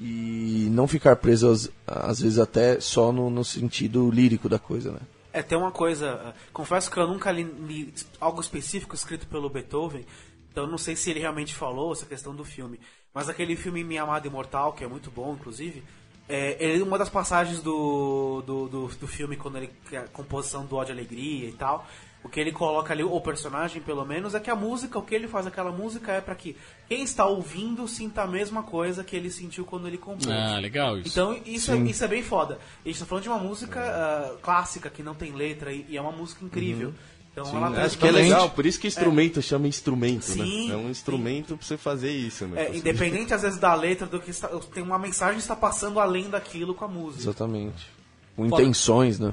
E 0.00 0.66
não 0.72 0.88
ficar 0.88 1.14
preso, 1.16 1.48
às, 1.48 1.70
às 1.86 2.20
vezes, 2.20 2.38
até 2.38 2.80
só 2.80 3.12
no, 3.12 3.30
no 3.30 3.44
sentido 3.44 4.10
lírico 4.10 4.48
da 4.48 4.58
coisa, 4.58 4.90
né? 4.90 4.98
É, 5.32 5.42
tem 5.42 5.56
uma 5.56 5.70
coisa. 5.70 6.20
eh, 6.26 6.32
Confesso 6.52 6.90
que 6.90 6.98
eu 6.98 7.06
nunca 7.06 7.30
li, 7.30 7.44
li 7.44 7.94
algo 8.20 8.40
específico 8.40 8.96
escrito 8.96 9.26
pelo 9.28 9.48
Beethoven, 9.48 10.04
então 10.50 10.64
eu 10.64 10.70
não 10.70 10.76
sei 10.76 10.96
se 10.96 11.08
ele 11.10 11.20
realmente 11.20 11.54
falou 11.54 11.92
essa 11.92 12.04
questão 12.04 12.34
do 12.34 12.44
filme. 12.44 12.80
Mas 13.14 13.28
aquele 13.28 13.54
filme 13.54 13.84
Minha 13.84 14.02
Amada 14.02 14.26
Imortal, 14.26 14.72
que 14.72 14.82
é 14.82 14.88
muito 14.88 15.10
bom, 15.10 15.34
inclusive, 15.38 15.84
é, 16.32 16.56
ele, 16.58 16.82
uma 16.82 16.96
das 16.96 17.10
passagens 17.10 17.60
do, 17.60 18.42
do, 18.46 18.66
do, 18.66 18.86
do 18.86 19.06
filme, 19.06 19.36
quando 19.36 19.58
ele. 19.58 19.70
a 19.94 20.08
composição 20.08 20.64
do 20.64 20.76
ódio 20.76 20.92
e 20.92 20.96
alegria 20.98 21.48
e 21.50 21.52
tal. 21.52 21.86
O 22.24 22.28
que 22.28 22.38
ele 22.38 22.52
coloca 22.52 22.92
ali, 22.92 23.02
o 23.02 23.20
personagem 23.20 23.82
pelo 23.82 24.04
menos, 24.06 24.34
é 24.34 24.40
que 24.40 24.48
a 24.48 24.54
música, 24.54 24.98
o 24.98 25.02
que 25.02 25.14
ele 25.14 25.28
faz 25.28 25.46
aquela 25.46 25.72
música 25.72 26.12
é 26.12 26.20
para 26.20 26.36
que 26.36 26.56
quem 26.88 27.02
está 27.02 27.26
ouvindo 27.26 27.86
sinta 27.86 28.22
a 28.22 28.26
mesma 28.26 28.62
coisa 28.62 29.02
que 29.02 29.14
ele 29.14 29.28
sentiu 29.28 29.64
quando 29.64 29.88
ele 29.88 29.98
compôs. 29.98 30.28
Ah, 30.28 30.56
legal 30.58 30.96
isso. 30.96 31.08
Então 31.08 31.38
isso 31.44 31.72
é, 31.72 31.76
isso 31.78 32.04
é 32.04 32.08
bem 32.08 32.22
foda. 32.22 32.58
A 32.82 32.88
gente 32.88 33.00
tá 33.00 33.04
falando 33.04 33.24
de 33.24 33.28
uma 33.28 33.38
música 33.38 33.80
ah, 33.80 34.36
clássica 34.40 34.88
que 34.88 35.02
não 35.02 35.14
tem 35.16 35.32
letra 35.32 35.72
e, 35.72 35.84
e 35.88 35.96
é 35.96 36.00
uma 36.00 36.12
música 36.12 36.44
incrível. 36.44 36.94
Então 37.32 37.56
ela 37.56 37.84
Acho 37.84 37.96
que 37.96 38.06
é 38.06 38.10
legal, 38.10 38.50
por 38.50 38.66
isso 38.66 38.78
que 38.78 38.86
instrumento 38.86 39.40
chama 39.40 39.66
instrumento, 39.66 40.24
Sim, 40.24 40.68
né? 40.68 40.74
É 40.74 40.76
um 40.76 40.90
instrumento 40.90 41.56
pra 41.56 41.66
você 41.66 41.78
fazer 41.78 42.10
isso, 42.10 42.46
né? 42.46 42.66
É, 42.66 42.76
independente 42.76 43.32
às 43.32 43.40
vezes 43.40 43.58
da 43.58 43.74
letra, 43.74 44.06
do 44.06 44.20
que 44.20 44.30
está, 44.30 44.48
tem 44.48 44.82
uma 44.82 44.98
mensagem 44.98 45.36
que 45.36 45.42
está 45.42 45.56
passando 45.56 45.98
além 45.98 46.28
daquilo 46.28 46.74
com 46.74 46.84
a 46.84 46.88
música. 46.88 47.22
Exatamente. 47.22 47.88
com 48.36 48.46
intenções, 48.46 49.18
né? 49.18 49.32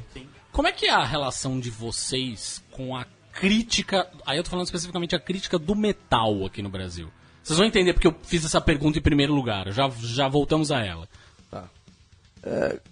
Como 0.51 0.67
é 0.67 0.71
que 0.71 0.85
é 0.85 0.93
a 0.93 1.03
relação 1.03 1.59
de 1.59 1.69
vocês 1.69 2.63
com 2.71 2.95
a 2.95 3.05
crítica? 3.33 4.09
Aí 4.25 4.37
eu 4.37 4.43
tô 4.43 4.49
falando 4.49 4.65
especificamente 4.65 5.15
a 5.15 5.19
crítica 5.19 5.59
do 5.59 5.75
metal 5.75 6.45
aqui 6.45 6.61
no 6.61 6.69
Brasil. 6.69 7.09
Vocês 7.43 7.57
vão 7.57 7.67
entender 7.67 7.93
porque 7.93 8.07
eu 8.07 8.15
fiz 8.23 8.45
essa 8.45 8.61
pergunta 8.61 8.97
em 8.97 9.01
primeiro 9.01 9.33
lugar. 9.33 9.71
Já, 9.71 9.89
já 9.99 10.27
voltamos 10.27 10.71
a 10.71 10.79
ela. 10.79 11.07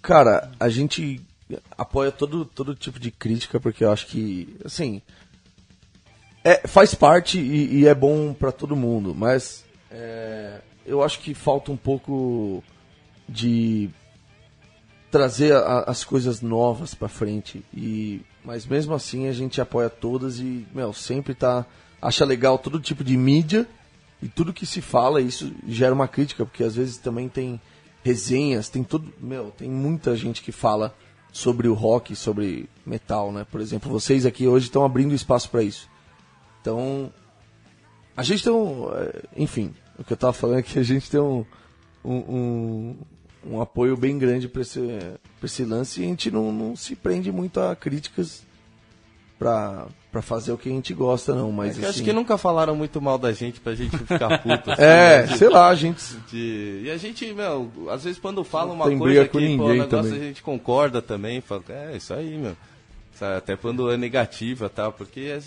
Cara, 0.02 0.50
a 0.60 0.68
gente 0.68 1.20
apoia 1.78 2.10
todo, 2.12 2.44
todo 2.44 2.74
tipo 2.74 2.98
de 2.98 3.10
crítica, 3.10 3.58
porque 3.60 3.84
eu 3.84 3.90
acho 3.92 4.08
que, 4.08 4.56
assim, 4.64 5.00
é, 6.44 6.66
faz 6.66 6.94
parte 6.94 7.38
e, 7.38 7.78
e 7.80 7.86
é 7.86 7.94
bom 7.94 8.34
pra 8.34 8.50
todo 8.52 8.74
mundo, 8.76 9.14
mas 9.14 9.64
é, 9.90 10.60
eu 10.84 11.02
acho 11.02 11.20
que 11.20 11.32
falta 11.34 11.70
um 11.70 11.76
pouco 11.76 12.62
de 13.28 13.88
trazer 15.10 15.54
a- 15.54 15.84
as 15.86 16.04
coisas 16.04 16.40
novas 16.42 16.94
pra 16.94 17.08
frente. 17.08 17.64
E, 17.72 18.22
mas 18.44 18.66
mesmo 18.66 18.94
assim 18.94 19.28
a 19.28 19.32
gente 19.32 19.60
apoia 19.60 19.88
todas 19.88 20.38
e, 20.38 20.66
meu, 20.74 20.92
sempre 20.92 21.34
tá. 21.34 21.64
Acha 22.00 22.24
legal 22.24 22.58
todo 22.58 22.78
tipo 22.80 23.02
de 23.02 23.16
mídia 23.16 23.66
e 24.22 24.28
tudo 24.28 24.52
que 24.52 24.64
se 24.66 24.80
fala, 24.80 25.20
isso 25.20 25.52
gera 25.66 25.94
uma 25.94 26.06
crítica, 26.08 26.44
porque 26.44 26.62
às 26.62 26.76
vezes 26.76 26.96
também 26.96 27.28
tem 27.28 27.60
resenhas, 28.04 28.68
tem 28.68 28.84
tudo. 28.84 29.12
Meu, 29.20 29.50
tem 29.50 29.68
muita 29.68 30.14
gente 30.16 30.40
que 30.42 30.52
fala 30.52 30.94
sobre 31.32 31.68
o 31.68 31.74
rock, 31.74 32.16
sobre 32.16 32.68
metal, 32.84 33.30
né? 33.32 33.46
Por 33.50 33.60
exemplo, 33.60 33.90
vocês 33.90 34.24
aqui 34.26 34.46
hoje 34.46 34.66
estão 34.66 34.84
abrindo 34.84 35.14
espaço 35.14 35.50
pra 35.50 35.62
isso. 35.62 35.88
Então, 36.60 37.12
a 38.16 38.22
gente 38.22 38.42
tem 38.44 38.52
um. 38.52 38.88
eh, 38.92 39.22
Enfim, 39.36 39.74
o 39.98 40.04
que 40.04 40.12
eu 40.12 40.16
tava 40.16 40.32
falando 40.32 40.58
é 40.58 40.62
que 40.62 40.78
a 40.78 40.82
gente 40.82 41.10
tem 41.10 41.20
um. 41.20 41.44
um, 42.04 42.16
um, 42.16 42.96
um 43.44 43.60
apoio 43.60 43.96
bem 43.96 44.18
grande 44.18 44.48
pra 44.48 44.62
esse, 44.62 44.80
esse 45.42 45.64
lance 45.64 46.00
e 46.00 46.04
a 46.04 46.08
gente 46.08 46.30
não, 46.30 46.52
não 46.52 46.74
se 46.76 46.96
prende 46.96 47.30
muito 47.30 47.60
a 47.60 47.76
críticas 47.76 48.42
pra, 49.38 49.86
pra 50.18 50.22
fazer 50.22 50.52
o 50.52 50.58
que 50.58 50.68
a 50.68 50.72
gente 50.72 50.92
gosta, 50.92 51.34
não. 51.34 51.50
Mas 51.52 51.76
É 51.76 51.80
assim, 51.80 51.86
acho 51.88 52.02
que 52.02 52.12
nunca 52.12 52.36
falaram 52.36 52.74
muito 52.74 53.00
mal 53.00 53.16
da 53.18 53.32
gente 53.32 53.60
pra 53.60 53.74
gente 53.74 53.96
ficar 53.96 54.38
puto. 54.42 54.70
assim, 54.72 54.82
É, 54.82 55.26
né? 55.26 55.36
sei 55.36 55.48
lá, 55.48 55.68
a 55.68 55.74
gente. 55.74 56.02
De- 56.30 56.82
E 56.84 56.90
a 56.90 56.96
gente, 56.96 57.32
meu, 57.32 57.70
às 57.90 58.04
vezes 58.04 58.18
quando 58.18 58.42
fala 58.44 58.72
uma 58.72 58.86
tem 58.86 58.98
coisa 58.98 59.24
que, 59.28 59.56
pô, 59.56 59.64
o 59.64 59.68
negócio 59.72 59.88
também. 59.88 60.12
a 60.12 60.24
gente 60.24 60.42
concorda 60.42 61.00
também, 61.00 61.40
fala, 61.40 61.62
é, 61.68 61.96
isso 61.96 62.12
aí, 62.12 62.36
meu. 62.36 62.56
Até 63.36 63.56
quando 63.56 63.90
é 63.90 63.96
negativa, 63.96 64.68
tá? 64.68 64.90
Porque 64.92 65.20
é- 65.20 65.40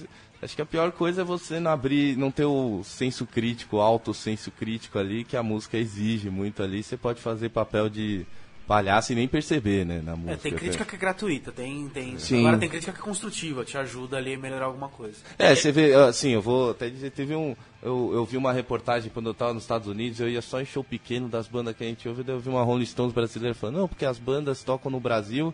acho 0.43 0.55
que 0.55 0.61
a 0.61 0.65
pior 0.65 0.91
coisa 0.91 1.21
é 1.21 1.23
você 1.23 1.59
não 1.59 1.71
abrir, 1.71 2.17
não 2.17 2.29
ter 2.31 2.45
o 2.45 2.81
senso 2.83 3.25
crítico, 3.25 3.77
o 3.77 3.81
alto 3.81 4.13
senso 4.13 4.51
crítico 4.51 4.99
ali, 4.99 5.23
que 5.23 5.37
a 5.37 5.43
música 5.43 5.77
exige 5.77 6.29
muito 6.29 6.61
ali. 6.63 6.83
Você 6.83 6.97
pode 6.97 7.21
fazer 7.21 7.49
papel 7.49 7.87
de 7.89 8.25
palhaço 8.71 9.11
e 9.11 9.15
nem 9.15 9.27
perceber, 9.27 9.85
né, 9.85 10.01
na 10.01 10.15
música. 10.15 10.31
É, 10.31 10.37
tem 10.37 10.53
crítica 10.53 10.85
que 10.85 10.95
é 10.95 10.97
gratuita, 10.97 11.51
tem, 11.51 11.89
tem. 11.89 12.17
Sim. 12.17 12.39
Agora 12.39 12.57
tem 12.57 12.69
crítica 12.69 12.93
que 12.93 12.99
é 12.99 13.03
construtiva, 13.03 13.65
te 13.65 13.77
ajuda 13.77 14.15
ali 14.15 14.35
a 14.35 14.39
melhorar 14.39 14.67
alguma 14.67 14.87
coisa. 14.87 15.17
É, 15.37 15.53
você 15.53 15.73
vê, 15.73 15.93
assim, 15.93 16.29
eu 16.29 16.41
vou 16.41 16.71
até 16.71 16.89
dizer, 16.89 17.11
teve 17.11 17.35
um. 17.35 17.53
Eu, 17.83 18.11
eu 18.13 18.23
vi 18.23 18.37
uma 18.37 18.53
reportagem 18.53 19.11
quando 19.13 19.27
eu 19.27 19.33
tava 19.33 19.53
nos 19.53 19.63
Estados 19.63 19.89
Unidos, 19.89 20.21
eu 20.21 20.29
ia 20.29 20.41
só 20.41 20.61
em 20.61 20.65
show 20.65 20.85
pequeno 20.85 21.27
das 21.27 21.49
bandas 21.49 21.75
que 21.75 21.83
a 21.83 21.87
gente 21.87 22.07
ouve, 22.07 22.23
daí 22.23 22.33
eu 22.33 22.39
vi 22.39 22.47
uma 22.47 22.63
Rolling 22.63 22.85
Stones 22.85 23.13
brasileira 23.13 23.53
falando, 23.53 23.79
não, 23.79 23.87
porque 23.89 24.05
as 24.05 24.17
bandas 24.17 24.63
tocam 24.63 24.89
no 24.89 25.01
Brasil, 25.01 25.53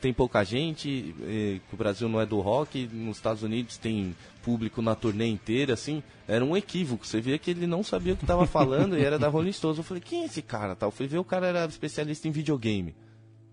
tem 0.00 0.12
pouca 0.12 0.44
gente, 0.44 1.14
eh, 1.22 1.60
o 1.72 1.76
Brasil 1.76 2.08
não 2.08 2.20
é 2.20 2.26
do 2.26 2.40
rock, 2.40 2.88
nos 2.92 3.16
Estados 3.16 3.42
Unidos 3.42 3.76
tem 3.76 4.14
público 4.42 4.82
na 4.82 4.94
turnê 4.94 5.26
inteira, 5.26 5.74
assim, 5.74 6.02
era 6.28 6.44
um 6.44 6.56
equívoco. 6.56 7.06
Você 7.06 7.20
via 7.20 7.38
que 7.38 7.50
ele 7.50 7.66
não 7.66 7.82
sabia 7.82 8.14
o 8.14 8.16
que 8.16 8.26
tava 8.26 8.46
falando 8.46 8.96
e 8.96 9.04
era 9.04 9.18
da 9.18 9.28
Rolling 9.28 9.52
Stones. 9.52 9.78
Eu 9.78 9.84
falei, 9.84 10.02
quem 10.02 10.22
é 10.22 10.26
esse 10.26 10.42
cara? 10.42 10.76
Tal? 10.76 10.88
Eu 10.88 10.92
fui 10.92 11.06
ver, 11.06 11.18
o 11.18 11.24
cara 11.24 11.46
era 11.46 11.64
especialista 11.66 12.28
em 12.28 12.30
videogame 12.30 12.94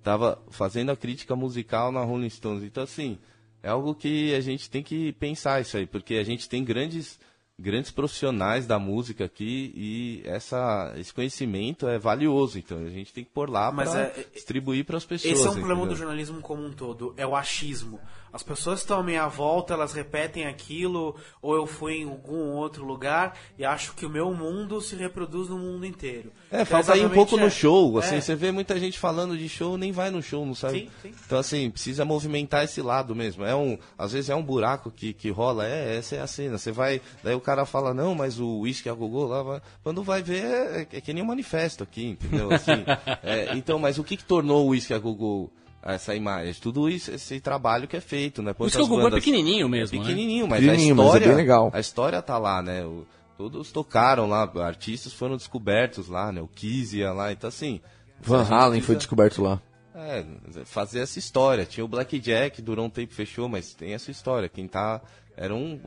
tava 0.08 0.42
fazendo 0.52 0.90
a 0.90 0.96
crítica 0.96 1.36
musical 1.36 1.92
na 1.92 2.02
Rolling 2.02 2.30
Stones. 2.30 2.63
Então, 2.63 2.82
assim, 2.82 3.18
é 3.62 3.68
algo 3.68 3.94
que 3.94 4.34
a 4.34 4.40
gente 4.40 4.70
tem 4.70 4.82
que 4.82 5.12
pensar 5.12 5.60
isso 5.60 5.76
aí, 5.76 5.86
porque 5.86 6.16
a 6.16 6.24
gente 6.24 6.48
tem 6.48 6.63
grandes 6.63 7.20
grandes 7.60 7.89
profissionais 7.91 8.67
da 8.67 8.78
música 8.78 9.26
aqui 9.26 9.74
e 9.76 10.22
essa, 10.26 10.93
esse 10.98 11.13
conhecimento 11.13 11.88
é 11.88 11.98
valioso. 11.98 12.60
Então, 12.60 12.78
a 12.86 12.89
gente 12.89 13.12
tem 13.13 13.24
que 13.24 13.32
pôr 13.32 13.50
lá 13.50 13.72
Mas 13.72 13.89
para 13.89 14.02
é- 14.02 14.26
distribuir 14.34 14.86
para 14.86 14.98
as 14.98 15.06
pessoas. 15.06 15.34
Esse 15.34 15.48
é 15.48 15.50
um 15.50 15.54
problema 15.56 15.82
do 15.82 15.86
entendeu? 15.88 15.98
jornalismo 15.98 16.41
como 16.41 16.63
um 16.65 16.72
todo, 16.72 17.13
é 17.17 17.26
o 17.26 17.36
achismo. 17.36 18.00
As 18.32 18.43
pessoas 18.43 18.82
estão 18.82 19.00
à 19.00 19.04
minha 19.04 19.26
volta, 19.28 19.74
elas 19.74 19.93
repetem 19.93 20.46
aquilo, 20.46 21.15
ou 21.41 21.56
eu 21.56 21.65
fui 21.65 22.02
em 22.02 22.04
algum 22.10 22.52
outro 22.52 22.86
lugar 22.86 23.36
e 23.58 23.65
acho 23.65 23.96
que 23.96 24.06
o 24.06 24.10
meu 24.10 24.32
mundo 24.34 24.80
se 24.82 24.96
reproduz 24.96 25.50
no 25.50 25.58
mundo 25.58 25.86
inteiro. 25.86 26.32
É, 26.52 26.58
Então, 26.62 26.65
falta 26.65 26.93
aí 26.93 27.04
um 27.06 27.10
pouco 27.10 27.38
é. 27.39 27.41
no 27.43 27.50
show, 27.50 27.98
assim, 27.98 28.17
É. 28.17 28.22
você 28.22 28.36
vê 28.36 28.52
muita 28.52 28.78
gente 28.80 29.00
falando 29.00 29.36
de 29.36 29.48
show, 29.50 29.78
nem 29.78 29.91
vai 29.91 30.12
no 30.12 30.22
show, 30.22 30.46
não 30.46 30.54
sabe? 30.54 30.82
Sim, 30.82 30.89
sim. 31.02 31.15
Então, 31.26 31.39
assim, 31.39 31.72
precisa 31.72 32.04
movimentar 32.06 32.65
esse 32.65 32.82
lado 32.82 33.15
mesmo. 33.15 33.43
É 33.46 33.56
um, 33.56 33.80
às 33.98 34.12
vezes 34.12 34.30
é 34.30 34.36
um 34.36 34.43
buraco 34.43 34.91
que, 34.91 35.13
que 35.13 35.30
rola, 35.32 35.65
é, 35.65 35.98
essa 35.98 36.17
é 36.17 36.20
a 36.22 36.28
cena. 36.28 36.58
Você 36.60 36.72
vai, 36.72 37.02
daí 37.24 37.34
o 37.34 37.39
cara 37.48 37.66
fala, 37.66 37.94
não, 37.94 38.14
mas 38.14 38.40
o 38.40 38.60
uísque 38.60 38.90
a 38.90 38.94
gogô 38.94 39.26
lá, 39.26 39.42
vai... 39.42 39.62
quando 39.82 40.04
vai 40.04 40.22
ver, 40.22 40.44
é, 40.44 40.88
é 40.98 41.02
que 41.02 41.14
nem 41.14 41.24
um 41.24 41.28
manifesto 41.28 41.82
aqui, 41.84 42.08
entendeu? 42.10 42.52
Assim, 42.52 42.84
é, 43.24 43.56
então, 43.56 43.80
mas 43.80 43.98
o 43.98 44.04
que, 44.04 44.18
que 44.18 44.26
tornou 44.26 44.66
o 44.66 44.70
uísque 44.72 44.94
a 44.94 45.00
gogô 45.00 45.50
essa 45.82 46.14
imagem? 46.14 46.54
Tudo 46.62 46.90
isso, 46.90 47.10
esse 47.12 47.40
trabalho 47.40 47.88
que 47.88 47.96
é 47.96 48.02
feito, 48.02 48.42
né? 48.42 48.54
O 48.60 48.64
Whisky 48.66 48.82
a 48.82 48.86
Gogô 48.86 49.08
é 49.08 49.12
pequenininho 49.12 49.70
mesmo, 49.70 49.98
né? 49.98 50.04
Pequenininho, 50.04 50.46
mas 50.48 50.60
Pequenininho, 50.60 50.94
a 50.94 50.98
mas 50.98 51.06
é 51.06 51.10
história, 51.10 51.28
bem 51.28 51.36
legal. 51.38 51.72
a 51.74 51.80
história 51.80 52.22
tá 52.22 52.38
lá, 52.38 52.62
né? 52.62 52.84
O- 52.86 53.06
todos 53.38 53.72
tocaram 53.72 54.28
lá, 54.28 54.52
artistas 54.66 55.14
foram 55.14 55.38
descobertos 55.38 56.10
lá, 56.10 56.32
né? 56.32 56.42
O 56.42 56.48
Kiss 56.48 56.98
ia 56.98 57.14
lá, 57.14 57.32
então 57.32 57.48
assim. 57.48 57.80
Van 58.20 58.44
Halen 58.44 58.82
foi 58.82 58.96
descoberto 58.96 59.42
lá. 59.42 59.62
É, 59.96 60.26
fazer 60.66 61.00
essa 61.00 61.18
história. 61.18 61.66
Tinha 61.66 61.86
o 61.86 61.88
Black 61.88 62.20
Jack, 62.20 62.62
durou 62.62 62.86
um 62.86 62.90
tempo, 62.90 63.14
fechou, 63.14 63.48
mas 63.48 63.74
tem 63.74 63.94
essa 63.94 64.12
história. 64.12 64.50
Quem 64.50 64.68
tá. 64.68 65.02
Era 65.36 65.56
um, 65.56 65.80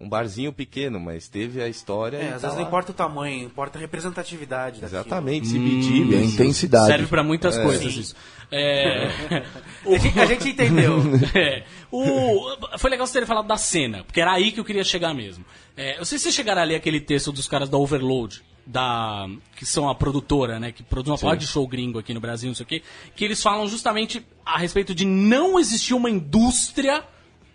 um 0.00 0.08
barzinho 0.08 0.50
pequeno, 0.50 0.98
mas 0.98 1.28
teve 1.28 1.62
a 1.62 1.68
história. 1.68 2.16
É, 2.16 2.32
às 2.32 2.40
tá 2.40 2.48
vezes 2.48 2.54
não 2.54 2.62
lá. 2.62 2.68
importa 2.68 2.90
o 2.90 2.94
tamanho, 2.94 3.44
importa 3.44 3.78
a 3.78 3.80
representatividade 3.80 4.80
daquilo. 4.80 5.00
Exatamente, 5.00 5.48
se 5.48 5.58
medir. 5.58 6.16
a 6.16 6.22
intensidade. 6.22 6.86
Serve 6.86 7.06
pra 7.06 7.22
muitas 7.22 7.58
coisas 7.58 7.92
Sim. 7.92 8.00
isso. 8.00 8.16
É, 8.50 9.10
A 9.86 9.98
gente, 9.98 10.18
a 10.18 10.26
gente 10.26 10.48
entendeu. 10.48 11.00
é, 11.34 11.64
o, 11.92 12.78
foi 12.78 12.90
legal 12.90 13.06
você 13.06 13.20
ter 13.20 13.26
falado 13.26 13.46
da 13.46 13.56
cena, 13.56 14.02
porque 14.02 14.20
era 14.20 14.32
aí 14.32 14.50
que 14.50 14.58
eu 14.58 14.64
queria 14.64 14.82
chegar 14.82 15.14
mesmo. 15.14 15.44
É, 15.76 15.94
eu 15.94 15.98
não 15.98 16.04
sei 16.04 16.18
se 16.18 16.24
vocês 16.24 16.34
chegaram 16.34 16.62
a 16.62 16.64
ler 16.64 16.76
aquele 16.76 17.00
texto 17.00 17.30
dos 17.30 17.46
caras 17.46 17.68
da 17.68 17.76
Overload, 17.76 18.42
da, 18.66 19.28
que 19.54 19.66
são 19.66 19.88
a 19.88 19.94
produtora, 19.94 20.58
né, 20.58 20.72
que 20.72 20.82
produz 20.82 21.10
uma 21.10 21.18
parte 21.18 21.40
de 21.40 21.46
show 21.46 21.66
gringo 21.66 21.98
aqui 21.98 22.14
no 22.14 22.20
Brasil, 22.20 22.48
não 22.48 22.54
sei 22.54 22.64
o 22.64 22.66
quê, 22.66 22.82
que 23.14 23.24
eles 23.24 23.42
falam 23.42 23.66
justamente 23.68 24.24
a 24.44 24.58
respeito 24.58 24.94
de 24.94 25.04
não 25.04 25.58
existir 25.58 25.94
uma 25.94 26.10
indústria 26.10 27.04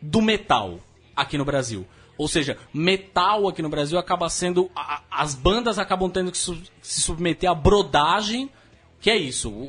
do 0.01 0.21
metal 0.21 0.79
aqui 1.15 1.37
no 1.37 1.45
Brasil. 1.45 1.85
Ou 2.17 2.27
seja, 2.27 2.57
metal 2.73 3.47
aqui 3.47 3.61
no 3.61 3.69
Brasil 3.69 3.97
acaba 3.97 4.29
sendo. 4.29 4.69
a- 4.75 5.01
as 5.11 5.35
bandas 5.35 5.77
acabam 5.79 6.09
tendo 6.09 6.31
que 6.31 6.37
su- 6.37 6.61
se 6.81 7.01
submeter 7.01 7.49
à 7.49 7.55
brodagem 7.55 8.49
que 9.01 9.09
é 9.11 9.15
isso. 9.17 9.49
O, 9.51 9.63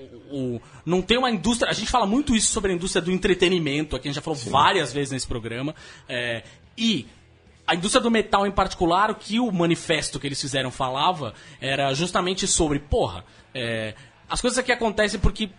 o- 0.57 0.63
não 0.85 1.03
tem 1.03 1.19
uma 1.19 1.31
indústria. 1.31 1.71
A 1.71 1.75
gente 1.75 1.91
fala 1.91 2.07
muito 2.07 2.35
isso 2.35 2.51
sobre 2.53 2.73
a 2.73 2.75
indústria 2.75 3.03
do 3.03 3.11
entretenimento, 3.13 3.95
aqui 3.95 4.09
a 4.09 4.11
gente 4.11 4.17
já 4.17 4.23
falou 4.23 4.39
várias 4.39 4.93
vezes 4.93 5.13
nesse 5.13 5.27
programa. 5.27 5.75
é, 6.09 6.43
e 6.79 7.07
a 7.67 7.75
indústria 7.75 8.01
do 8.01 8.11
metal 8.11 8.47
em 8.47 8.51
particular, 8.53 9.11
o 9.11 9.15
que 9.17 9.41
o 9.41 9.51
manifesto 9.51 10.21
que 10.21 10.27
eles 10.29 10.41
fizeram 10.41 10.71
falava 10.71 11.35
era 11.61 11.93
justamente 11.95 12.47
sobre, 12.47 12.79
porra, 12.79 13.25
é, 13.53 13.95
as 14.29 14.41
coisas 14.41 14.57
aqui 14.59 14.71
acontecem 14.71 15.19
porque 15.19 15.51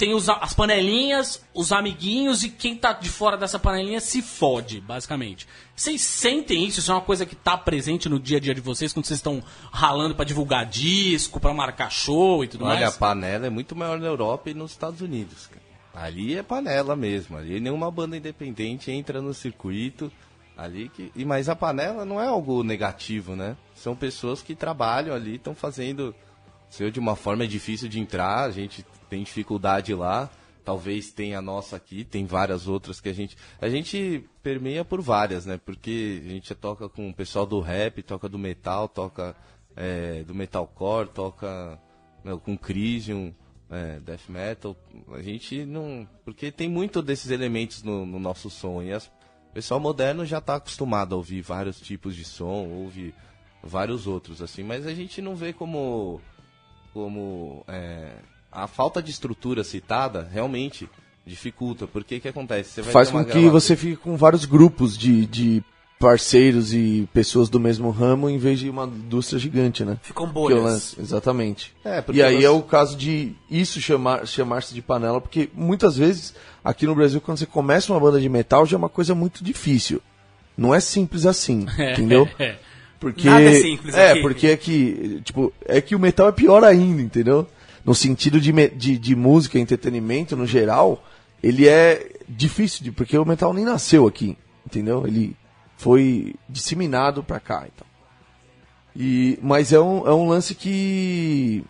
tem 0.00 0.14
os 0.14 0.28
a- 0.30 0.38
as 0.40 0.54
panelinhas, 0.54 1.44
os 1.54 1.72
amiguinhos 1.72 2.42
e 2.42 2.48
quem 2.48 2.74
tá 2.74 2.92
de 2.94 3.08
fora 3.10 3.36
dessa 3.36 3.58
panelinha 3.58 4.00
se 4.00 4.22
fode, 4.22 4.80
basicamente. 4.80 5.46
Vocês 5.76 6.00
sentem 6.00 6.64
isso? 6.66 6.80
Isso 6.80 6.90
é 6.90 6.94
uma 6.94 7.00
coisa 7.02 7.26
que 7.26 7.36
tá 7.36 7.56
presente 7.56 8.08
no 8.08 8.18
dia 8.18 8.38
a 8.38 8.40
dia 8.40 8.54
de 8.54 8.60
vocês 8.62 8.92
quando 8.94 9.04
vocês 9.04 9.18
estão 9.18 9.42
ralando 9.70 10.14
pra 10.14 10.24
divulgar 10.24 10.64
disco, 10.64 11.38
pra 11.38 11.52
marcar 11.52 11.90
show 11.90 12.42
e 12.42 12.48
tudo 12.48 12.64
Olha, 12.64 12.78
a 12.78 12.80
mais? 12.80 12.96
panela 12.96 13.46
é 13.46 13.50
muito 13.50 13.76
maior 13.76 13.98
na 14.00 14.06
Europa 14.06 14.48
e 14.48 14.54
nos 14.54 14.70
Estados 14.70 15.02
Unidos. 15.02 15.46
cara. 15.48 15.60
Ali 16.06 16.34
é 16.36 16.42
panela 16.42 16.96
mesmo. 16.96 17.36
Ali 17.36 17.60
nenhuma 17.60 17.90
banda 17.90 18.16
independente 18.16 18.90
entra 18.90 19.20
no 19.20 19.34
circuito. 19.34 20.10
Ali 20.56 20.88
que. 20.88 21.12
E, 21.14 21.24
mas 21.24 21.48
a 21.48 21.54
panela 21.56 22.04
não 22.04 22.20
é 22.20 22.26
algo 22.26 22.62
negativo, 22.62 23.36
né? 23.36 23.56
São 23.74 23.94
pessoas 23.94 24.40
que 24.40 24.54
trabalham 24.54 25.14
ali, 25.14 25.34
estão 25.36 25.54
fazendo. 25.54 26.14
Se 26.70 26.82
eu 26.82 26.90
de 26.90 26.98
uma 26.98 27.16
forma 27.16 27.44
é 27.44 27.46
difícil 27.46 27.88
de 27.88 28.00
entrar, 28.00 28.44
a 28.44 28.50
gente 28.50 28.86
tem 29.10 29.22
dificuldade 29.22 29.94
lá. 29.94 30.30
Talvez 30.64 31.10
tenha 31.10 31.38
a 31.38 31.42
nossa 31.42 31.76
aqui, 31.76 32.04
tem 32.04 32.24
várias 32.24 32.68
outras 32.68 33.00
que 33.00 33.08
a 33.08 33.12
gente. 33.12 33.36
A 33.60 33.68
gente 33.68 34.24
permeia 34.42 34.84
por 34.84 35.02
várias, 35.02 35.44
né? 35.44 35.58
Porque 35.62 36.22
a 36.24 36.28
gente 36.28 36.54
toca 36.54 36.88
com 36.88 37.10
o 37.10 37.14
pessoal 37.14 37.44
do 37.44 37.60
rap, 37.60 38.02
toca 38.02 38.28
do 38.28 38.38
metal, 38.38 38.88
toca 38.88 39.34
é, 39.74 40.22
do 40.22 40.34
metalcore, 40.34 41.08
toca 41.08 41.78
meu, 42.24 42.38
com 42.38 42.56
Crisium, 42.56 43.34
é, 43.70 43.98
death 44.00 44.28
metal. 44.28 44.76
A 45.12 45.22
gente 45.22 45.64
não. 45.64 46.08
Porque 46.24 46.52
tem 46.52 46.68
muito 46.68 47.02
desses 47.02 47.30
elementos 47.30 47.82
no, 47.82 48.06
no 48.06 48.20
nosso 48.20 48.48
som. 48.48 48.82
E 48.82 48.92
as, 48.92 49.06
o 49.06 49.52
pessoal 49.52 49.80
moderno 49.80 50.24
já 50.24 50.38
está 50.38 50.56
acostumado 50.56 51.14
a 51.14 51.18
ouvir 51.18 51.40
vários 51.40 51.80
tipos 51.80 52.14
de 52.14 52.24
som, 52.24 52.68
ouve 52.68 53.14
vários 53.62 54.06
outros, 54.06 54.40
assim, 54.40 54.62
mas 54.62 54.86
a 54.86 54.94
gente 54.94 55.20
não 55.20 55.34
vê 55.34 55.52
como. 55.52 56.20
Como 56.92 57.64
é, 57.68 58.12
a 58.50 58.66
falta 58.66 59.02
de 59.02 59.10
estrutura 59.10 59.64
citada, 59.64 60.28
realmente, 60.32 60.88
Dificulta, 61.26 61.86
porque 61.86 62.16
o 62.16 62.20
que 62.20 62.28
acontece? 62.28 62.70
Você 62.70 62.82
vai 62.82 62.92
Faz 62.92 63.10
com 63.10 63.24
que 63.24 63.48
você 63.48 63.76
fique 63.76 63.94
com 63.96 64.16
vários 64.16 64.46
grupos 64.46 64.96
de, 64.96 65.26
de 65.26 65.62
parceiros 65.98 66.72
e 66.72 67.06
pessoas 67.12 67.50
do 67.50 67.60
mesmo 67.60 67.90
ramo 67.90 68.28
em 68.28 68.38
vez 68.38 68.58
de 68.58 68.70
uma 68.70 68.84
indústria 68.84 69.38
gigante, 69.38 69.84
né? 69.84 69.98
Ficam 70.02 70.26
bolhas. 70.26 70.96
exatamente. 70.98 71.74
É, 71.84 72.02
e 72.10 72.22
aí 72.22 72.36
você- 72.38 72.46
é 72.46 72.50
o 72.50 72.62
caso 72.62 72.96
de 72.96 73.34
isso 73.50 73.80
chamar, 73.82 74.26
chamar-se 74.26 74.72
de 74.74 74.80
panela, 74.80 75.20
porque 75.20 75.50
muitas 75.54 75.96
vezes 75.96 76.34
aqui 76.64 76.86
no 76.86 76.94
Brasil, 76.94 77.20
quando 77.20 77.36
você 77.38 77.46
começa 77.46 77.92
uma 77.92 78.00
banda 78.00 78.18
de 78.18 78.28
metal, 78.28 78.64
já 78.64 78.76
é 78.76 78.78
uma 78.78 78.88
coisa 78.88 79.14
muito 79.14 79.44
difícil. 79.44 80.00
Não 80.56 80.74
é 80.74 80.80
simples 80.80 81.26
assim, 81.26 81.66
entendeu? 81.92 82.26
Porque, 83.00 83.28
Nada 83.28 83.42
é 83.44 83.54
simples 83.54 83.94
É, 83.94 84.12
aqui. 84.12 84.20
porque 84.20 84.46
é 84.48 84.56
que, 84.58 85.22
tipo, 85.24 85.50
é 85.64 85.80
que 85.80 85.96
o 85.96 85.98
metal 85.98 86.28
é 86.28 86.32
pior 86.32 86.62
ainda, 86.62 87.00
entendeu? 87.00 87.46
No 87.82 87.94
sentido 87.94 88.38
de, 88.38 88.52
de, 88.76 88.98
de 88.98 89.16
música 89.16 89.58
e 89.58 89.60
entretenimento, 89.62 90.36
no 90.36 90.46
geral, 90.46 91.02
ele 91.42 91.66
é 91.66 92.10
difícil, 92.28 92.84
de, 92.84 92.92
porque 92.92 93.16
o 93.16 93.24
metal 93.24 93.54
nem 93.54 93.64
nasceu 93.64 94.06
aqui, 94.06 94.36
entendeu? 94.66 95.06
Ele 95.06 95.34
foi 95.78 96.34
disseminado 96.46 97.22
pra 97.24 97.40
cá, 97.40 97.66
então. 97.72 97.86
E, 98.94 99.38
mas 99.40 99.72
é 99.72 99.80
um, 99.80 100.06
é 100.06 100.12
um 100.12 100.28
lance 100.28 100.54
que... 100.54 101.64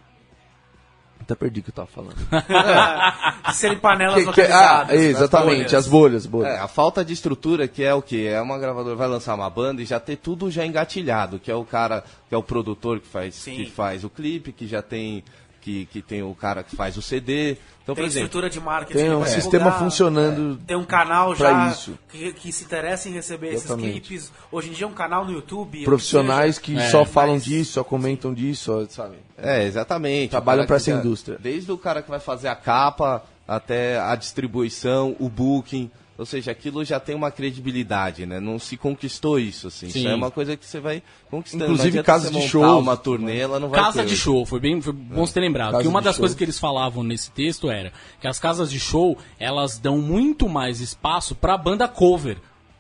Até 1.30 1.38
perdi 1.38 1.60
o 1.60 1.62
que 1.62 1.70
eu 1.70 1.74
tava 1.74 1.86
falando. 1.88 2.16
de 3.46 3.54
serem 3.56 3.78
panelas 3.78 4.24
Que- 4.24 4.32
que- 4.32 4.40
ah, 4.42 4.80
localizadas. 4.80 5.00
exatamente, 5.00 5.56
bolhas. 5.56 5.74
as 5.74 5.86
bolhas, 5.86 6.26
bolhas. 6.26 6.52
É, 6.54 6.58
a 6.58 6.66
falta 6.68 7.04
de 7.04 7.12
estrutura 7.12 7.68
que 7.68 7.84
é 7.84 7.94
o 7.94 8.02
que? 8.02 8.26
É 8.26 8.40
uma 8.40 8.58
gravadora 8.58 8.96
vai 8.96 9.06
lançar 9.08 9.34
uma 9.34 9.48
banda 9.48 9.80
e 9.80 9.84
já 9.84 10.00
ter 10.00 10.16
tudo 10.16 10.50
já 10.50 10.66
engatilhado, 10.66 11.38
que 11.38 11.50
é 11.50 11.54
o 11.54 11.64
cara, 11.64 12.02
que 12.28 12.34
é 12.34 12.38
o 12.38 12.42
produtor 12.42 12.98
que 13.00 13.06
faz, 13.06 13.34
Sim. 13.36 13.56
que 13.56 13.70
faz 13.70 14.02
o 14.02 14.10
clipe, 14.10 14.52
que 14.52 14.66
já 14.66 14.82
tem 14.82 15.22
que, 15.70 15.87
que 15.87 16.02
tem 16.02 16.22
o 16.22 16.35
cara 16.35 16.62
que 16.62 16.74
faz 16.74 16.96
o 16.96 17.02
CD. 17.02 17.56
Então, 17.83 17.94
Tem 17.94 18.04
por 18.04 18.09
exemplo, 18.09 18.26
estrutura 18.26 18.50
de 18.50 18.61
marketing. 18.61 18.98
Tem 18.98 19.11
um 19.14 19.24
sistema 19.24 19.64
divulgar, 19.64 19.78
funcionando 19.78 20.61
Tem 20.66 20.76
um 20.76 20.85
canal 20.85 21.35
já 21.35 21.68
isso. 21.70 21.98
Que, 22.11 22.33
que 22.33 22.52
se 22.52 22.64
interessa 22.64 23.09
em 23.09 23.12
receber 23.12 23.52
Exatamente. 23.52 23.88
esses 23.98 24.06
clipes. 24.09 24.33
Hoje 24.52 24.70
em 24.70 24.72
dia 24.72 24.85
é 24.85 24.88
um 24.88 24.92
canal 24.92 25.24
no 25.24 25.33
YouTube. 25.33 25.78
ou 25.78 25.85
Profissionais 25.85 26.59
que 26.59 26.76
É, 26.76 26.90
só 26.90 27.04
falam 27.04 27.35
mas- 27.35 27.44
disso, 27.44 27.72
só 27.72 27.85
comentam 27.85 28.35
disso, 28.35 28.87
sabe? 28.90 29.16
É, 29.38 29.64
exatamente. 29.64 30.30
Trabalham 30.30 30.66
que 30.66 30.72
essa 30.72 30.90
indústria. 30.90 31.38
Desde 31.40 31.70
o 31.72 31.78
cara 31.78 32.02
que 32.02 32.11
vai 32.11 32.20
fazer 32.20 32.48
a 32.48 32.54
capa 32.56 33.22
até 33.46 33.98
a 33.98 34.14
distribuição, 34.14 35.16
o 35.18 35.28
booking. 35.28 35.90
Ou 36.20 36.26
seja, 36.26 36.50
aquilo 36.50 36.85
já 36.85 37.00
tem 37.00 37.14
uma 37.14 37.30
credibilidade, 37.30 38.26
né? 38.26 38.38
Não 38.38 38.59
se 38.59 38.76
conquistou 38.76 39.38
isso, 39.38 39.68
assim. 39.68 39.88
Sim. 39.88 40.00
Isso 40.00 40.09
é 40.09 40.14
uma 40.14 40.30
coisa 40.30 40.54
que 40.54 40.66
você 40.66 40.78
vai 40.78 41.02
conquistando. 41.30 41.64
Inclusive, 41.64 42.02
você 42.02 42.30
de 42.30 42.46
shows. 42.46 42.83
uma 42.83 42.94
turnê, 42.94 43.38
ela 43.38 43.59
não 43.59 43.70
vai 43.70 43.80
Casa 43.80 44.02
ter 44.02 44.09
de 44.09 44.16
show, 44.18 44.44
foi 44.44 44.61
bem 44.61 44.83
foi 44.83 44.92
bom 44.92 45.26
você 45.26 45.33
ter 45.33 45.40
lembrado. 45.40 45.72
Casa 45.72 45.83
que 45.83 45.88
uma 45.88 46.02
das 46.02 46.16
show. 46.16 46.20
coisas 46.20 46.37
que 46.37 46.44
eles 46.44 46.59
falavam 46.59 47.02
nesse 47.02 47.30
texto 47.30 47.70
era 47.70 47.90
que 48.20 48.28
as 48.28 48.38
casas 48.38 48.70
de 48.70 48.78
show, 48.78 49.16
elas 49.38 49.78
dão 49.78 49.96
muito 49.96 50.46
mais 50.46 50.83
espaço 50.83 51.35
pra 51.35 51.56
banda 51.56 51.88
cover 51.88 52.37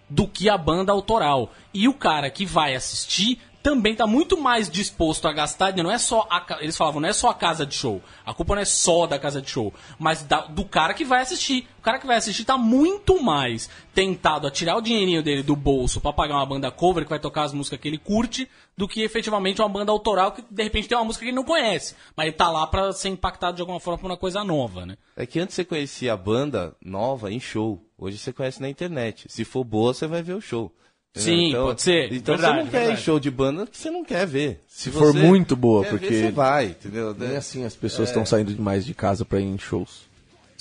do 0.06 0.28
que 0.28 0.50
a 0.50 0.58
banda 0.58 0.92
autoral. 0.92 1.50
E 1.72 1.88
o 1.88 1.94
cara 1.94 2.28
que 2.28 2.44
vai 2.44 2.74
assistir 2.74 3.38
também 3.62 3.94
tá 3.94 4.06
muito 4.06 4.38
mais 4.40 4.70
disposto 4.70 5.28
a 5.28 5.32
gastar, 5.32 5.74
não 5.76 5.90
é 5.90 5.98
só 5.98 6.26
a, 6.30 6.44
eles 6.60 6.76
falavam, 6.76 7.00
não 7.00 7.08
é 7.08 7.12
só 7.12 7.28
a 7.30 7.34
casa 7.34 7.66
de 7.66 7.74
show. 7.74 8.02
A 8.24 8.32
culpa 8.32 8.54
não 8.54 8.62
é 8.62 8.64
só 8.64 9.06
da 9.06 9.18
casa 9.18 9.40
de 9.42 9.50
show, 9.50 9.72
mas 9.98 10.22
da- 10.22 10.46
do 10.46 10.64
cara 10.64 10.94
que 10.94 11.04
vai 11.04 11.20
assistir. 11.20 11.68
O 11.78 11.82
cara 11.82 11.98
que 11.98 12.06
vai 12.06 12.16
assistir 12.16 12.44
tá 12.44 12.56
muito 12.58 13.22
mais 13.22 13.68
tentado 13.94 14.46
a 14.46 14.50
tirar 14.50 14.76
o 14.76 14.80
dinheirinho 14.80 15.22
dele 15.22 15.42
do 15.42 15.54
bolso 15.56 16.00
pra 16.00 16.12
pagar 16.12 16.36
uma 16.36 16.46
banda 16.46 16.70
cover 16.70 17.04
que 17.04 17.10
vai 17.10 17.18
tocar 17.18 17.42
as 17.44 17.52
músicas 17.52 17.78
que 17.80 17.88
ele 17.88 17.98
curte, 17.98 18.48
do 18.76 18.88
que 18.88 19.02
efetivamente 19.02 19.60
uma 19.60 19.68
banda 19.68 19.92
autoral 19.92 20.32
que 20.32 20.42
de 20.50 20.62
repente 20.62 20.88
tem 20.88 20.96
uma 20.96 21.04
música 21.04 21.24
que 21.24 21.28
ele 21.30 21.36
não 21.36 21.44
conhece, 21.44 21.94
mas 22.16 22.26
ele 22.28 22.36
tá 22.36 22.50
lá 22.50 22.66
pra 22.66 22.92
ser 22.92 23.08
impactado 23.10 23.56
de 23.56 23.62
alguma 23.62 23.80
forma 23.80 23.98
por 23.98 24.06
uma 24.10 24.16
coisa 24.16 24.42
nova, 24.42 24.86
né? 24.86 24.96
É 25.16 25.26
que 25.26 25.38
antes 25.38 25.54
você 25.54 25.64
conhecia 25.64 26.12
a 26.14 26.16
banda 26.16 26.74
nova 26.82 27.30
em 27.30 27.38
show. 27.40 27.82
Hoje 27.98 28.16
você 28.16 28.32
conhece 28.32 28.60
na 28.62 28.68
internet. 28.70 29.26
Se 29.28 29.44
for 29.44 29.64
boa, 29.64 29.92
você 29.92 30.06
vai 30.06 30.22
ver 30.22 30.32
o 30.34 30.40
show. 30.40 30.72
Sim, 31.14 31.50
pode 31.52 31.82
ser. 31.82 32.12
Então 32.12 32.36
Verdade, 32.36 32.58
você 32.58 32.64
não 32.64 32.70
quer 32.70 32.92
ir 32.92 32.96
show 32.96 33.18
de 33.18 33.30
banda 33.30 33.66
que 33.66 33.76
você 33.76 33.90
não 33.90 34.04
quer 34.04 34.26
ver. 34.26 34.60
Se 34.68 34.90
for 34.90 35.12
muito 35.12 35.56
boa, 35.56 35.84
porque- 35.84 36.08
Ver, 36.08 36.26
você 36.26 36.30
vai, 36.30 36.66
entendeu? 36.66 37.14
Nem 37.18 37.36
assim 37.36 37.64
as 37.64 37.74
pessoas 37.74 38.08
estão 38.10 38.24
saindo 38.24 38.54
demais 38.54 38.86
de 38.86 38.94
casa 38.94 39.24
pra 39.24 39.40
ir 39.40 39.44
em 39.44 39.58
shows. 39.58 40.08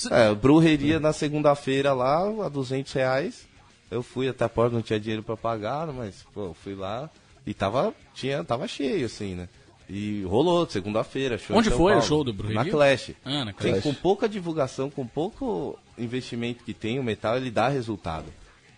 É, 0.09 0.33
brujeria 0.33 0.99
na 0.99 1.13
segunda-feira 1.13 1.93
lá, 1.93 2.23
a 2.45 2.49
200 2.49 2.91
reais. 2.93 3.47
Eu 3.91 4.01
fui 4.01 4.27
até 4.29 4.45
a 4.45 4.49
porta, 4.49 4.73
não 4.75 4.81
tinha 4.81 4.99
dinheiro 4.99 5.21
pra 5.23 5.35
pagar, 5.37 5.87
mas, 5.87 6.25
pô, 6.33 6.45
eu 6.47 6.53
fui 6.53 6.73
lá 6.75 7.09
e 7.45 7.53
tava, 7.53 7.93
tinha, 8.13 8.43
tava 8.43 8.67
cheio, 8.67 9.05
assim, 9.05 9.35
né? 9.35 9.49
E 9.89 10.23
rolou, 10.23 10.67
segunda-feira, 10.69 11.37
show 11.37 11.57
Onde 11.57 11.69
foi 11.71 11.93
o 11.93 11.95
Paulo. 11.95 12.01
show 12.03 12.23
do 12.23 12.31
Brujeria? 12.31 12.63
Na 12.63 12.69
Clash. 12.69 13.11
Ah, 13.25 13.45
na 13.45 13.53
Tem, 13.53 13.71
Clash. 13.73 13.83
com 13.83 13.93
pouca 13.93 14.29
divulgação, 14.29 14.89
com 14.89 15.05
pouco 15.05 15.77
investimento 15.97 16.63
que 16.63 16.73
tem, 16.73 16.99
o 16.99 17.03
metal, 17.03 17.37
ele 17.37 17.49
dá 17.51 17.67
resultado. 17.69 18.25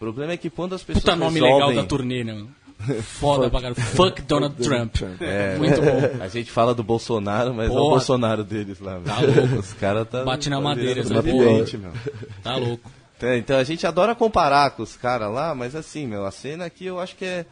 O 0.01 0.03
problema 0.03 0.33
é 0.33 0.37
que 0.37 0.49
quando 0.49 0.73
as 0.73 0.81
pessoas 0.81 1.03
Puta 1.03 1.15
nome 1.15 1.39
resolvem... 1.39 1.67
legal 1.67 1.83
da 1.83 1.87
turnê, 1.87 2.23
né? 2.23 2.43
Foda 3.03 3.51
pra 3.51 3.61
caralho. 3.61 3.75
Fuck 3.79 4.23
Donald 4.23 4.55
Trump. 4.55 4.95
É, 5.21 5.55
Muito 5.61 5.79
bom. 5.79 6.23
A 6.23 6.27
gente 6.27 6.49
fala 6.49 6.73
do 6.73 6.83
Bolsonaro, 6.83 7.53
mas 7.53 7.67
não 7.67 7.75
Porra. 7.75 7.85
o 7.85 7.89
Bolsonaro 7.91 8.43
deles 8.43 8.79
lá. 8.79 8.99
Tá 8.99 9.19
louco. 9.19 9.55
Os 9.59 9.73
caras 9.73 10.09
tá... 10.09 10.23
Bate 10.23 10.49
na 10.49 10.55
tá 10.55 10.61
madeira 10.63 11.01
essa 11.01 11.21
presidente, 11.21 11.77
meu. 11.77 11.91
Tá 12.41 12.55
louco. 12.55 12.89
É, 13.21 13.37
então 13.37 13.59
a 13.59 13.63
gente 13.63 13.85
adora 13.85 14.15
comparar 14.15 14.71
com 14.71 14.81
os 14.81 14.97
caras 14.97 15.31
lá, 15.31 15.53
mas 15.53 15.75
assim, 15.75 16.07
meu, 16.07 16.25
a 16.25 16.31
cena 16.31 16.65
aqui 16.65 16.87
eu 16.87 16.99
acho 16.99 17.15
que 17.15 17.23
é. 17.23 17.45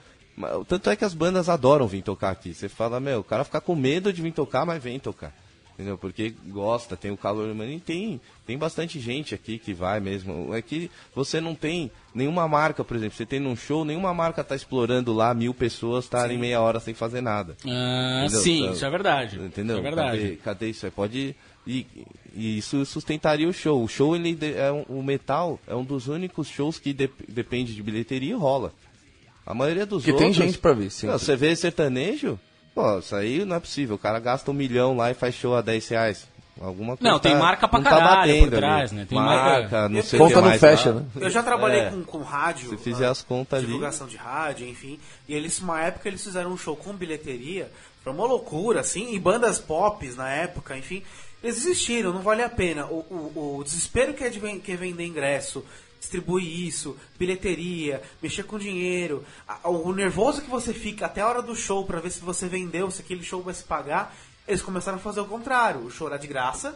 Tanto 0.67 0.89
é 0.89 0.95
que 0.95 1.05
as 1.05 1.13
bandas 1.13 1.49
adoram 1.49 1.85
vir 1.85 2.01
tocar 2.01 2.31
aqui. 2.31 2.55
Você 2.55 2.67
fala, 2.67 2.99
meu, 2.99 3.19
o 3.19 3.23
cara 3.23 3.43
fica 3.43 3.61
com 3.61 3.75
medo 3.75 4.11
de 4.11 4.23
vir 4.23 4.31
tocar, 4.31 4.65
mas 4.65 4.81
vem 4.81 4.97
tocar. 4.97 5.31
Entendeu? 5.79 5.97
Porque 5.97 6.33
gosta, 6.47 6.97
tem 6.97 7.09
o 7.09 7.15
calor 7.15 7.49
humano 7.49 7.71
e 7.71 7.79
tem, 7.79 8.19
tem 8.45 8.57
bastante 8.57 8.99
gente 8.99 9.33
aqui 9.33 9.57
que 9.57 9.73
vai 9.73 10.01
mesmo. 10.01 10.53
É 10.53 10.61
que 10.61 10.91
você 11.15 11.39
não 11.39 11.55
tem 11.55 11.89
nenhuma 12.13 12.45
marca, 12.49 12.83
por 12.83 12.97
exemplo, 12.97 13.15
você 13.15 13.25
tem 13.25 13.39
num 13.39 13.55
show, 13.55 13.85
nenhuma 13.85 14.13
marca 14.13 14.43
tá 14.43 14.57
explorando 14.57 15.13
lá 15.13 15.33
mil 15.33 15.53
pessoas 15.53 16.03
estarem 16.03 16.37
meia 16.37 16.59
hora 16.59 16.81
sem 16.81 16.93
fazer 16.93 17.21
nada. 17.21 17.55
Ah, 17.65 18.23
Entendeu? 18.25 18.41
sim, 18.41 18.59
Então, 18.63 18.73
isso 18.73 18.85
é 18.85 18.89
verdade. 18.89 19.39
Entendeu? 19.39 19.77
Isso 19.77 19.87
é 19.87 19.89
verdade. 19.89 20.17
Cadê, 20.19 20.35
cadê 20.35 20.69
isso? 20.69 20.85
aí? 20.85 20.91
Pode. 20.91 21.33
E, 21.65 21.87
e 22.35 22.57
isso 22.57 22.85
sustentaria 22.85 23.47
o 23.47 23.53
show. 23.53 23.81
O 23.81 23.87
show, 23.87 24.17
ele 24.17 24.37
é 24.57 24.69
um, 24.73 24.81
o 24.99 25.01
metal 25.01 25.57
é 25.65 25.73
um 25.73 25.85
dos 25.85 26.09
únicos 26.09 26.49
shows 26.49 26.77
que 26.77 26.91
de- 26.91 27.09
depende 27.29 27.73
de 27.73 27.81
bilheteria 27.81 28.31
e 28.31 28.33
rola. 28.33 28.73
A 29.45 29.53
maioria 29.53 29.85
dos 29.85 30.03
tem 30.03 30.11
outros. 30.13 30.35
gente 30.35 30.57
pra 30.57 30.73
ver, 30.73 30.91
sim. 30.91 31.07
Você 31.07 31.37
vê 31.37 31.55
sertanejo? 31.55 32.37
Pô, 32.73 32.99
isso 32.99 33.15
aí 33.15 33.43
não 33.45 33.55
é 33.55 33.59
possível. 33.59 33.95
O 33.95 33.99
cara 33.99 34.19
gasta 34.19 34.49
um 34.51 34.53
milhão 34.53 34.95
lá 34.95 35.11
e 35.11 35.13
faz 35.13 35.35
show 35.35 35.55
a 35.55 35.61
10 35.61 35.87
reais. 35.89 36.27
Alguma 36.61 36.97
coisa. 36.97 37.11
Não, 37.13 37.19
tem 37.19 37.31
tá- 37.33 37.39
marca 37.39 37.67
pra 37.69 37.79
não 37.79 37.83
tá 37.85 37.89
caralho 37.89 38.33
por 38.33 38.39
batendo 38.49 38.57
trás, 38.57 38.91
ali. 38.91 38.99
né? 38.99 39.05
Tem 39.09 39.17
marca, 39.17 39.43
marca- 39.61 39.89
não 39.89 40.01
sei 40.03 40.19
o 40.19 40.21
Conta 40.23 40.33
que 40.35 40.41
não 40.41 40.47
mais 40.49 40.59
fecha, 40.59 40.89
lá. 40.91 40.95
né? 40.99 41.05
Eu 41.15 41.29
já 41.29 41.41
trabalhei 41.41 41.79
É. 41.81 41.89
com, 41.89 42.03
com 42.03 42.17
rádio. 42.21 42.69
Se 42.69 42.77
fizer 42.77 43.07
as 43.07 43.21
contas 43.23 43.59
ali. 43.59 43.67
Divulgação 43.67 44.07
de 44.07 44.17
rádio, 44.17 44.67
enfim. 44.67 44.99
E 45.27 45.33
eles, 45.33 45.57
uma 45.59 45.81
época, 45.81 46.09
eles 46.09 46.21
fizeram 46.21 46.51
um 46.51 46.57
show 46.57 46.75
com 46.75 46.91
bilheteria. 46.93 47.71
Foi 48.03 48.11
uma 48.11 48.25
loucura, 48.27 48.81
assim. 48.81 49.13
E 49.13 49.19
bandas 49.19 49.57
pop 49.57 50.05
na 50.17 50.29
época, 50.29 50.77
enfim. 50.77 51.01
Eles 51.41 51.55
desistiram, 51.55 52.11
não 52.11 52.21
vale 52.21 52.43
a 52.43 52.49
pena. 52.49 52.85
O, 52.87 53.05
o, 53.09 53.57
o 53.59 53.63
desespero 53.63 54.13
que 54.13 54.25
é, 54.25 54.29
de 54.29 54.41
que 54.59 54.71
é 54.73 54.75
vender 54.75 55.05
ingresso, 55.05 55.63
distribuir 55.99 56.47
isso, 56.67 56.97
bilheteria, 57.17 58.01
mexer 58.21 58.43
com 58.43 58.57
dinheiro, 58.57 59.23
a- 59.47 59.69
o 59.69 59.93
nervoso 59.93 60.41
que 60.41 60.49
você 60.49 60.73
fica 60.73 61.05
até 61.05 61.21
a 61.21 61.27
hora 61.27 61.41
do 61.41 61.55
show 61.55 61.85
pra 61.85 61.99
ver 61.99 62.09
se 62.11 62.19
você 62.21 62.47
vendeu, 62.47 62.89
se 62.89 63.01
aquele 63.01 63.23
show 63.23 63.41
vai 63.41 63.53
se 63.53 63.63
pagar. 63.63 64.15
Eles 64.47 64.61
começaram 64.61 64.97
a 64.97 65.01
fazer 65.01 65.19
o 65.19 65.25
contrário. 65.25 65.81
O 65.81 65.91
show 65.91 66.07
era 66.07 66.17
de 66.17 66.25
graça. 66.27 66.75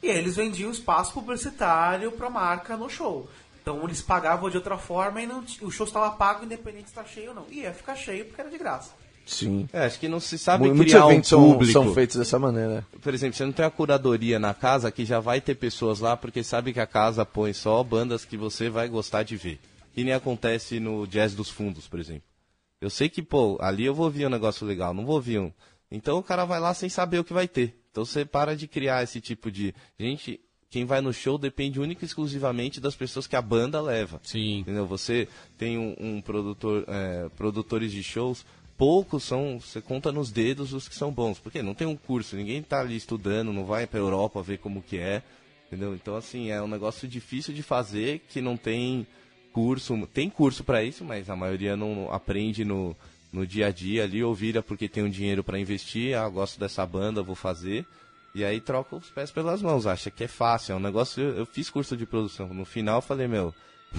E 0.00 0.06
eles 0.06 0.36
vendiam 0.36 0.70
espaço 0.70 1.12
publicitário 1.12 2.12
pra 2.12 2.30
marca 2.30 2.76
no 2.76 2.88
show. 2.88 3.28
Então 3.60 3.82
eles 3.82 4.00
pagavam 4.00 4.48
de 4.48 4.56
outra 4.56 4.78
forma 4.78 5.20
e 5.20 5.26
não 5.26 5.44
o 5.62 5.70
show 5.70 5.84
estava 5.86 6.10
pago 6.12 6.44
independente 6.44 6.84
se 6.84 6.90
está 6.90 7.04
cheio 7.04 7.30
ou 7.30 7.34
não. 7.34 7.46
E 7.50 7.60
ia 7.62 7.74
ficar 7.74 7.96
cheio 7.96 8.24
porque 8.26 8.40
era 8.40 8.48
de 8.48 8.56
graça. 8.58 8.92
Sim. 9.28 9.68
É, 9.72 9.84
acho 9.84 10.00
que 10.00 10.08
não 10.08 10.18
se 10.18 10.38
sabe 10.38 10.64
Muitos 10.68 10.86
criar 10.86 11.06
um 11.06 11.10
eventos 11.10 11.28
são, 11.28 11.52
público. 11.52 11.72
são 11.72 11.94
feitos 11.94 12.16
dessa 12.16 12.38
maneira. 12.38 12.84
Por 13.00 13.12
exemplo, 13.12 13.36
você 13.36 13.44
não 13.44 13.52
tem 13.52 13.64
a 13.64 13.70
curadoria 13.70 14.38
na 14.38 14.54
casa 14.54 14.90
que 14.90 15.04
já 15.04 15.20
vai 15.20 15.40
ter 15.40 15.54
pessoas 15.54 16.00
lá 16.00 16.16
porque 16.16 16.42
sabe 16.42 16.72
que 16.72 16.80
a 16.80 16.86
casa 16.86 17.24
põe 17.26 17.52
só 17.52 17.82
bandas 17.84 18.24
que 18.24 18.36
você 18.36 18.70
vai 18.70 18.88
gostar 18.88 19.22
de 19.22 19.36
ver. 19.36 19.60
Que 19.92 20.02
nem 20.02 20.14
acontece 20.14 20.80
no 20.80 21.06
Jazz 21.06 21.34
dos 21.34 21.50
Fundos, 21.50 21.86
por 21.86 22.00
exemplo. 22.00 22.22
Eu 22.80 22.88
sei 22.88 23.08
que, 23.08 23.22
pô, 23.22 23.58
ali 23.60 23.84
eu 23.84 23.94
vou 23.94 24.06
ouvir 24.06 24.26
um 24.26 24.30
negócio 24.30 24.66
legal, 24.66 24.94
não 24.94 25.04
vou 25.04 25.16
ouvir 25.16 25.38
um. 25.40 25.52
Então 25.90 26.18
o 26.18 26.22
cara 26.22 26.44
vai 26.44 26.60
lá 26.60 26.72
sem 26.72 26.88
saber 26.88 27.18
o 27.18 27.24
que 27.24 27.32
vai 27.32 27.48
ter. 27.48 27.78
Então 27.90 28.04
você 28.04 28.24
para 28.24 28.56
de 28.56 28.66
criar 28.66 29.02
esse 29.02 29.20
tipo 29.20 29.50
de. 29.50 29.74
Gente, 29.98 30.40
quem 30.70 30.84
vai 30.84 31.00
no 31.00 31.12
show 31.12 31.38
depende 31.38 31.80
única 31.80 32.04
e 32.04 32.06
exclusivamente 32.06 32.80
das 32.80 32.94
pessoas 32.94 33.26
que 33.26 33.34
a 33.34 33.42
banda 33.42 33.80
leva. 33.80 34.20
Sim. 34.22 34.58
Entendeu? 34.58 34.86
Você 34.86 35.26
tem 35.56 35.78
um, 35.78 35.96
um 35.98 36.20
produtor, 36.20 36.84
é, 36.86 37.28
produtores 37.30 37.90
de 37.90 38.02
shows, 38.02 38.44
poucos 38.78 39.24
são, 39.24 39.60
você 39.60 39.82
conta 39.82 40.12
nos 40.12 40.30
dedos 40.30 40.72
os 40.72 40.88
que 40.88 40.94
são 40.94 41.10
bons, 41.10 41.38
porque 41.38 41.62
não 41.62 41.74
tem 41.74 41.86
um 41.86 41.96
curso, 41.96 42.36
ninguém 42.36 42.62
tá 42.62 42.80
ali 42.80 42.96
estudando, 42.96 43.52
não 43.52 43.64
vai 43.64 43.86
pra 43.86 43.98
Europa 43.98 44.40
ver 44.40 44.58
como 44.58 44.80
que 44.80 44.96
é, 44.96 45.22
entendeu? 45.66 45.94
Então 45.94 46.16
assim, 46.16 46.50
é 46.50 46.62
um 46.62 46.68
negócio 46.68 47.08
difícil 47.08 47.52
de 47.52 47.62
fazer, 47.62 48.20
que 48.28 48.40
não 48.40 48.56
tem 48.56 49.04
curso, 49.52 50.08
tem 50.14 50.30
curso 50.30 50.62
para 50.62 50.84
isso, 50.84 51.04
mas 51.04 51.28
a 51.28 51.34
maioria 51.34 51.76
não 51.76 52.12
aprende 52.12 52.64
no, 52.64 52.96
no 53.32 53.44
dia 53.44 53.66
a 53.66 53.70
dia 53.72 54.04
ali, 54.04 54.22
ou 54.22 54.34
vira 54.34 54.62
porque 54.62 54.88
tem 54.88 55.02
um 55.02 55.10
dinheiro 55.10 55.42
para 55.42 55.58
investir, 55.58 56.16
ah, 56.16 56.28
gosto 56.28 56.60
dessa 56.60 56.86
banda, 56.86 57.22
vou 57.22 57.34
fazer. 57.34 57.84
E 58.34 58.44
aí 58.44 58.60
troca 58.60 58.94
os 58.94 59.10
pés 59.10 59.30
pelas 59.30 59.60
mãos, 59.60 59.86
acha 59.86 60.10
que 60.10 60.24
é 60.24 60.28
fácil, 60.28 60.74
é 60.74 60.76
um 60.76 60.80
negócio. 60.80 61.22
Eu, 61.22 61.38
eu 61.38 61.46
fiz 61.46 61.68
curso 61.70 61.96
de 61.96 62.06
produção. 62.06 62.48
No 62.48 62.64
final 62.64 63.02
falei, 63.02 63.26
meu, 63.26 63.52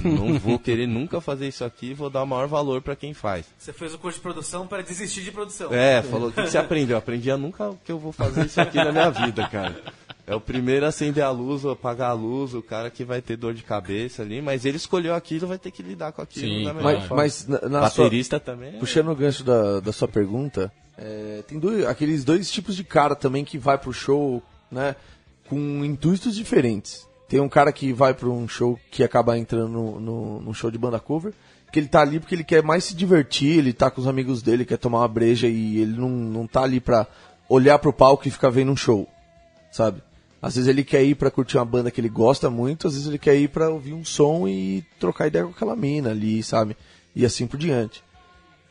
não 0.03 0.37
vou 0.39 0.59
querer 0.59 0.87
nunca 0.87 1.19
fazer 1.19 1.47
isso 1.47 1.63
aqui, 1.63 1.93
vou 1.93 2.09
dar 2.09 2.23
o 2.23 2.27
maior 2.27 2.47
valor 2.47 2.81
pra 2.81 2.95
quem 2.95 3.13
faz. 3.13 3.45
Você 3.57 3.73
fez 3.73 3.93
o 3.93 3.97
curso 3.97 4.17
de 4.19 4.21
produção 4.23 4.67
para 4.67 4.81
desistir 4.83 5.21
de 5.21 5.31
produção. 5.31 5.73
É, 5.73 6.01
falou, 6.01 6.29
o 6.29 6.31
que 6.31 6.41
você 6.41 6.57
aprendeu? 6.57 6.93
Eu 6.95 6.99
aprendi 6.99 7.29
a 7.31 7.37
nunca 7.37 7.73
que 7.83 7.91
eu 7.91 7.99
vou 7.99 8.11
fazer 8.11 8.45
isso 8.45 8.61
aqui 8.61 8.77
na 8.77 8.91
minha 8.91 9.09
vida, 9.09 9.47
cara. 9.47 9.81
É 10.27 10.35
o 10.35 10.39
primeiro 10.39 10.85
a 10.85 10.89
acender 10.89 11.23
a 11.23 11.31
luz 11.31 11.65
ou 11.65 11.71
apagar 11.71 12.11
a 12.11 12.13
luz, 12.13 12.53
o 12.53 12.61
cara 12.61 12.91
que 12.91 13.03
vai 13.03 13.19
ter 13.19 13.35
dor 13.35 13.51
de 13.53 13.63
cabeça 13.63 14.21
ali, 14.21 14.43
mas 14.43 14.63
ele 14.63 14.77
escolheu 14.77 15.15
aquilo, 15.15 15.47
vai 15.47 15.57
ter 15.57 15.71
que 15.71 15.81
lidar 15.81 16.11
com 16.11 16.21
aquilo 16.21 16.45
Sim, 16.45 16.71
Mas, 16.71 16.99
forma. 17.07 17.15
mas 17.15 17.47
na, 17.47 17.61
na 17.67 17.89
sua, 17.89 18.03
Baterista 18.05 18.39
também. 18.39 18.75
é- 18.75 18.79
puxando 18.79 19.09
o 19.09 19.15
gancho 19.15 19.43
da, 19.43 19.79
da 19.79 19.91
sua 19.91 20.07
pergunta, 20.07 20.71
é, 20.95 21.43
tem 21.47 21.57
dois, 21.57 21.83
aqueles 21.87 22.23
dois 22.23 22.51
tipos 22.51 22.75
de 22.75 22.83
cara 22.83 23.15
também 23.15 23.43
que 23.43 23.57
vai 23.57 23.75
pro 23.79 23.91
show, 23.91 24.43
né, 24.71 24.95
com 25.47 25.57
intuitos 25.83 26.35
diferentes. 26.35 27.07
Tem 27.30 27.39
um 27.39 27.47
cara 27.47 27.71
que 27.71 27.93
vai 27.93 28.11
pra 28.13 28.27
um 28.27 28.47
show 28.47 28.77
que 28.89 29.03
acaba 29.03 29.38
entrando 29.38 29.69
no, 29.69 29.99
no, 29.99 30.41
num 30.41 30.53
show 30.53 30.71
de 30.71 30.80
banda 30.80 30.99
cover, 30.99 31.32
que 31.71 31.80
ele 31.80 31.88
tá 31.88 32.01
ali 32.01 32.19
porque 32.19 32.34
ele 32.34 32.43
quer 32.43 32.63
mais 32.63 32.86
se 32.86 32.95
divertir, 32.95 33.59
ele 33.59 33.71
tá 33.71 33.91
com 33.91 34.01
os 34.01 34.07
amigos 34.07 34.41
dele, 34.41 34.65
quer 34.65 34.77
tomar 34.77 34.97
uma 34.97 35.07
breja 35.07 35.47
e 35.47 35.77
ele 35.77 35.95
não, 35.95 36.09
não 36.09 36.47
tá 36.47 36.63
ali 36.63 36.80
pra 36.80 37.05
olhar 37.47 37.77
pro 37.77 37.93
palco 37.93 38.27
e 38.27 38.32
ficar 38.32 38.49
vendo 38.49 38.71
um 38.71 38.75
show, 38.75 39.07
sabe? 39.71 40.01
Às 40.41 40.55
vezes 40.55 40.67
ele 40.67 40.84
quer 40.84 41.03
ir 41.03 41.13
pra 41.13 41.30
curtir 41.30 41.57
uma 41.57 41.65
banda 41.65 41.91
que 41.91 42.01
ele 42.01 42.09
gosta 42.09 42.49
muito, 42.49 42.88
às 42.88 42.93
vezes 42.93 43.07
ele 43.07 43.19
quer 43.19 43.36
ir 43.36 43.49
pra 43.49 43.69
ouvir 43.69 43.93
um 43.93 44.03
som 44.03 44.47
e 44.47 44.84
trocar 44.99 45.27
ideia 45.27 45.45
com 45.45 45.51
aquela 45.51 45.75
mina 45.75 46.09
ali, 46.09 46.41
sabe? 46.41 46.75
E 47.15 47.25
assim 47.25 47.45
por 47.45 47.59
diante. 47.59 48.03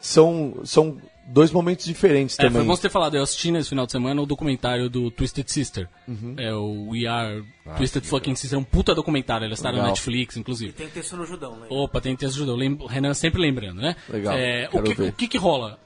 São, 0.01 0.55
são 0.65 0.97
dois 1.29 1.51
momentos 1.53 1.85
diferentes 1.85 2.39
É, 2.39 2.43
foi 2.43 2.51
também. 2.51 2.67
bom 2.67 2.75
você 2.75 2.83
ter 2.83 2.91
falado. 2.91 3.15
Eu 3.17 3.23
assisti 3.23 3.51
nesse 3.51 3.69
final 3.69 3.87
de 3.87 3.93
semana 3.93 4.21
o 4.21 4.27
documentário 4.27 4.89
do 4.91 5.11
Twisted 5.11 5.49
Sister. 5.49 5.89
É 6.37 6.53
o 6.55 6.89
We 6.91 7.07
Are 7.07 7.45
Twisted 7.77 8.05
Fucking 8.05 8.35
Sister. 8.35 8.57
É 8.57 8.61
um 8.61 8.65
puta 8.65 8.95
documentário. 8.95 9.45
Eles 9.45 9.59
estaram 9.59 9.77
no 9.77 9.83
Legal. 9.83 9.95
Netflix, 9.95 10.37
inclusive. 10.37 10.73
Tem 10.73 10.89
texto 10.89 11.17
no 11.17 11.25
Judão, 11.27 11.57
né? 11.57 11.67
Opa, 11.71 12.01
tem 12.01 12.17
texto 12.17 12.35
ajudou. 12.37 12.57
Lem- 12.57 12.79
O 12.81 12.87
Renan 12.87 13.15
sempre 13.15 13.41
lembrando, 13.41 13.81
né? 13.81 13.95
Legal, 14.09 14.35
É, 14.37 14.69
o, 14.73 14.83
que, 14.83 15.03
o 15.03 15.13
que 15.13 15.29
que 15.29 15.39
rola? 15.39 15.79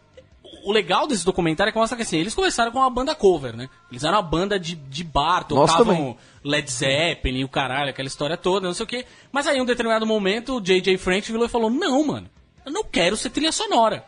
O 0.64 0.70
legal 0.72 1.09
desse 1.09 1.24
documentário 1.24 1.70
é 1.70 1.72
que 1.72 1.78
mostra 1.78 1.97
que 1.97 2.03
assim, 2.05 2.18
eles 2.18 2.34
começaram 2.34 2.70
com 2.70 2.78
uma 2.78 2.90
banda 2.90 3.14
cover, 3.16 3.57
né? 3.57 3.68
Eles 3.90 4.05
eram 4.05 4.16
uma 4.18 4.22
banda 4.22 4.61
de, 4.61 4.76
de 4.76 5.03
bar, 5.03 5.43
tocavam. 5.45 6.16
Led 6.45 6.70
Zeppelin, 6.70 7.43
o 7.43 7.49
caralho, 7.49 7.90
aquela 7.90 8.07
história 8.07 8.36
toda, 8.36 8.66
não 8.68 8.74
sei 8.74 8.84
o 8.84 8.86
quê. 8.86 9.05
Mas 9.32 9.47
aí, 9.49 9.59
em 9.59 9.61
um 9.61 9.64
determinado 9.64 10.07
momento, 10.07 10.57
o 10.57 10.61
J.J. 10.61 10.97
French 10.99 11.32
virou 11.32 11.47
e 11.47 11.49
falou: 11.49 11.68
Não, 11.68 12.07
mano, 12.07 12.28
eu 12.64 12.70
não 12.70 12.84
quero 12.84 13.16
ser 13.16 13.30
trilha 13.30 13.51
sonora. 13.51 14.05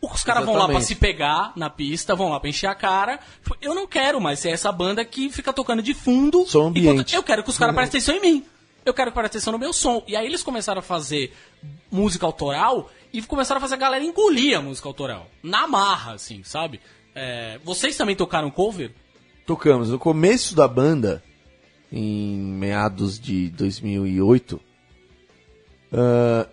Os 0.00 0.22
caras 0.22 0.44
vão 0.44 0.54
lá 0.54 0.68
pra 0.68 0.80
se 0.80 0.94
pegar 0.94 1.52
na 1.56 1.68
pista, 1.68 2.14
vão 2.14 2.28
lá 2.28 2.38
pra 2.38 2.48
encher 2.48 2.68
a 2.68 2.74
cara. 2.74 3.18
Tipo, 3.42 3.56
Eu 3.60 3.74
não 3.74 3.86
quero 3.86 4.20
mais 4.20 4.38
ser 4.38 4.50
essa 4.50 4.70
banda 4.70 5.04
que 5.04 5.28
fica 5.30 5.52
tocando 5.52 5.82
de 5.82 5.92
fundo. 5.92 6.46
Som 6.46 6.68
ambiente. 6.68 7.14
Eu 7.14 7.22
quero 7.22 7.42
que 7.42 7.50
os 7.50 7.58
caras 7.58 7.74
prestem 7.74 7.98
atenção 7.98 8.16
em 8.16 8.20
mim. 8.20 8.44
Eu 8.84 8.94
quero 8.94 9.10
que 9.10 9.14
prestem 9.14 9.38
atenção 9.38 9.52
no 9.52 9.58
meu 9.58 9.72
som. 9.72 10.04
E 10.06 10.14
aí 10.14 10.24
eles 10.24 10.42
começaram 10.42 10.78
a 10.78 10.82
fazer 10.82 11.34
música 11.90 12.24
autoral 12.24 12.90
e 13.12 13.20
começaram 13.22 13.58
a 13.58 13.60
fazer 13.60 13.74
a 13.74 13.78
galera 13.78 14.04
engolir 14.04 14.56
a 14.56 14.62
música 14.62 14.88
autoral. 14.88 15.26
Na 15.42 15.66
marra, 15.66 16.12
assim, 16.12 16.42
sabe? 16.44 16.80
É, 17.14 17.58
vocês 17.64 17.96
também 17.96 18.14
tocaram 18.14 18.50
cover? 18.50 18.92
Tocamos. 19.44 19.90
No 19.90 19.98
começo 19.98 20.54
da 20.54 20.68
banda, 20.68 21.22
em 21.90 22.38
meados 22.38 23.18
de 23.18 23.48
2008, 23.50 24.60
ah, 25.92 26.46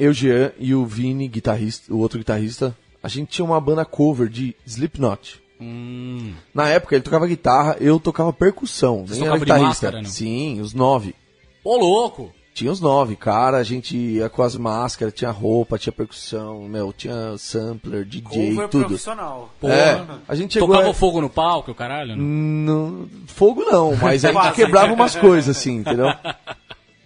eu, 0.00 0.14
Jean 0.14 0.50
e 0.58 0.74
o 0.74 0.86
Vini, 0.86 1.28
guitarrista, 1.28 1.92
o 1.92 1.98
outro 1.98 2.18
guitarrista, 2.18 2.74
a 3.02 3.08
gente 3.08 3.28
tinha 3.28 3.44
uma 3.44 3.60
banda 3.60 3.84
cover 3.84 4.30
de 4.30 4.56
Slipknot. 4.66 5.42
Hum. 5.60 6.32
Na 6.54 6.68
época 6.70 6.94
ele 6.94 7.04
tocava 7.04 7.26
guitarra, 7.26 7.76
eu 7.78 8.00
tocava 8.00 8.32
percussão. 8.32 9.06
Vocês 9.06 9.18
nem 9.18 9.28
era 9.28 9.38
guitarrista. 9.38 9.66
máscara, 9.68 10.02
não? 10.02 10.08
Sim, 10.08 10.58
os 10.62 10.72
nove. 10.72 11.14
Ô, 11.62 11.76
louco! 11.76 12.32
Tinha 12.54 12.72
os 12.72 12.80
nove, 12.80 13.14
cara, 13.14 13.58
a 13.58 13.62
gente 13.62 13.96
ia 13.96 14.28
com 14.30 14.42
as 14.42 14.56
máscaras, 14.56 15.12
tinha 15.14 15.30
roupa, 15.30 15.78
tinha 15.78 15.92
percussão, 15.92 16.62
meu, 16.62 16.92
tinha 16.92 17.36
sampler, 17.38 18.04
DJ, 18.04 18.54
Cover 18.54 18.68
tudo. 18.68 18.86
profissional. 18.86 19.54
É, 19.62 20.02
a 20.26 20.34
gente 20.34 20.54
chegou 20.54 20.68
Tocava 20.68 20.90
a... 20.90 20.94
fogo 20.94 21.20
no 21.20 21.28
palco, 21.30 21.70
o 21.70 21.74
caralho? 21.74 22.16
Não? 22.16 22.90
Não, 22.90 23.08
fogo 23.26 23.64
não, 23.64 23.94
mas 23.96 24.24
a 24.24 24.32
gente 24.32 24.54
quebrava 24.54 24.92
umas 24.92 25.14
coisas 25.14 25.56
assim, 25.56 25.76
entendeu? 25.76 26.08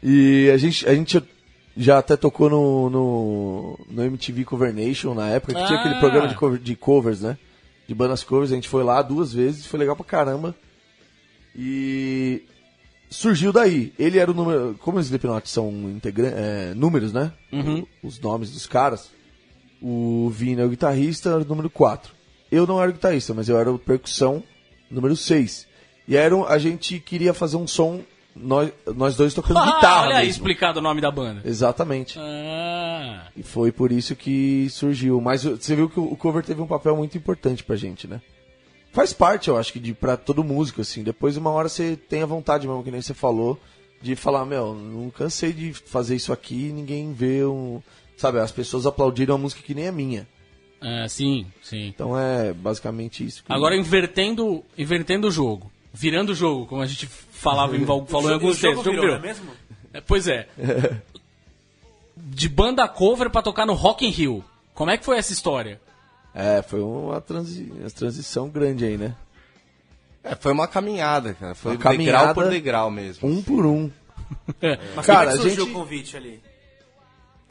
E 0.07 0.51
a 0.51 0.59
gente, 0.59 0.87
a 0.87 0.95
gente 0.95 1.19
já 1.77 1.99
até 1.99 2.17
tocou 2.17 2.49
no, 2.51 2.89
no, 2.91 3.81
no 3.91 4.03
MTV 4.05 4.45
Cover 4.45 4.73
Nation 4.73 5.15
na 5.15 5.29
época, 5.31 5.55
que 5.55 5.67
tinha 5.67 5.79
Ah. 5.79 5.81
aquele 5.81 6.01
programa 6.01 6.29
de, 6.29 6.35
cover- 6.37 6.61
de 6.61 6.77
covers, 6.77 7.21
né? 7.23 7.37
De 7.87 7.95
bandas 7.95 8.23
covers, 8.25 8.53
a 8.53 8.55
gente 8.55 8.69
foi 8.69 8.83
lá 8.85 9.03
duas 9.03 9.33
vezes, 9.33 9.67
foi 9.67 9.79
legal 9.79 9.95
pra 9.97 10.05
caramba. 10.05 10.55
E 11.57 12.43
surgiu 13.11 13.53
daí. 13.53 13.93
Ele 13.99 14.19
era 14.19 14.31
o 14.31 14.35
número. 14.35 14.77
Como 14.81 14.99
os 14.99 15.07
Slipknot 15.07 15.49
são 15.49 15.71
integra 15.91 16.29
é, 16.29 16.75
números, 16.75 17.13
né? 17.13 17.33
Uhum. 17.53 17.87
Os 18.03 18.19
nomes 18.21 18.51
dos 18.53 18.67
caras. 18.67 19.11
O 19.81 20.31
Vini 20.31 20.61
é 20.63 20.65
o 20.65 20.69
guitarrista, 20.69 21.29
era 21.31 21.39
o 21.43 21.45
número 21.45 21.69
4. 21.69 22.13
Eu 22.51 22.67
não 22.67 22.81
era 22.81 22.91
o 22.91 22.95
guitarrista, 22.95 23.35
mas 23.35 23.49
eu 23.49 23.59
era 23.59 23.71
o 23.71 23.79
percussão 23.79 24.43
número 24.91 25.15
6. 25.17 25.67
E 26.09 26.17
era 26.17 26.35
um- 26.35 26.45
a 26.47 26.59
gente 26.59 26.99
queria 27.01 27.35
fazer 27.35 27.57
um 27.57 27.67
som, 27.67 28.01
nós, 28.37 28.73
nós 28.97 29.17
dois 29.17 29.33
tocando 29.35 29.61
guitarra. 29.65 30.03
Ah, 30.05 30.07
Olha 30.07 30.17
aí, 30.17 30.27
mesmo. 30.27 30.41
explicado 30.41 30.79
o 30.79 30.83
nome 30.83 31.01
da 31.01 31.11
banda. 31.11 31.41
Exatamente. 31.45 32.19
Ah, 32.19 33.29
E 33.37 33.43
foi 33.43 33.71
por 33.73 33.93
isso 33.93 34.15
que 34.17 34.69
surgiu. 34.71 35.21
Mas 35.21 35.45
você 35.45 35.75
viu 35.77 35.89
que 35.89 35.99
o 36.01 36.17
cover 36.17 36.45
teve 36.45 36.61
um 36.61 36.67
papel 36.67 36.97
muito 36.97 37.17
importante 37.17 37.63
pra 37.63 37.77
gente, 37.77 38.07
né? 38.07 38.21
Faz 38.93 39.13
parte, 39.13 39.49
eu 39.49 39.57
acho 39.57 39.73
que, 39.73 39.81
de, 39.81 39.93
pra 39.93 40.17
todo 40.17 40.45
músico, 40.45 40.81
assim. 40.81 41.03
Depois, 41.03 41.37
uma 41.37 41.51
hora 41.51 41.69
você 41.69 41.97
tem 41.97 42.23
a 42.23 42.27
vontade 42.27 42.67
mesmo, 42.67 42.83
que 42.85 42.91
nem 42.93 43.03
você 43.03 43.13
falou, 43.15 43.59
de 44.01 44.15
falar, 44.15 44.45
meu, 44.45 44.73
não 44.75 45.11
cansei 45.11 45.53
de 45.53 45.73
fazer 45.73 46.15
isso 46.15 46.33
aqui 46.33 46.71
ninguém 46.73 47.13
vê 47.13 47.45
um. 47.45 47.83
Sabe, 48.17 48.39
as 48.39 48.53
pessoas 48.53 48.87
aplaudiram 48.87 49.35
a 49.35 49.39
música 49.39 49.61
que 49.63 49.75
nem 49.75 49.89
a 49.89 49.93
minha. 49.93 50.29
é, 50.81 51.09
sim, 51.09 51.47
sim. 51.61 51.89
Então 51.89 52.17
é 52.17 52.53
basicamente 52.53 53.25
isso. 53.27 53.43
que- 53.43 53.53
Agora 53.53 53.77
invertendo, 53.77 54.63
invertendo 54.79 55.27
o 55.27 55.31
jogo. 55.31 55.73
Virando 55.97 56.33
o 56.33 56.35
jogo, 56.35 56.67
como 56.67 56.83
a 56.83 56.87
gente 56.87 57.07
falava 57.07 57.77
em, 57.77 57.87
falou 57.87 58.29
em 58.31 58.35
alguns 58.35 58.61
textos. 58.61 58.81
O 58.81 58.85
jogo 58.85 59.01
virou, 59.01 59.17
é 59.17 59.21
mesmo? 59.21 59.51
É, 59.93 60.01
Pois 60.01 60.27
é. 60.27 60.49
De 62.17 62.49
banda 62.49 62.87
cover 62.89 63.31
pra 63.31 63.41
tocar 63.43 63.65
no 63.65 63.75
Rock 63.75 64.05
in 64.05 64.11
Rio. 64.11 64.45
Como 64.75 64.91
é 64.91 64.99
que 64.99 65.05
foi 65.05 65.17
essa 65.19 65.33
história? 65.33 65.81
É, 66.35 66.63
foi 66.63 66.81
uma, 66.81 67.21
transi... 67.21 67.73
uma 67.79 67.91
transição 67.91 68.49
grande 68.49 68.85
aí, 68.85 68.99
né? 68.99 69.15
É, 70.23 70.35
foi 70.35 70.53
uma 70.53 70.67
caminhada, 70.67 71.35
cara. 71.35 71.55
Foi 71.55 71.73
Uma 71.73 71.77
degrau 71.79 71.93
caminhada, 71.93 72.35
por 72.35 72.49
degrau 72.49 72.91
mesmo. 72.91 73.29
Um 73.29 73.41
por 73.43 73.65
um. 73.65 73.91
Mas 74.97 75.07
Cara, 75.07 75.31
como 75.31 75.43
é 75.43 75.43
surgiu 75.43 75.65
gente- 75.67 75.71
o 75.71 75.73
convite 75.79 76.17
ali? 76.17 76.41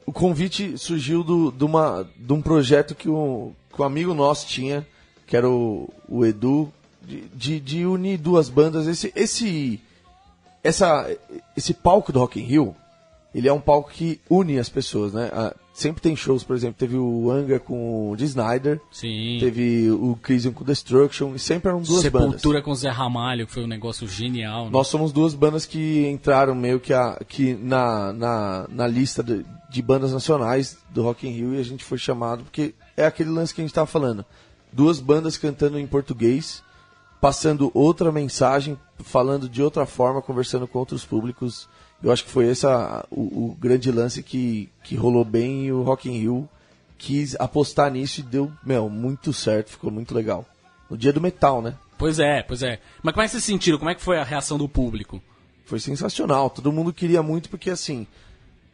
o 0.05 0.11
convite 0.11 0.77
surgiu 0.77 1.23
do, 1.23 1.49
de, 1.51 1.63
uma, 1.63 2.05
de 2.17 2.33
um 2.33 2.41
projeto 2.41 2.93
que 2.93 3.07
um, 3.07 3.53
que 3.73 3.81
um 3.81 3.85
amigo 3.85 4.13
nosso 4.13 4.47
tinha, 4.47 4.85
que 5.25 5.37
era 5.37 5.47
o, 5.49 5.89
o 6.09 6.25
Edu, 6.25 6.73
de, 7.05 7.21
de, 7.33 7.59
de 7.59 7.85
unir 7.85 8.17
duas 8.17 8.49
bandas. 8.49 8.87
Esse, 8.87 9.11
esse, 9.15 9.79
essa, 10.63 11.09
esse 11.55 11.73
palco 11.73 12.11
do 12.11 12.19
Rock 12.19 12.39
in 12.39 12.43
Rio, 12.43 12.75
ele 13.33 13.47
é 13.47 13.53
um 13.53 13.59
palco 13.61 13.91
que 13.91 14.19
une 14.29 14.59
as 14.59 14.69
pessoas, 14.69 15.13
né? 15.13 15.29
Ah, 15.33 15.55
sempre 15.73 16.01
tem 16.01 16.15
shows, 16.15 16.43
por 16.43 16.55
exemplo, 16.55 16.75
teve 16.77 16.95
o 16.95 17.31
Anga 17.31 17.59
com 17.59 18.11
o 18.11 18.15
D. 18.15 18.25
Snyder, 18.25 18.79
Sim. 18.91 19.37
teve 19.39 19.89
o 19.89 20.15
Crisium 20.21 20.53
com 20.53 20.63
Destruction, 20.63 21.33
e 21.33 21.39
sempre 21.39 21.69
eram 21.69 21.81
duas 21.81 22.07
bandas. 22.07 22.33
Sepultura 22.33 22.61
com 22.61 22.75
Zé 22.75 22.89
Ramalho, 22.89 23.47
que 23.47 23.53
foi 23.53 23.63
um 23.63 23.67
negócio 23.67 24.07
genial. 24.07 24.65
né? 24.65 24.71
Nós 24.71 24.87
somos 24.87 25.11
duas 25.11 25.33
bandas 25.33 25.65
que 25.65 26.07
entraram 26.07 26.53
meio 26.53 26.79
que, 26.79 26.93
a, 26.93 27.19
que 27.27 27.55
na, 27.55 28.13
na, 28.13 28.67
na 28.69 28.87
lista 28.87 29.23
de, 29.23 29.43
de 29.69 29.81
bandas 29.81 30.13
nacionais 30.13 30.77
do 30.91 31.01
Rock 31.01 31.27
in 31.27 31.31
Rio 31.31 31.55
e 31.55 31.59
a 31.59 31.63
gente 31.63 31.83
foi 31.83 31.97
chamado 31.97 32.43
porque 32.43 32.75
é 32.95 33.05
aquele 33.05 33.31
lance 33.31 33.53
que 33.53 33.61
a 33.61 33.63
gente 33.63 33.73
tava 33.73 33.87
falando. 33.87 34.23
Duas 34.71 34.99
bandas 34.99 35.37
cantando 35.37 35.79
em 35.79 35.87
português, 35.87 36.63
passando 37.23 37.71
outra 37.73 38.11
mensagem, 38.11 38.77
falando 38.99 39.47
de 39.47 39.63
outra 39.63 39.85
forma, 39.85 40.21
conversando 40.21 40.67
com 40.67 40.77
outros 40.77 41.05
públicos. 41.05 41.69
Eu 42.03 42.11
acho 42.11 42.25
que 42.25 42.29
foi 42.29 42.47
esse 42.47 42.67
a- 42.67 43.05
o, 43.09 43.21
o 43.51 43.57
grande 43.57 43.89
lance 43.93 44.21
que, 44.21 44.69
que 44.83 44.93
rolou 44.97 45.23
bem 45.23 45.67
e 45.67 45.71
o 45.71 45.83
Rock 45.83 46.09
in 46.09 46.19
Rio 46.19 46.49
quis 46.97 47.33
apostar 47.39 47.89
nisso 47.89 48.19
e 48.19 48.23
deu, 48.23 48.51
meu, 48.61 48.89
muito 48.89 49.31
certo, 49.31 49.69
ficou 49.69 49.89
muito 49.89 50.13
legal. 50.13 50.45
No 50.89 50.97
dia 50.97 51.13
do 51.13 51.21
metal, 51.21 51.61
né? 51.61 51.75
Pois 51.97 52.19
é, 52.19 52.43
pois 52.43 52.61
é. 52.61 52.81
Mas 53.01 53.13
como 53.13 53.21
é 53.23 53.25
que 53.25 53.31
vocês 53.31 53.43
sentiram? 53.45 53.77
Como 53.77 53.89
é 53.89 53.95
que 53.95 54.01
foi 54.01 54.17
a 54.17 54.23
reação 54.25 54.57
do 54.57 54.67
público? 54.67 55.23
Foi 55.63 55.79
sensacional. 55.79 56.49
Todo 56.49 56.73
mundo 56.73 56.91
queria 56.91 57.23
muito 57.23 57.47
porque 57.49 57.69
assim, 57.69 58.05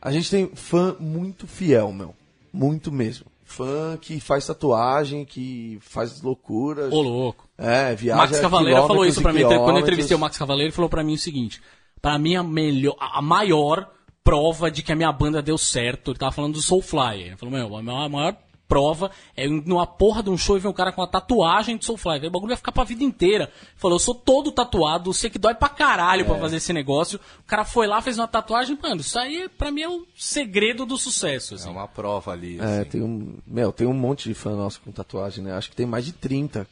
a 0.02 0.12
gente 0.12 0.28
tem 0.28 0.48
fã 0.56 0.96
muito 1.00 1.46
fiel, 1.46 1.94
meu. 1.94 2.16
Muito 2.52 2.92
mesmo. 2.92 3.28
Fã 3.50 3.98
que 4.00 4.20
faz 4.20 4.46
tatuagem, 4.46 5.26
que 5.26 5.80
faz 5.82 6.22
loucuras. 6.22 6.94
Ô, 6.94 7.02
louco. 7.02 7.50
É, 7.58 7.96
viaja 7.96 8.22
Max 8.22 8.40
Cavaleira 8.40 8.84
falou 8.84 9.04
isso 9.04 9.24
pra 9.24 9.34
mim. 9.34 9.42
Quando 9.42 9.78
eu 9.78 9.82
entrevistei 9.82 10.16
o 10.16 10.20
Max 10.20 10.38
Cavaleira, 10.38 10.68
ele 10.68 10.76
falou 10.76 10.88
pra 10.88 11.04
mim 11.04 11.16
o 11.16 11.18
seguinte: 11.18 11.60
Pra 12.00 12.20
mim, 12.20 12.36
a 12.36 12.44
melhor, 12.44 12.96
a 13.00 13.24
maior 13.24 13.90
prova 14.24 14.70
de 14.70 14.84
que 14.84 14.92
a 14.92 14.96
minha 14.96 15.12
banda 15.12 15.42
deu 15.42 15.58
certo. 15.58 16.12
Ele 16.12 16.20
tava 16.20 16.32
falando 16.32 16.54
do 16.54 16.62
Soulfly. 16.62 17.24
Ele 17.24 17.38
falou: 17.38 17.56
Meu, 17.56 17.76
a 17.76 18.08
maior 18.08 18.38
prova 18.70 19.10
é 19.36 19.48
numa 19.50 19.86
porra 19.88 20.22
de 20.24 20.30
um 20.30 20.38
show 20.38 20.56
e 20.56 20.60
ver 20.60 20.68
um 20.70 20.74
cara 20.74 20.92
com 20.94 21.02
uma 21.02 21.08
tatuagem 21.08 21.76
de 21.76 21.84
Soulfly. 21.84 22.20
O 22.28 22.32
bagulho 22.32 22.48
vai 22.50 22.56
ficar 22.58 22.72
pra 22.72 22.84
vida 22.86 23.04
inteira. 23.04 23.52
Falou, 23.76 23.96
eu 23.96 24.00
sou 24.00 24.14
todo 24.16 24.52
tatuado, 24.52 25.12
sei 25.14 25.30
que 25.30 25.40
dói 25.40 25.56
pra 25.56 25.68
caralho 25.68 26.22
É. 26.22 26.24
pra 26.24 26.36
fazer 26.38 26.58
esse 26.58 26.72
negócio. 26.72 27.20
O 27.40 27.44
cara 27.48 27.66
foi 27.66 27.88
lá, 27.88 28.00
fez 28.02 28.18
uma 28.20 28.28
tatuagem, 28.28 28.78
mano, 28.82 29.02
isso 29.02 29.18
aí 29.18 29.50
pra 29.50 29.72
mim 29.72 29.82
é 29.82 29.90
o 29.90 30.06
segredo 30.16 30.86
do 30.86 30.98
sucesso. 30.98 31.56
É 31.56 31.58
Assim. 31.58 31.70
uma 31.70 31.88
prova 31.88 32.32
ali. 32.32 32.60
É, 32.60 32.64
assim. 32.82 32.90
tem 32.92 33.02
um. 33.02 33.38
Meu, 33.46 33.72
tem 33.72 33.88
um 33.88 33.94
monte 33.94 34.30
de 34.30 34.36
fã 34.36 34.56
nosso 34.56 34.80
com 34.82 34.92
tatuagem, 34.92 35.44
né? 35.44 35.54
Acho 35.54 35.70
que 35.72 35.76
tem 35.76 35.86
mais 35.88 36.06
de 36.06 36.14
30. 36.14 36.68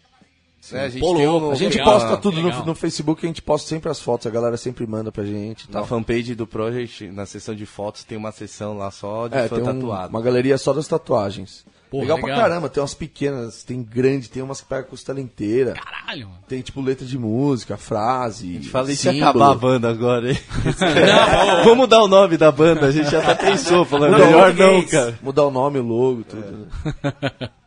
É, 0.74 0.82
a 0.82 0.90
gente, 0.90 1.00
Pô, 1.02 1.16
tem 1.16 1.26
louco, 1.26 1.48
um- 1.48 1.52
A 1.52 1.56
gente 1.56 1.78
Legal, 1.78 1.94
posta 1.94 2.14
ah, 2.16 2.18
tudo 2.18 2.42
no, 2.42 2.66
no 2.66 2.76
Facebook, 2.76 3.26
a 3.26 3.28
gente 3.30 3.42
posta 3.42 3.70
sempre 3.70 3.90
as 3.90 4.02
fotos, 4.02 4.28
a 4.28 4.30
galera 4.30 4.58
sempre 4.58 4.86
manda 4.86 5.12
pra 5.14 5.24
gente 5.24 5.64
e 5.64 5.68
Na 5.68 5.80
tal. 5.80 5.86
fanpage 5.88 6.36
do 6.36 6.46
Project, 6.46 7.08
na 7.08 7.26
seção 7.26 7.56
de 7.56 7.66
fotos, 7.66 8.04
tem 8.04 8.18
uma 8.18 8.34
seção 8.34 8.78
lá 8.78 8.92
só 8.92 9.30
de 9.30 9.38
É, 9.38 9.48
fã 9.48 9.56
tem 9.56 9.64
um- 9.64 9.74
tatuado. 9.80 10.10
uma 10.10 10.22
galeria 10.22 10.58
só 10.58 10.74
das 10.74 10.86
tatuagens. 10.88 11.64
Pô, 11.90 12.02
legal, 12.02 12.18
pra 12.20 12.28
legal. 12.28 12.42
caramba, 12.42 12.70
tem 12.70 12.82
umas 12.82 12.94
pequenas, 12.94 13.64
tem 13.64 13.82
grande, 13.82 14.30
tem 14.30 14.44
umas 14.44 14.60
que 14.60 14.68
pega 14.68 14.82
a 14.82 14.86
costela 14.86 15.22
inteira. 15.22 15.74
Caralho, 15.74 16.28
mano. 16.28 16.40
Tem 16.48 16.62
tipo 16.62 16.82
letra 16.82 17.06
de 17.06 17.18
música, 17.18 17.78
frase. 17.78 18.62
Falei 18.64 18.96
se 18.96 19.04
símbolo. 19.04 19.24
acabar 19.24 19.52
a 19.52 19.56
banda 19.56 19.90
agora, 19.90 20.32
hein? 20.32 20.40
Vamos 21.64 21.78
mudar 21.78 22.04
o 22.04 22.08
nome 22.08 22.36
da 22.38 22.52
banda, 22.52 22.88
a 22.88 22.92
gente 22.92 23.10
já 23.10 23.20
até 23.20 23.36
pensou, 23.52 23.86
falando 23.86 24.18
Não, 24.18 24.26
melhor 24.26 24.54
não, 24.54 24.74
não, 24.74 24.82
cara. 24.84 25.18
Mudar 25.22 25.46
o 25.46 25.52
nome, 25.52 25.80
o 25.80 25.84
logo, 25.84 26.24
tudo. 26.24 26.68
né? 26.94 27.50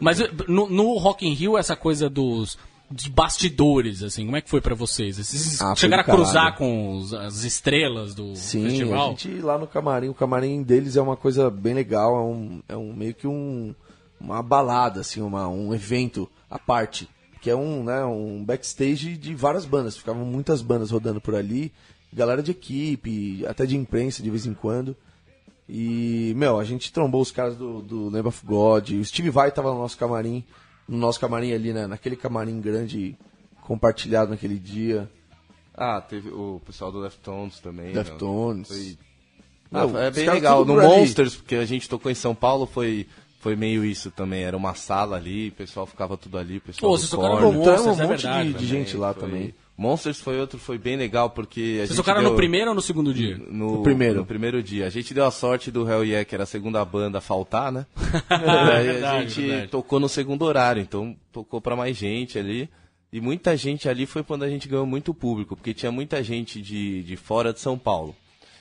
Mas 0.00 0.20
eh, 0.20 0.30
no, 0.48 0.68
no 0.68 0.96
Rock 0.98 1.26
in 1.26 1.32
Rio, 1.32 1.56
essa 1.56 1.76
coisa 1.76 2.08
dos 2.08 2.58
de 2.92 3.10
bastidores, 3.10 4.02
assim, 4.02 4.24
como 4.24 4.36
é 4.36 4.40
que 4.40 4.50
foi 4.50 4.60
pra 4.60 4.74
vocês? 4.74 5.16
Vocês 5.16 5.60
Ah, 5.60 5.74
chegaram 5.74 6.02
a 6.02 6.04
cruzar 6.06 6.56
com 6.56 6.96
os- 6.96 7.12
as 7.14 7.42
estrelas 7.44 8.14
do 8.14 8.36
Sim, 8.36 8.64
festival? 8.64 9.06
a 9.06 9.10
gente 9.10 9.28
lá 9.40 9.58
no 9.58 9.66
camarim, 9.66 10.08
o 10.08 10.14
camarim 10.14 10.62
deles 10.62 10.96
é 10.96 11.02
uma 11.02 11.16
coisa 11.16 11.50
bem 11.50 11.74
legal, 11.74 12.16
é 12.16 12.20
um, 12.22 12.62
é 12.68 12.76
um 12.76 12.92
meio 12.92 13.14
que 13.14 13.26
um, 13.26 13.74
uma 14.20 14.42
balada, 14.42 15.00
assim, 15.00 15.20
uma, 15.20 15.48
um 15.48 15.74
evento 15.74 16.28
à 16.50 16.58
parte. 16.58 17.08
Que 17.40 17.50
é 17.50 17.56
um, 17.56 17.82
né, 17.82 18.04
um 18.04 18.44
backstage 18.44 19.16
de 19.16 19.34
várias 19.34 19.64
bandas. 19.64 19.96
Ficavam 19.96 20.24
muitas 20.24 20.62
bandas 20.62 20.92
rodando 20.92 21.20
por 21.20 21.34
ali, 21.34 21.72
galera 22.12 22.40
de 22.40 22.52
equipe, 22.52 23.44
até 23.46 23.66
de 23.66 23.76
imprensa 23.76 24.22
de 24.22 24.30
vez 24.30 24.46
em 24.46 24.54
quando. 24.54 24.94
E, 25.68 26.32
meu, 26.36 26.58
a 26.60 26.64
gente 26.64 26.92
trombou 26.92 27.20
os 27.20 27.30
caras 27.32 27.56
do, 27.56 27.80
do 27.82 28.08
Lamb 28.08 28.28
of 28.28 28.44
God, 28.46 28.90
o 28.90 29.04
Steve 29.04 29.30
Vai 29.30 29.50
tava 29.50 29.72
no 29.72 29.78
nosso 29.78 29.96
camarim, 29.98 30.44
no 30.92 30.98
nosso 30.98 31.18
camarim 31.18 31.52
ali, 31.52 31.72
né, 31.72 31.86
naquele 31.86 32.16
camarim 32.16 32.60
grande 32.60 33.16
compartilhado 33.62 34.30
naquele 34.30 34.58
dia. 34.58 35.10
Ah, 35.74 36.00
teve 36.00 36.28
o 36.28 36.60
pessoal 36.66 36.92
do 36.92 37.02
Deftones 37.02 37.58
também. 37.60 37.92
Deftones. 37.92 38.68
né? 38.68 38.76
Foi- 38.76 40.00
Ah, 40.00 40.04
é 40.04 40.10
bem 40.10 40.28
legal. 40.28 40.64
No 40.66 40.78
ali. 40.78 40.86
Monsters, 40.86 41.34
porque 41.34 41.54
a 41.54 41.64
gente 41.64 41.88
tocou 41.88 42.12
em 42.12 42.14
São 42.14 42.34
Paulo, 42.34 42.66
foi, 42.66 43.06
foi 43.40 43.56
meio 43.56 43.82
isso 43.82 44.10
também. 44.10 44.42
Era 44.42 44.54
uma 44.54 44.74
sala 44.74 45.16
ali, 45.16 45.48
o 45.48 45.52
pessoal 45.52 45.86
ficava 45.86 46.14
tudo 46.18 46.36
ali, 46.36 46.58
o 46.58 46.60
pessoal 46.60 46.92
Pô, 46.92 46.98
vocês 46.98 47.08
tocaram 47.08 47.40
no 47.40 47.52
Monsters, 47.54 47.80
um 47.80 47.84
é 47.84 47.94
monte 48.06 48.06
verdade, 48.08 48.52
de, 48.52 48.58
de 48.58 48.66
gente 48.66 48.96
lá 48.98 49.14
Foi- 49.14 49.22
também. 49.22 49.54
Monsters 49.76 50.20
foi 50.20 50.38
outro, 50.38 50.58
foi 50.58 50.76
bem 50.78 50.96
legal, 50.96 51.30
porque 51.30 51.60
a 51.60 51.86
Vocês 51.86 51.88
gente 51.90 51.96
tocaram 51.96 52.20
deu- 52.20 52.30
no 52.30 52.36
primeiro 52.36 52.68
ou 52.70 52.74
no 52.74 52.82
segundo 52.82 53.12
dia? 53.12 53.36
no, 53.48 53.76
No 53.78 53.82
primeiro. 53.82 54.16
no 54.20 54.26
primeiro 54.26 54.62
dia. 54.62 54.86
A 54.86 54.90
gente 54.90 55.12
deu 55.14 55.24
a 55.24 55.30
sorte 55.30 55.70
do 55.70 55.88
Hell 55.90 56.04
Yeah, 56.04 56.24
que 56.24 56.34
era 56.34 56.44
a 56.44 56.46
segunda 56.46 56.84
banda, 56.84 57.20
faltar, 57.20 57.72
né? 57.72 57.86
Aí 58.28 58.38
a 58.38 58.82
verdade, 58.82 59.28
gente 59.30 59.46
verdade. 59.46 59.68
tocou 59.68 59.98
no 59.98 60.08
segundo 60.08 60.42
horário, 60.42 60.80
então 60.82 61.16
tocou 61.32 61.60
pra 61.60 61.74
mais 61.74 61.96
gente 61.96 62.38
ali. 62.38 62.68
E 63.12 63.20
muita 63.20 63.56
gente 63.56 63.88
ali 63.88 64.06
foi 64.06 64.22
quando 64.22 64.42
a 64.42 64.48
gente 64.48 64.68
ganhou 64.68 64.86
muito 64.86 65.12
público, 65.12 65.54
porque 65.56 65.74
tinha 65.74 65.92
muita 65.92 66.22
gente 66.22 66.60
de, 66.62 67.02
de 67.02 67.16
fora 67.16 67.52
de 67.52 67.60
São 67.60 67.76
Paulo. 67.78 68.14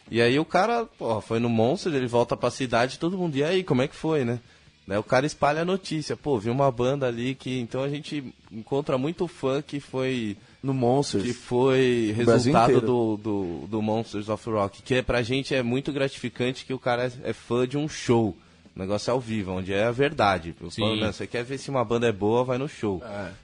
E 0.10 0.22
aí 0.22 0.38
o 0.40 0.44
cara, 0.46 0.86
porra, 0.98 1.22
foi 1.22 1.40
no 1.40 1.48
Monster, 1.50 1.94
ele 1.94 2.08
volta 2.08 2.36
pra 2.36 2.50
cidade, 2.52 3.00
todo 3.00 3.18
mundo, 3.18 3.36
e 3.38 3.44
aí, 3.44 3.64
como 3.64 3.82
é 3.82 3.88
que 3.88 3.96
foi, 3.96 4.26
né? 4.26 4.40
Daí 4.88 4.98
o 4.98 5.04
cara 5.04 5.26
espalha 5.26 5.62
a 5.62 5.66
notícia, 5.66 6.18
pô, 6.18 6.38
vi 6.38 6.50
uma 6.50 6.70
banda 6.72 7.08
ali 7.08 7.34
que. 7.36 7.60
Então 7.60 7.82
a 7.84 7.88
gente 7.90 8.34
encontra 8.52 8.98
muito 8.98 9.26
fã 9.28 9.62
que 9.62 9.80
foi 9.80 10.36
No 10.64 10.74
Monsters. 10.74 11.24
que 11.24 11.34
foi 11.34 12.14
resultado 12.16 12.82
do, 12.82 13.18
do, 13.18 13.68
do 13.68 13.82
Monsters 13.82 14.30
of 14.30 14.48
Rock, 14.50 14.82
que 14.84 14.96
é, 14.96 15.02
pra 15.02 15.22
gente 15.24 15.56
é 15.56 15.64
muito 15.64 15.92
gratificante 15.92 16.66
que 16.66 16.74
o 16.74 16.78
cara 16.80 17.06
é, 17.24 17.30
é 17.30 17.34
fã 17.34 17.68
de 17.68 17.78
um 17.78 17.90
show. 17.90 18.38
O 18.76 18.80
negócio 18.80 19.10
é 19.10 19.14
ao 19.14 19.20
vivo, 19.20 19.52
onde 19.52 19.74
é 19.74 19.84
a 19.86 19.92
verdade. 19.92 20.56
Eu 20.62 20.70
falo, 20.72 20.96
"Não, 20.96 21.12
você 21.12 21.28
quer 21.28 21.44
ver 21.44 21.58
se 21.58 21.70
uma 21.70 21.84
banda 21.84 22.08
é 22.08 22.12
boa, 22.12 22.44
vai 22.44 22.58
no 22.58 22.70
show. 22.70 23.02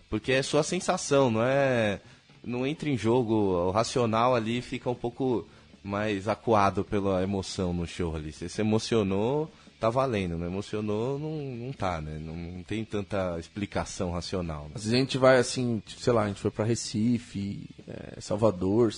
Porque 0.10 0.32
é 0.32 0.42
sua 0.42 0.64
sensação, 0.64 1.30
não 1.32 1.42
é. 1.44 2.00
Não 2.44 2.66
entra 2.66 2.88
em 2.88 2.98
jogo, 2.98 3.34
o 3.34 3.72
racional 3.72 4.34
ali 4.36 4.62
fica 4.62 4.90
um 4.90 4.96
pouco 4.96 5.46
mais 5.84 6.28
acuado 6.28 6.84
pela 6.84 7.22
emoção 7.24 7.74
no 7.74 7.86
show 7.86 8.16
ali. 8.16 8.32
Se 8.32 8.48
você 8.48 8.62
emocionou, 8.62 9.50
tá 9.80 9.90
valendo. 9.90 10.38
Não 10.38 10.46
emocionou, 10.46 11.18
não, 11.20 11.32
não 11.66 11.72
tá, 11.74 12.02
né? 12.02 12.20
Não, 12.20 12.36
não 12.36 12.64
tem 12.64 12.84
tanta 12.84 13.38
explicação 13.40 14.12
racional. 14.12 14.64
né? 14.66 14.72
Às 14.76 14.84
vezes 14.84 14.94
a 14.94 15.00
gente 15.00 15.18
vai 15.18 15.38
assim, 15.38 15.82
tipo, 15.86 16.02
sei 16.02 16.14
lá, 16.14 16.24
a 16.24 16.28
gente 16.28 16.42
foi 16.42 16.52
pra 16.52 16.66
Recife, 16.66 17.70
é, 17.88 18.20
Salvador. 18.20 18.94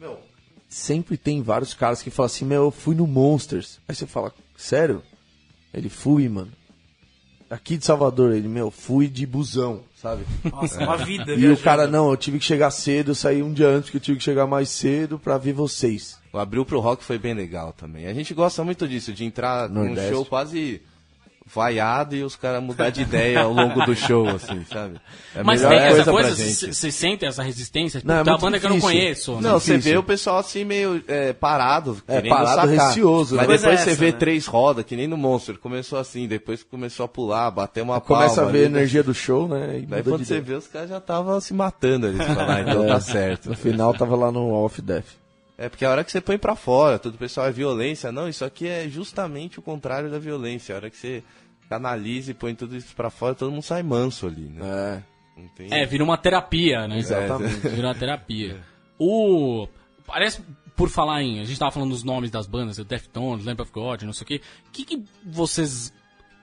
Meu, 0.00 0.18
sempre 0.68 1.16
tem 1.16 1.42
vários 1.42 1.74
caras 1.74 2.02
que 2.02 2.10
falam 2.10 2.26
assim, 2.26 2.44
meu, 2.44 2.64
eu 2.64 2.70
fui 2.70 2.94
no 2.94 3.06
Monsters. 3.06 3.78
Aí 3.88 3.94
você 3.94 4.06
fala, 4.06 4.32
sério? 4.56 5.02
Ele 5.72 5.88
fui, 5.88 6.28
mano. 6.28 6.52
Aqui 7.48 7.76
de 7.76 7.84
Salvador, 7.84 8.32
ele, 8.32 8.48
meu, 8.48 8.70
fui 8.70 9.06
de 9.06 9.24
busão, 9.24 9.80
sabe? 9.94 10.24
Nossa, 10.50 10.82
uma 10.82 10.96
vida. 10.96 11.32
E 11.32 11.36
o 11.36 11.38
viajando. 11.38 11.62
cara, 11.62 11.86
não, 11.86 12.10
eu 12.10 12.16
tive 12.16 12.38
que 12.40 12.44
chegar 12.44 12.70
cedo, 12.72 13.12
eu 13.12 13.14
saí 13.14 13.42
um 13.42 13.52
dia 13.52 13.68
antes, 13.68 13.84
porque 13.84 13.98
eu 13.98 14.00
tive 14.00 14.18
que 14.18 14.24
chegar 14.24 14.46
mais 14.46 14.68
cedo 14.68 15.18
pra 15.18 15.38
ver 15.38 15.52
vocês. 15.52 16.18
O 16.32 16.38
Abril 16.38 16.64
pro 16.64 16.80
Rock 16.80 17.04
foi 17.04 17.18
bem 17.18 17.34
legal 17.34 17.72
também. 17.72 18.06
A 18.06 18.12
gente 18.14 18.34
gosta 18.34 18.64
muito 18.64 18.86
disso, 18.88 19.12
de 19.12 19.24
entrar 19.24 19.68
num 19.68 19.84
Nordeste. 19.86 20.12
show 20.12 20.24
quase 20.26 20.82
vaiado 21.48 22.16
e 22.16 22.24
os 22.24 22.34
caras 22.34 22.62
mudar 22.62 22.90
de 22.90 23.02
ideia 23.02 23.40
ao 23.42 23.52
longo 23.52 23.84
do 23.86 23.94
show, 23.94 24.26
assim, 24.34 24.64
sabe? 24.70 24.96
É 25.34 25.40
a 25.40 25.44
Mas 25.44 25.62
melhor 25.62 25.70
tem 25.78 25.78
essa 25.88 26.02
pra 26.04 26.12
coisa, 26.12 26.34
gente. 26.34 26.74
vocês 26.74 26.94
sentem 26.94 27.28
essa 27.28 27.42
resistência? 27.42 28.02
Não, 28.04 28.14
é 28.16 28.20
a 28.20 28.24
muito 28.24 28.40
banda 28.40 28.58
que 28.60 28.66
eu 28.66 28.70
não 28.70 28.76
difícil. 28.78 28.98
conheço. 28.98 29.34
né? 29.36 29.40
Não, 29.42 29.60
você 29.60 29.72
difícil. 29.76 29.92
vê 29.92 29.98
o 29.98 30.02
pessoal 30.02 30.38
assim 30.38 30.64
meio 30.64 31.02
é, 31.06 31.32
parado, 31.32 32.02
É, 32.08 32.16
querendo 32.16 32.30
parado, 32.36 32.68
sacar. 32.70 32.88
receoso, 32.88 33.36
Mas 33.36 33.46
né? 33.48 33.54
depois 33.54 33.62
Coisa 33.76 33.84
você 33.84 33.90
essa, 33.92 34.00
vê 34.00 34.06
né? 34.06 34.18
três 34.18 34.46
rodas, 34.46 34.84
que 34.84 34.96
nem 34.96 35.06
no 35.06 35.16
Monster. 35.16 35.56
Começou 35.58 35.98
assim, 35.98 36.26
depois 36.26 36.62
começou 36.64 37.04
a 37.04 37.08
pular, 37.08 37.50
bater 37.50 37.82
uma 37.82 38.00
Começa 38.00 38.36
palma 38.36 38.50
a 38.50 38.52
ver 38.52 38.58
a 38.64 38.66
ali, 38.66 38.74
energia 38.76 39.02
do 39.02 39.14
show, 39.14 39.46
né? 39.48 39.78
E 39.78 39.86
Daí 39.86 40.02
quando 40.02 40.18
você 40.24 40.34
ideia. 40.38 40.42
vê, 40.42 40.54
os 40.54 40.66
caras 40.66 40.90
já 40.90 40.98
estavam 40.98 41.40
se 41.40 41.54
matando 41.54 42.06
ali. 42.06 42.16
Você 42.16 42.24
fala, 42.34 42.54
ah, 42.56 42.60
então 42.60 42.84
É. 42.84 42.88
tá 42.88 43.00
certo. 43.00 43.48
No 43.50 43.56
final 43.56 43.94
tava 43.94 44.16
lá 44.16 44.32
no 44.32 44.52
Off 44.52 44.82
Death. 44.82 45.06
É 45.58 45.68
porque 45.68 45.84
a 45.84 45.90
hora 45.90 46.04
que 46.04 46.12
você 46.12 46.20
põe 46.20 46.36
pra 46.36 46.54
fora, 46.54 46.98
tudo 46.98 47.14
o 47.14 47.18
pessoal 47.18 47.46
é 47.46 47.52
violência. 47.52 48.12
Não, 48.12 48.28
isso 48.28 48.44
aqui 48.44 48.68
é 48.68 48.88
justamente 48.88 49.58
o 49.58 49.62
contrário 49.62 50.10
da 50.10 50.18
violência. 50.18 50.74
A 50.74 50.76
hora 50.76 50.90
que 50.90 50.96
você 50.96 51.24
canaliza 51.68 52.30
e 52.30 52.34
põe 52.34 52.54
tudo 52.54 52.76
isso 52.76 52.94
pra 52.94 53.10
fora, 53.10 53.34
todo 53.34 53.50
mundo 53.50 53.62
sai 53.62 53.82
manso 53.82 54.26
ali, 54.26 54.48
né? 54.48 55.02
É, 55.36 55.42
tem... 55.56 55.68
É, 55.72 55.86
vira 55.86 56.04
uma 56.04 56.18
terapia, 56.18 56.86
né? 56.86 56.98
exatamente. 56.98 57.68
Vira 57.68 57.88
uma 57.88 57.94
terapia. 57.94 58.60
O. 58.98 59.68
Parece, 60.06 60.42
por 60.74 60.88
falar 60.88 61.22
em. 61.22 61.40
A 61.40 61.44
gente 61.44 61.58
tava 61.58 61.70
falando 61.70 61.90
dos 61.90 62.02
nomes 62.02 62.30
das 62.30 62.46
bandas, 62.46 62.78
o 62.78 62.84
Deftones, 62.84 63.44
Lamp 63.44 63.60
of 63.60 63.70
God, 63.70 64.04
não 64.04 64.12
sei 64.14 64.24
o 64.24 64.26
quê. 64.26 64.40
O 64.68 64.70
que, 64.70 64.86
que 64.86 65.04
vocês 65.22 65.92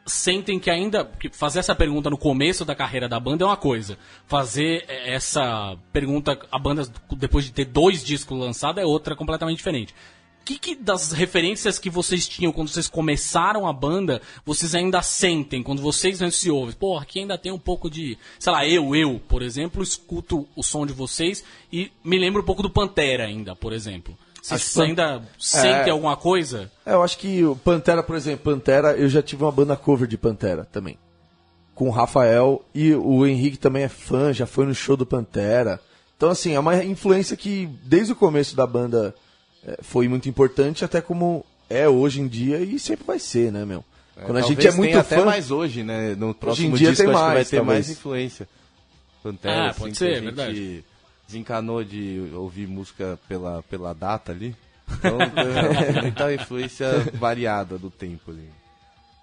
sentem 0.05 0.59
que 0.59 0.69
ainda. 0.69 1.05
porque 1.05 1.29
Fazer 1.29 1.59
essa 1.59 1.75
pergunta 1.75 2.09
no 2.09 2.17
começo 2.17 2.65
da 2.65 2.75
carreira 2.75 3.07
da 3.07 3.19
banda 3.19 3.43
é 3.43 3.47
uma 3.47 3.57
coisa. 3.57 3.97
Fazer 4.27 4.85
eh, 4.87 5.13
essa 5.13 5.77
pergunta 5.91 6.37
a 6.51 6.59
banda 6.59 6.87
depois 7.17 7.45
de 7.45 7.51
ter 7.51 7.65
dois 7.65 8.03
discos 8.03 8.37
lançados 8.37 8.81
é 8.81 8.85
outra 8.85 9.15
completamente 9.15 9.57
diferente. 9.57 9.93
O 10.41 10.45
que, 10.45 10.59
que 10.59 10.75
das 10.75 11.13
referências 11.13 11.79
que 11.79 11.89
vocês 11.89 12.27
tinham 12.27 12.51
quando 12.51 12.67
vocês 12.67 12.89
começaram 12.89 13.65
a 13.65 13.71
banda, 13.71 14.21
vocês 14.45 14.75
ainda 14.75 15.01
sentem 15.01 15.63
quando 15.63 15.81
vocês 15.81 16.19
se 16.35 16.51
ouvem? 16.51 16.75
Pô, 16.75 16.97
aqui 16.97 17.19
ainda 17.19 17.37
tem 17.37 17.49
um 17.49 17.57
pouco 17.57 17.89
de. 17.89 18.17
Sei 18.37 18.51
lá, 18.51 18.67
eu, 18.67 18.93
eu, 18.93 19.21
por 19.25 19.41
exemplo, 19.41 19.81
escuto 19.81 20.45
o 20.53 20.61
som 20.61 20.85
de 20.85 20.91
vocês 20.91 21.45
e 21.71 21.89
me 22.03 22.19
lembro 22.19 22.41
um 22.41 22.45
pouco 22.45 22.61
do 22.61 22.69
Pantera 22.69 23.25
ainda, 23.25 23.55
por 23.55 23.71
exemplo. 23.71 24.17
Vocês 24.43 24.59
Acho 24.61 24.69
que 24.71 24.75
Pan- 24.75 24.83
ainda 24.83 25.21
sentem 25.39 25.89
alguma 25.89 26.17
coisa? 26.17 26.69
É, 26.85 26.91
eu 26.91 27.01
acho 27.01 27.17
que 27.17 27.45
o 27.45 27.55
Pantera, 27.55 28.03
por 28.03 28.13
exemplo, 28.13 28.43
Pantera, 28.43 28.91
eu 28.91 29.07
já 29.07 29.21
tive 29.21 29.41
uma 29.41 29.51
banda 29.53 29.77
cover 29.77 30.05
de 30.05 30.17
Pantera 30.17 30.65
também. 30.69 30.97
Com 31.73 31.87
o 31.87 31.91
Rafael 31.91 32.61
e 32.75 32.93
o 32.93 33.25
Henrique 33.25 33.57
também 33.57 33.83
é 33.83 33.87
fã, 33.87 34.33
já 34.33 34.45
foi 34.45 34.65
no 34.65 34.75
show 34.75 34.97
do 34.97 35.05
Pantera. 35.05 35.79
Então, 36.17 36.29
assim, 36.29 36.53
é 36.53 36.59
uma 36.59 36.75
influência 36.83 37.37
que 37.37 37.67
desde 37.83 38.11
o 38.11 38.15
começo 38.17 38.53
da 38.53 38.67
banda 38.67 39.15
é, 39.65 39.77
foi 39.81 40.09
muito 40.09 40.27
importante, 40.27 40.83
até 40.83 40.99
como 40.99 41.45
é 41.69 41.87
hoje 41.87 42.19
em 42.19 42.27
dia 42.27 42.59
e 42.59 42.77
sempre 42.77 43.05
vai 43.07 43.19
ser, 43.19 43.49
né, 43.49 43.63
meu? 43.63 43.81
Quando 44.25 44.37
a 44.37 44.41
gente 44.41 44.67
é 44.67 44.71
muito 44.73 44.97
até 44.99 45.17
fã. 45.19 45.25
mais 45.25 45.51
hoje, 45.51 45.83
né? 45.83 46.15
No 46.15 46.33
próximo 46.35 46.77
dia 46.77 46.89
disco 46.89 47.05
tem 47.05 47.11
acho 47.11 47.17
que 47.19 47.25
vai 47.25 47.33
mais, 47.35 47.49
ter 47.49 47.61
mais 47.63 47.67
talvez. 47.85 47.89
influência. 47.97 48.47
Pantera, 49.23 49.55
Ah, 49.55 49.69
assim, 49.69 49.79
pode 49.79 49.91
que 49.93 49.97
ser, 49.97 50.05
a 50.05 50.13
gente 50.15 50.23
verdade. 50.25 50.85
Desencanou 51.37 51.83
de 51.83 52.29
ouvir 52.33 52.67
música 52.67 53.19
pela, 53.27 53.63
pela 53.63 53.93
data 53.93 54.31
ali. 54.31 54.55
Então 54.93 55.17
tem 55.17 56.01
muita 56.01 56.33
influência 56.33 56.87
variada 57.15 57.77
do 57.79 57.89
tempo 57.89 58.31
ali. 58.31 58.47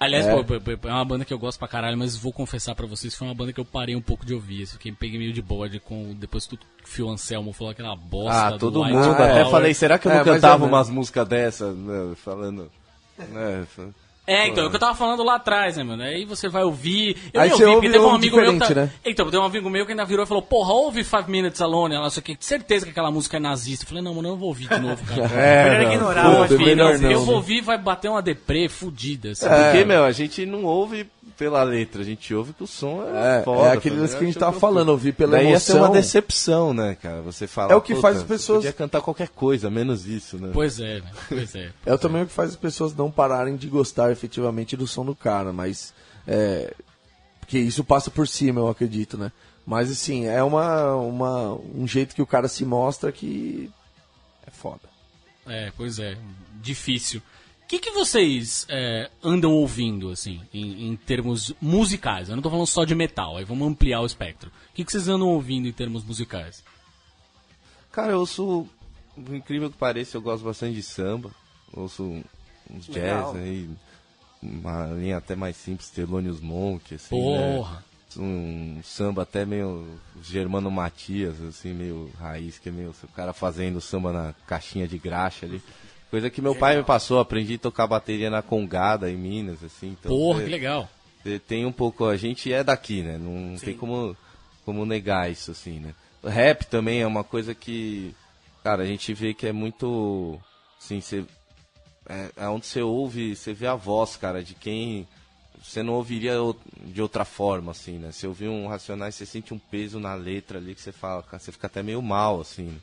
Aliás, 0.00 0.26
É. 0.26 0.34
pô, 0.34 0.42
pô, 0.42 0.58
pô, 0.78 0.88
é 0.88 0.92
uma 0.92 1.04
banda 1.04 1.24
que 1.26 1.32
eu 1.32 1.38
gosto 1.38 1.58
pra 1.58 1.68
caralho, 1.68 1.96
mas 1.98 2.16
vou 2.16 2.32
confessar 2.32 2.74
pra 2.74 2.86
vocês, 2.86 3.14
foi 3.14 3.28
uma 3.28 3.34
banda 3.34 3.52
que 3.52 3.60
eu 3.60 3.64
parei 3.66 3.94
um 3.94 4.00
pouco 4.00 4.24
de 4.24 4.32
ouvir. 4.34 4.62
Assim, 4.62 4.72
Fiquei 4.72 4.90
peguei 4.92 5.18
meio 5.18 5.32
de 5.34 5.42
bode 5.42 5.78
com 5.78 6.14
depois 6.18 6.46
que 6.46 6.54
o 6.54 6.58
Phil 6.84 7.08
Anselmo 7.10 7.52
falou 7.52 7.70
aquela 7.72 7.94
bosta. 7.94 8.46
Ah, 8.46 8.50
do 8.52 8.58
todo 8.58 8.82
mundo. 8.84 9.14
Power. 9.14 9.30
Até 9.30 9.50
falei, 9.50 9.74
será 9.74 9.98
que 9.98 10.08
eu 10.08 10.12
não 10.12 10.20
É, 10.20 10.24
cantava 10.24 10.64
é, 10.64 10.66
né? 10.66 10.72
umas 10.72 10.88
músicas 10.88 11.28
dessas? 11.28 11.76
né, 11.76 12.14
falando. 12.16 12.70
né, 13.18 13.66
É, 14.30 14.46
então, 14.46 14.62
é 14.64 14.66
o 14.66 14.70
que 14.70 14.76
eu 14.76 14.80
tava 14.80 14.94
falando 14.94 15.24
lá 15.24 15.34
atrás, 15.36 15.76
né, 15.76 15.82
mano? 15.82 16.02
Aí 16.02 16.24
você 16.24 16.48
vai 16.48 16.62
ouvir. 16.62 17.16
Eu 17.32 17.40
Aí 17.40 17.50
ouvi, 17.50 17.64
ouve- 17.64 17.74
porque 17.74 17.90
teve 17.90 18.04
um 18.04 18.10
amigo 18.14 18.36
meu 18.36 18.58
Tá... 18.58 18.74
né? 18.74 18.90
Então, 19.04 19.26
teve 19.26 19.38
um 19.38 19.44
amigo 19.44 19.68
meu 19.68 19.84
que 19.84 19.92
ainda 19.92 20.04
virou 20.04 20.24
e 20.24 20.28
falou: 20.28 20.42
Porra, 20.42 20.72
ouve 20.72 21.02
Five 21.02 21.24
Minutes 21.28 21.60
Alone. 21.60 21.94
Ela, 21.96 22.08
só 22.10 22.20
que 22.20 22.36
certeza 22.38 22.84
que 22.86 22.92
aquela 22.92 23.10
música 23.10 23.38
é 23.38 23.40
nazista. 23.40 23.84
Eu 23.84 23.88
falei: 23.88 24.02
Não, 24.04 24.14
mano, 24.14 24.28
eu 24.28 24.32
não 24.32 24.38
vou 24.38 24.48
ouvir 24.48 24.68
de 24.68 24.78
novo, 24.78 25.02
cara. 25.04 25.28
Melhor 25.28 25.82
não, 25.82 25.92
ignorar, 25.92 26.36
pô, 26.36 26.44
é 26.44 26.48
que 26.48 26.56
melhor 26.58 26.94
não, 26.94 27.00
não, 27.02 27.10
eu 27.10 27.18
vou 27.20 27.28
né? 27.30 27.34
ouvir 27.36 27.60
vai 27.60 27.76
bater 27.78 28.08
uma 28.08 28.22
deprê 28.22 28.68
fudida. 28.68 29.30
Assim. 29.32 29.48
Porque, 29.48 29.84
meu, 29.84 30.04
a 30.04 30.12
gente 30.12 30.46
não 30.46 30.64
ouve 30.64 31.06
pela 31.40 31.62
letra, 31.62 32.02
a 32.02 32.04
gente 32.04 32.34
ouve 32.34 32.52
que 32.52 32.62
o 32.62 32.66
som 32.66 33.02
é, 33.02 33.38
É, 33.40 33.42
foda. 33.42 33.68
é 33.68 33.72
aquele 33.72 33.94
tá 33.96 34.00
lance 34.02 34.14
que 34.14 34.22
a 34.22 34.26
gente 34.26 34.38
tava 34.38 34.60
falando, 34.60 34.90
ouvir 34.90 35.14
pela 35.14 35.32
Daí 35.38 35.48
ia 35.48 35.58
ser 35.58 35.72
emoção. 35.72 35.88
uma 35.88 35.96
decepção, 35.96 36.74
né, 36.74 36.94
cara? 37.00 37.22
Você 37.22 37.46
fala. 37.46 37.72
É 37.72 37.74
o 37.74 37.80
que 37.80 37.94
"Puta, 37.94 38.02
faz 38.02 38.16
as 38.18 38.22
você 38.22 38.28
pessoas- 38.28 38.58
Podia 38.58 38.72
cantar 38.74 39.00
qualquer 39.00 39.30
coisa, 39.30 39.70
menos 39.70 40.06
isso, 40.06 40.36
né? 40.36 40.50
Pois 40.52 40.78
é, 40.78 41.00
né? 41.00 41.10
Pois 41.30 41.54
é. 41.54 41.70
É 41.86 41.96
também 41.96 42.22
o 42.22 42.26
que 42.26 42.32
faz 42.32 42.50
as 42.50 42.56
pessoas 42.56 42.94
não 42.94 43.10
pararem 43.10 43.56
de 43.56 43.66
gostar 43.68 44.12
efetivamente 44.12 44.76
do 44.76 44.86
som 44.86 45.02
do 45.02 45.16
cara, 45.16 45.50
mas. 45.50 45.94
É, 46.28 46.74
porque 47.40 47.58
isso 47.58 47.82
passa 47.82 48.10
por 48.10 48.28
cima, 48.28 48.60
eu 48.60 48.68
acredito, 48.68 49.16
né? 49.16 49.32
Mas 49.64 49.90
assim, 49.90 50.26
é 50.26 50.42
uma, 50.42 50.94
uma, 50.96 51.54
um 51.74 51.88
jeito 51.88 52.14
que 52.14 52.20
o 52.20 52.26
cara 52.26 52.48
se 52.48 52.66
mostra 52.66 53.10
que 53.10 53.70
é 54.46 54.50
foda. 54.50 54.90
É, 55.46 55.72
pois 55.74 55.98
é. 55.98 56.18
Difícil. 56.60 57.22
O 57.70 57.72
que, 57.72 57.78
que 57.78 57.92
vocês 57.92 58.66
é, 58.68 59.08
andam 59.22 59.52
ouvindo, 59.52 60.10
assim, 60.10 60.40
em, 60.52 60.88
em 60.88 60.96
termos 60.96 61.54
musicais? 61.62 62.28
Eu 62.28 62.34
não 62.34 62.42
tô 62.42 62.50
falando 62.50 62.66
só 62.66 62.84
de 62.84 62.96
metal, 62.96 63.36
aí 63.36 63.44
vamos 63.44 63.68
ampliar 63.68 64.00
o 64.00 64.06
espectro. 64.06 64.50
O 64.70 64.74
que, 64.74 64.84
que 64.84 64.90
vocês 64.90 65.06
andam 65.06 65.28
ouvindo 65.28 65.68
em 65.68 65.72
termos 65.72 66.02
musicais? 66.02 66.64
Cara, 67.92 68.10
eu 68.10 68.18
ouço. 68.18 68.66
Por 69.14 69.36
incrível 69.36 69.70
que 69.70 69.76
pareça, 69.76 70.16
eu 70.16 70.20
gosto 70.20 70.42
bastante 70.42 70.74
de 70.74 70.82
samba. 70.82 71.30
Ouço 71.72 72.24
uns 72.68 72.86
jazz 72.86 72.96
Legal. 72.96 73.36
aí. 73.36 73.70
Uma 74.42 74.86
linha 74.86 75.18
até 75.18 75.36
mais 75.36 75.54
simples, 75.56 75.90
Thelonious 75.90 76.40
Monk, 76.40 76.92
assim. 76.92 77.14
né? 77.14 77.56
Porra! 77.56 77.84
um 78.16 78.80
samba 78.82 79.22
até 79.22 79.44
meio 79.44 79.86
Germano 80.20 80.72
Matias, 80.72 81.40
assim, 81.42 81.72
meio 81.72 82.10
raiz, 82.18 82.58
que 82.58 82.68
é 82.68 82.72
meio 82.72 82.90
o 82.90 83.08
cara 83.08 83.32
fazendo 83.32 83.80
samba 83.80 84.12
na 84.12 84.34
caixinha 84.44 84.88
de 84.88 84.98
graxa 84.98 85.46
ali. 85.46 85.62
Coisa 86.10 86.28
que 86.28 86.42
meu 86.42 86.56
pai 86.56 86.76
me 86.76 86.82
passou, 86.82 87.20
aprendi 87.20 87.54
a 87.54 87.58
tocar 87.58 87.86
bateria 87.86 88.28
na 88.28 88.42
Congada 88.42 89.08
em 89.08 89.16
Minas, 89.16 89.62
assim. 89.62 89.90
Então, 89.90 90.10
Porra, 90.10 90.40
é, 90.40 90.44
que 90.44 90.50
legal. 90.50 90.90
é, 91.24 91.38
Tem 91.38 91.64
um 91.64 91.70
pouco, 91.70 92.04
a 92.04 92.16
gente 92.16 92.52
é 92.52 92.64
daqui, 92.64 93.02
né? 93.02 93.16
Não 93.16 93.56
tem 93.56 93.76
como, 93.76 94.16
como 94.64 94.84
negar 94.84 95.30
isso, 95.30 95.52
assim, 95.52 95.78
né? 95.78 95.94
O 96.20 96.28
rap 96.28 96.64
também 96.66 97.00
é 97.00 97.06
uma 97.06 97.22
coisa 97.22 97.54
que, 97.54 98.14
cara, 98.64 98.82
a 98.82 98.86
gente 98.86 99.14
vê 99.14 99.32
que 99.32 99.46
é 99.46 99.52
muito, 99.52 100.38
assim, 100.80 101.00
você, 101.00 101.24
é, 102.08 102.30
é 102.36 102.48
onde 102.48 102.66
você 102.66 102.82
ouve, 102.82 103.36
você 103.36 103.54
vê 103.54 103.68
a 103.68 103.76
voz, 103.76 104.16
cara, 104.16 104.42
de 104.42 104.54
quem 104.54 105.06
você 105.62 105.82
não 105.82 105.94
ouviria 105.94 106.34
de 106.86 107.02
outra 107.02 107.24
forma, 107.24 107.72
assim, 107.72 107.98
né? 107.98 108.10
Você 108.10 108.26
ouvir 108.26 108.48
um 108.48 108.66
Racionais, 108.66 109.14
você 109.14 109.26
sente 109.26 109.52
um 109.52 109.58
peso 109.58 110.00
na 110.00 110.14
letra 110.14 110.58
ali 110.58 110.74
que 110.74 110.80
você 110.80 110.92
fala, 110.92 111.24
você 111.30 111.52
fica 111.52 111.66
até 111.66 111.82
meio 111.82 112.00
mal, 112.00 112.40
assim, 112.40 112.80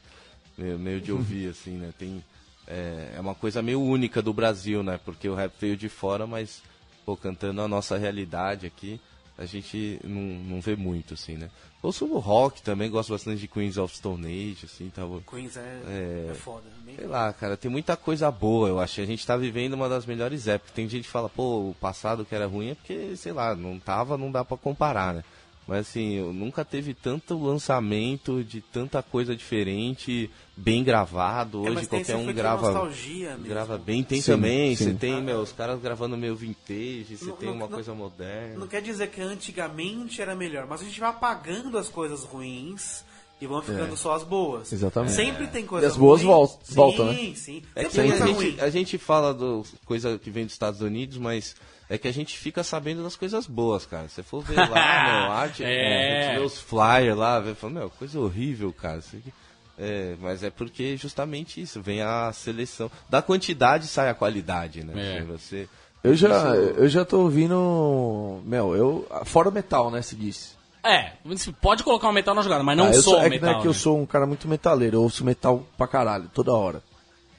meio, 0.57 0.77
meio 0.77 1.01
de 1.01 1.11
ouvir, 1.11 1.49
assim, 1.51 1.71
né? 1.71 1.91
Tem, 1.97 2.23
é, 2.67 3.13
é 3.15 3.19
uma 3.19 3.33
coisa 3.35 3.61
meio 3.61 3.81
única 3.81 4.21
do 4.21 4.33
Brasil, 4.33 4.83
né? 4.83 4.99
Porque 5.03 5.27
o 5.29 5.35
rap 5.35 5.53
veio 5.59 5.77
de 5.77 5.89
fora, 5.89 6.27
mas, 6.27 6.61
pô, 7.05 7.15
cantando 7.15 7.61
a 7.61 7.67
nossa 7.67 7.97
realidade 7.97 8.65
aqui, 8.65 8.99
a 9.37 9.45
gente 9.45 9.99
não, 10.03 10.21
não 10.21 10.61
vê 10.61 10.75
muito, 10.75 11.13
assim, 11.13 11.35
né? 11.37 11.49
Ouço 11.81 12.05
o 12.05 12.17
rock 12.17 12.61
também, 12.63 12.89
gosto 12.89 13.11
bastante 13.13 13.39
de 13.39 13.47
Queens 13.47 13.77
of 13.77 13.95
Stone 13.95 14.25
Age, 14.25 14.65
assim, 14.65 14.89
tava... 14.89 15.21
Queens 15.21 15.55
é, 15.55 15.79
É. 15.87 16.27
é 16.31 16.33
foda. 16.33 16.63
Bem- 16.83 16.95
Sei 16.95 17.05
lá, 17.05 17.31
cara, 17.31 17.55
tem 17.55 17.69
muita 17.69 17.95
coisa 17.95 18.31
boa, 18.31 18.67
eu 18.67 18.79
acho. 18.79 18.99
A 18.99 19.05
gente 19.05 19.25
tá 19.25 19.37
vivendo 19.37 19.73
uma 19.75 19.87
das 19.87 20.05
melhores 20.05 20.47
épocas. 20.47 20.73
Tem 20.73 20.89
gente 20.89 21.03
que 21.03 21.09
fala, 21.11 21.29
pô, 21.29 21.69
o 21.69 21.75
passado 21.79 22.25
que 22.25 22.33
era 22.33 22.47
ruim 22.47 22.69
é 22.71 22.75
porque, 22.75 23.15
sei 23.15 23.31
lá, 23.31 23.55
não 23.55 23.77
tava, 23.79 24.17
não 24.17 24.31
dá 24.31 24.43
pra 24.43 24.57
comparar, 24.57 25.13
né? 25.13 25.23
Mas 25.67 25.79
assim, 25.89 26.13
eu 26.13 26.31
nunca 26.31 26.63
teve 26.63 26.93
tanto 26.93 27.37
lançamento 27.37 28.41
de 28.41 28.61
tanta 28.61 29.03
coisa 29.03 29.35
diferente, 29.35 30.29
bem 30.55 30.81
gravado. 30.81 31.67
É, 31.67 31.69
Hoje 31.71 31.79
esse 31.81 31.89
qualquer 31.89 32.15
um 32.15 32.31
grava. 32.33 32.71
nostalgia 32.71 33.31
mesmo. 33.31 33.47
Grava 33.47 33.77
bem, 33.77 34.01
tem 34.01 34.21
Sim, 34.21 34.31
também. 34.31 34.75
sim. 34.77 34.85
Você 34.85 34.93
tem, 34.93 35.21
meu, 35.21 35.41
os 35.41 35.51
caras 35.51 35.79
gravando 35.81 36.15
meio 36.17 36.37
vintage, 36.37 37.17
você 37.17 37.25
Não- 37.25 37.35
tem 37.35 37.49
não- 37.49 37.55
uma 37.55 37.65
não- 37.67 37.73
coisa 37.73 37.93
moderna. 37.93 38.57
Não 38.59 38.67
quer 38.67 38.81
dizer 38.81 39.09
que 39.09 39.19
antigamente 39.19 40.21
era 40.21 40.33
melhor, 40.35 40.65
mas 40.67 40.81
a 40.81 40.85
gente 40.85 40.99
vai 41.01 41.09
apagando 41.09 41.77
as 41.77 41.89
coisas 41.89 42.23
ruins 42.23 43.03
e 43.41 43.45
vão 43.45 43.61
ficando 43.61 43.95
só 43.97 44.13
as 44.15 44.23
boas. 44.23 44.71
Exatamente. 44.71 45.13
Sempre 45.13 45.47
tem 45.47 45.65
coisa 45.65 45.85
E 45.85 45.89
as 45.89 45.97
boas 45.97 46.21
voltam, 46.21 47.07
né? 47.07 47.13
Sim, 47.13 47.35
sim. 47.35 47.61
É 47.75 47.83
que 47.83 47.99
a 47.99 48.25
gente, 48.25 48.61
a 48.61 48.69
gente 48.69 48.97
fala 48.97 49.33
do 49.33 49.65
coisa 49.85 50.17
que 50.17 50.29
vem 50.31 50.45
dos 50.45 50.53
Estados 50.53 50.79
Unidos, 50.81 51.17
mas 51.17 51.55
é 51.89 51.97
que 51.97 52.07
a 52.07 52.13
gente 52.13 52.37
fica 52.37 52.63
sabendo 52.63 53.03
das 53.03 53.15
coisas 53.15 53.47
boas, 53.47 53.85
cara. 53.85 54.07
Se 54.09 54.21
for 54.23 54.41
ver 54.43 54.55
lá, 54.67 54.67
meu, 54.69 55.31
arte, 55.31 55.63
É. 55.63 56.19
a 56.19 56.21
gente 56.31 56.39
vê 56.39 56.45
os 56.45 56.57
flyers 56.59 57.15
lá, 57.17 57.39
vê, 57.39 57.53
fala, 57.55 57.73
meu, 57.73 57.89
coisa 57.89 58.19
horrível, 58.19 58.71
cara. 58.73 58.97
Isso 58.99 59.15
aqui- 59.17 59.33
É, 59.79 60.15
mas 60.19 60.41
é 60.43 60.49
porque 60.49 60.97
justamente 60.97 61.61
isso, 61.61 61.81
vem 61.81 62.01
a 62.01 62.31
seleção. 62.33 62.89
Da 63.09 63.21
quantidade 63.21 63.87
sai 63.87 64.09
a 64.09 64.13
qualidade, 64.15 64.83
né? 64.83 65.19
É. 65.19 65.21
Você, 65.23 65.69
Eu 66.03 66.15
já, 66.15 66.29
eu 66.55 66.87
já 66.89 67.03
tô 67.05 67.19
ouvindo. 67.21 68.41
Meu, 68.45 68.75
eu. 68.75 69.07
Fora 69.25 69.49
o 69.49 69.51
metal, 69.51 69.91
né, 69.91 70.01
se 70.01 70.15
disse. 70.15 70.55
É, 70.83 71.13
você 71.25 71.51
pode 71.51 71.83
colocar 71.83 72.07
um 72.07 72.13
metal 72.13 72.33
na 72.33 72.41
jogada, 72.41 72.63
mas 72.63 72.77
não 72.77 72.85
Ah, 72.85 72.89
eu 72.89 73.01
só 73.01 73.09
sou, 73.11 73.13
o 73.15 73.21
é 73.21 73.29
que 73.29 73.39
não 73.39 73.47
metal. 73.47 73.49
é 73.59 73.61
que 73.61 73.67
eu 73.67 73.71
né? 73.73 73.77
sou 73.77 73.99
um 73.99 74.05
cara 74.05 74.25
muito 74.25 74.47
metaleiro, 74.47 74.97
eu 74.97 75.03
ouço 75.03 75.25
metal 75.25 75.65
pra 75.77 75.85
caralho, 75.87 76.29
toda 76.33 76.53
hora. 76.53 76.81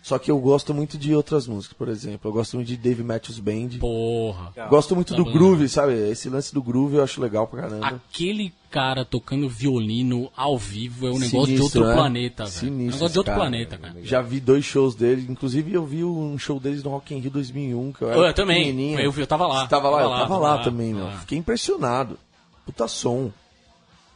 Só 0.09 0.19
que 0.19 0.31
eu 0.31 0.39
gosto 0.39 0.73
muito 0.73 0.97
de 0.97 1.15
outras 1.15 1.47
músicas, 1.47 1.77
por 1.77 1.87
exemplo. 1.87 2.31
Eu 2.31 2.33
gosto 2.33 2.57
muito 2.57 2.67
de 2.69 2.79
Dave 2.79 3.03
Matthews 3.03 3.39
Band. 3.39 3.79
Porra. 3.79 4.55
Gosto 4.71 4.95
muito 4.95 5.11
Tá 5.15 5.17
do 5.23 5.31
groove, 5.31 5.69
sabe? 5.69 5.93
Esse 6.11 6.31
lance 6.31 6.55
do 6.55 6.63
groove 6.63 6.97
eu 6.97 7.03
acho 7.03 7.21
legal 7.21 7.47
pra 7.47 7.61
caramba. 7.61 7.87
Aquele 7.87 8.55
cara 8.71 9.05
tocando 9.05 9.47
violino 9.51 10.31
ao 10.35 10.57
vivo 10.57 11.07
é 11.07 11.11
um 11.11 11.19
negócio 11.19 11.41
de 11.41 11.57
Sinistro, 11.59 11.65
outro 11.83 11.87
né? 11.89 11.95
planeta, 11.95 12.45
velho. 12.47 12.55
Sinistro 12.55 12.73
Um 12.73 12.87
negócio 12.87 13.05
esse 13.05 13.13
de 13.13 13.19
outro 13.19 13.33
cara. 13.35 13.39
planeta, 13.45 13.77
cara. 13.77 13.95
Já 14.03 14.23
vi 14.23 14.41
dois 14.41 14.65
shows 14.65 14.95
dele, 14.95 15.27
inclusive 15.29 15.75
eu 15.75 15.85
vi 15.85 16.03
um 16.03 16.39
show 16.39 16.59
deles 16.59 16.83
no 16.83 16.89
Rock 16.89 17.15
in 17.15 17.19
Rio 17.19 17.31
2001, 17.31 17.93
que 17.93 18.01
eu 18.01 18.11
era 18.11 18.19
Eu 18.29 18.33
também. 18.33 18.95
Eu 18.99 19.13
vi- 19.13 19.21
eu 19.21 19.27
tava 19.27 19.47
lá. 19.47 19.61
Você 19.65 19.69
tava 19.69 19.91
lá? 19.91 19.99
Tava 19.99 20.15
eu 20.15 20.19
tava 20.21 20.39
lá, 20.39 20.55
lá, 20.55 20.63
também, 20.65 20.95
meu. 20.95 21.11
Fiquei 21.19 21.37
impressionado. 21.37 22.19
Puta 22.65 22.89
som. 22.89 23.31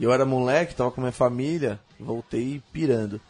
E 0.00 0.04
eu 0.04 0.10
era 0.10 0.24
moleque, 0.24 0.74
tava 0.74 0.90
com 0.90 1.02
minha 1.02 1.12
família, 1.12 1.78
voltei 2.00 2.62
pirando. 2.72 3.20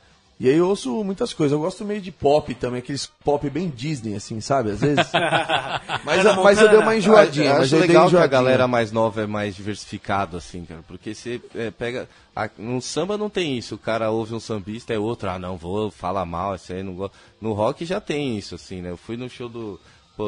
E 0.40 0.48
aí 0.48 0.56
eu 0.56 0.68
ouço 0.68 1.04
muitas 1.04 1.32
coisas. 1.32 1.52
Eu 1.52 1.60
gosto 1.60 1.84
meio 1.84 2.00
de 2.00 2.10
pop 2.10 2.52
também, 2.54 2.80
aqueles 2.80 3.06
pop 3.24 3.48
bem 3.48 3.68
Disney, 3.68 4.16
assim, 4.16 4.40
sabe? 4.40 4.70
Às 4.72 4.80
vezes. 4.80 5.06
mas, 6.04 6.24
mas 6.36 6.58
eu 6.60 6.68
dei 6.68 6.78
uma 6.78 6.96
enjoadinha. 6.96 7.54
Acho 7.54 7.76
legal 7.76 7.86
que 7.86 7.96
a 7.96 8.06
enjoadinha. 8.06 8.26
galera 8.26 8.66
mais 8.66 8.90
nova 8.90 9.22
é 9.22 9.26
mais 9.26 9.54
diversificado, 9.54 10.36
assim, 10.36 10.64
cara. 10.64 10.82
Porque 10.88 11.14
você 11.14 11.40
é, 11.54 11.70
pega. 11.70 12.08
a- 12.34 12.50
no 12.58 12.82
samba 12.82 13.16
não 13.16 13.30
tem 13.30 13.56
isso. 13.56 13.76
O 13.76 13.78
cara 13.78 14.10
ouve 14.10 14.34
um 14.34 14.40
sambista, 14.40 14.92
é 14.92 14.98
outro. 14.98 15.30
Ah, 15.30 15.38
não, 15.38 15.56
vou, 15.56 15.90
fala 15.90 16.24
mal, 16.24 16.56
esse 16.56 16.72
aí 16.72 16.82
não 16.82 16.94
gosto. 16.94 17.14
No 17.40 17.52
rock 17.52 17.84
já 17.84 18.00
tem 18.00 18.36
isso, 18.36 18.56
assim, 18.56 18.80
né? 18.80 18.90
Eu 18.90 18.96
fui 18.96 19.16
no 19.16 19.30
show 19.30 19.48
do, 19.48 19.78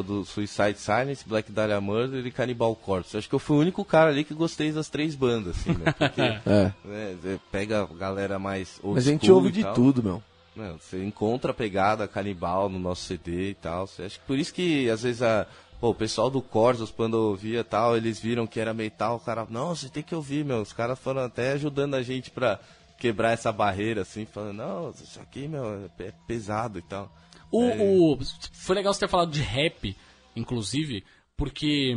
do 0.02 0.24
Suicide 0.24 0.78
Silence, 0.78 1.24
Black 1.26 1.50
Dahlia 1.52 1.80
Murder 1.80 2.26
e 2.26 2.30
Cannibal 2.30 2.74
Corpse. 2.74 3.16
Acho 3.16 3.28
que 3.28 3.34
eu 3.34 3.38
fui 3.38 3.56
o 3.56 3.60
único 3.60 3.84
cara 3.84 4.10
ali 4.10 4.24
que 4.24 4.34
gostei 4.34 4.72
das 4.72 4.88
três 4.88 5.14
bandas, 5.14 5.56
assim, 5.56 5.72
né? 5.72 5.92
Porque 5.92 6.20
É. 6.46 6.72
né, 6.84 7.16
você 7.20 7.40
pega 7.50 7.82
a 7.82 7.86
galera 7.86 8.38
mais 8.38 8.78
old 8.82 8.96
Mas 8.96 9.06
a 9.06 9.10
gente 9.10 9.30
ouve 9.30 9.50
de 9.50 9.62
tal. 9.62 9.74
tudo, 9.74 10.02
meu. 10.02 10.22
Não, 10.56 10.78
você 10.78 11.02
encontra 11.04 11.50
a 11.50 11.54
pegada 11.54 12.06
canibal 12.06 12.68
no 12.68 12.78
nosso 12.78 13.02
CD 13.02 13.50
e 13.50 13.54
tal. 13.54 13.86
Você 13.86 14.02
acha 14.02 14.18
que 14.18 14.24
por 14.24 14.38
isso 14.38 14.54
que 14.54 14.88
às 14.88 15.02
vezes 15.02 15.20
a, 15.20 15.46
pô, 15.80 15.90
o 15.90 15.94
pessoal 15.94 16.30
do 16.30 16.40
Corsos, 16.40 16.90
quando 16.90 17.14
ouvia 17.14 17.60
e 17.60 17.64
tal, 17.64 17.96
eles 17.96 18.20
viram 18.20 18.46
que 18.46 18.60
era 18.60 18.72
metal, 18.72 19.16
o 19.16 19.20
cara, 19.20 19.46
não, 19.50 19.74
você 19.74 19.88
tem 19.88 20.02
que 20.02 20.14
ouvir, 20.14 20.44
meu. 20.44 20.60
Os 20.60 20.72
caras 20.72 20.98
foram 20.98 21.22
até 21.22 21.52
ajudando 21.52 21.94
a 21.94 22.02
gente 22.02 22.30
pra 22.30 22.60
quebrar 22.98 23.32
essa 23.32 23.50
barreira, 23.52 24.02
assim, 24.02 24.24
falando, 24.24 24.56
não, 24.58 24.90
isso 24.90 25.20
aqui, 25.20 25.48
meu, 25.48 25.90
é 25.98 26.12
pesado 26.26 26.78
e 26.78 26.82
tal. 26.82 27.10
O, 27.56 27.62
É. 27.64 27.76
o- 27.78 28.18
foi 28.52 28.76
legal 28.76 28.92
você 28.92 29.00
ter 29.00 29.08
falado 29.08 29.30
de 29.30 29.40
rap, 29.40 29.96
inclusive, 30.34 31.04
porque 31.36 31.94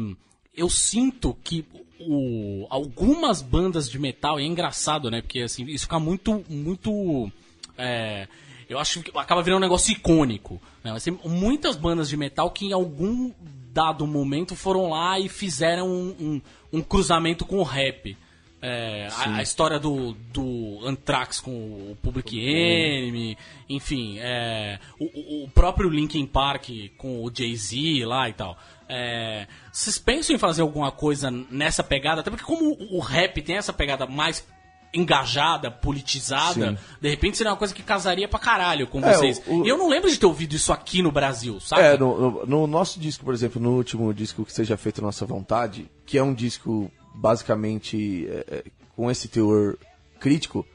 eu 0.55 0.69
sinto 0.69 1.35
que 1.43 1.65
o, 1.99 2.67
algumas 2.69 3.41
bandas 3.41 3.89
de 3.89 3.97
metal, 3.97 4.39
e 4.39 4.43
é 4.43 4.45
engraçado, 4.45 5.09
né? 5.09 5.21
Porque 5.21 5.41
assim, 5.41 5.65
isso 5.65 5.85
fica 5.85 5.99
muito, 5.99 6.43
muito. 6.49 7.31
é, 7.77 8.27
eu 8.69 8.77
acho 8.79 9.01
que 9.01 9.17
acaba 9.17 9.41
virando 9.41 9.57
um 9.59 9.61
negócio 9.67 9.91
icônico. 9.91 10.61
Né? 10.83 10.91
Mas 10.91 11.03
tem 11.03 11.17
muitas 11.25 11.75
bandas 11.75 12.09
de 12.09 12.17
metal 12.17 12.51
que 12.51 12.65
em 12.65 12.73
algum 12.73 13.31
dado 13.71 14.05
momento 14.07 14.55
foram 14.55 14.89
lá 14.89 15.19
e 15.19 15.29
fizeram 15.29 15.87
um, 15.89 16.15
um- 16.19 16.41
um 16.73 16.81
cruzamento 16.81 17.45
com 17.45 17.57
o 17.59 17.63
rap. 17.63 18.17
É, 18.59 19.07
a, 19.15 19.35
a 19.35 19.41
história 19.43 19.77
do, 19.79 20.13
do 20.33 20.79
Anthrax 20.83 21.39
com 21.39 21.51
o 21.51 21.97
Public 22.01 22.39
Enemy, 22.39 23.37
enfim, 23.69 24.17
é, 24.19 24.79
o- 24.99 25.43
o, 25.45 25.49
próprio 25.51 25.87
Linkin 25.89 26.25
Park 26.25 26.69
com 26.97 27.23
o 27.23 27.31
Jay-Z 27.31 28.03
lá 28.05 28.27
e 28.27 28.33
tal. 28.33 28.57
É, 28.89 29.45
vocês 29.71 29.99
pensam 29.99 30.35
em 30.35 30.39
fazer 30.39 30.63
alguma 30.63 30.91
coisa 30.91 31.29
nessa 31.51 31.83
pegada? 31.83 32.21
Até 32.21 32.31
porque 32.31 32.45
como 32.45 32.75
o, 32.89 32.99
rap 32.99 33.39
tem 33.43 33.57
essa 33.57 33.71
pegada 33.71 34.07
mais 34.07 34.43
engajada, 34.93 35.69
politizada, 35.69 36.71
Sim. 36.71 36.77
de 36.99 37.09
repente 37.09 37.37
seria 37.37 37.51
uma 37.51 37.57
coisa 37.57 37.73
que 37.73 37.83
casaria 37.83 38.27
pra 38.27 38.39
caralho 38.39 38.87
com 38.87 38.99
É, 39.05 39.13
vocês. 39.13 39.41
o- 39.45 39.61
o- 39.61 39.65
E 39.65 39.69
eu 39.69 39.77
não 39.77 39.89
lembro 39.89 40.09
de 40.09 40.17
ter 40.17 40.25
ouvido 40.25 40.55
isso 40.55 40.71
aqui 40.73 41.01
no 41.01 41.11
Brasil, 41.11 41.59
sabe? 41.59 41.81
É, 41.83 41.97
no, 41.97 42.31
no- 42.31 42.45
no 42.45 42.67
nosso 42.67 42.99
disco, 42.99 43.23
por 43.23 43.33
exemplo, 43.33 43.61
no 43.61 43.75
último 43.75 44.11
disco 44.13 44.43
que 44.45 44.51
seja 44.53 44.75
feito 44.77 45.01
nossa 45.01 45.25
vontade, 45.25 45.87
que 46.05 46.17
é 46.17 46.23
um 46.23 46.33
disco 46.33 46.89
basicamente 47.18 48.28
é, 48.30 48.45
é, 48.47 48.63
com 48.95 49.09
esse 49.11 49.28
teor 49.28 49.78
crítico, 50.20 50.65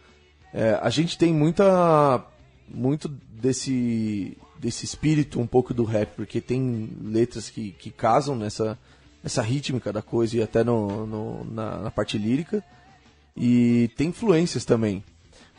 é, 0.53 0.79
a 0.83 0.91
gente 0.91 1.17
tem 1.17 1.33
muita 1.33 2.25
muito 2.69 3.09
desse 3.09 4.37
desse 4.59 4.85
espírito 4.85 5.41
um 5.41 5.47
pouco 5.47 5.75
do 5.75 5.83
rap, 5.85 6.15
porque 6.15 6.41
tem 6.41 6.89
letras 7.03 7.51
que, 7.51 7.73
que 7.73 7.91
casam 7.91 8.37
nessa 8.37 8.79
nessa 9.23 9.43
rítmica 9.43 9.93
da 9.93 10.03
coisa 10.03 10.37
e 10.37 10.43
até 10.43 10.63
no, 10.65 11.07
no- 11.07 11.45
na, 11.45 11.79
na 11.79 11.91
parte 11.91 12.19
lírica 12.19 12.63
e 13.37 13.91
tem 13.97 14.09
influências 14.09 14.65
também. 14.65 15.03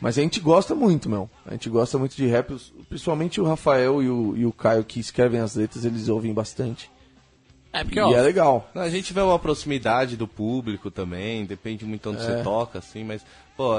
Mas 0.00 0.18
a 0.18 0.22
gente 0.22 0.38
gosta 0.40 0.74
muito, 0.74 1.08
meu. 1.08 1.30
A 1.46 1.52
gente 1.52 1.70
gosta 1.70 1.96
muito 1.98 2.14
de 2.16 2.26
rap. 2.26 2.54
Principalmente 2.88 3.40
o 3.40 3.44
Rafael 3.44 4.02
e 4.02 4.08
o, 4.10 4.36
e 4.36 4.44
o 4.44 4.52
Caio 4.52 4.84
que 4.84 5.00
escrevem 5.00 5.40
as 5.40 5.54
letras, 5.54 5.84
eles 5.84 6.08
ouvem 6.08 6.34
bastante. 6.34 6.90
É, 7.74 7.82
porque, 7.84 7.98
e 7.98 8.02
ó, 8.02 8.12
é 8.16 8.22
legal. 8.22 8.70
A 8.74 8.88
gente 8.88 9.12
vê 9.12 9.20
uma 9.20 9.38
proximidade 9.38 10.16
do 10.16 10.28
público 10.28 10.90
também, 10.90 11.44
depende 11.44 11.84
muito 11.84 12.08
onde 12.10 12.22
você 12.22 12.42
toca, 12.42 12.78
assim, 12.78 13.02
mas, 13.04 13.24
pô, 13.56 13.74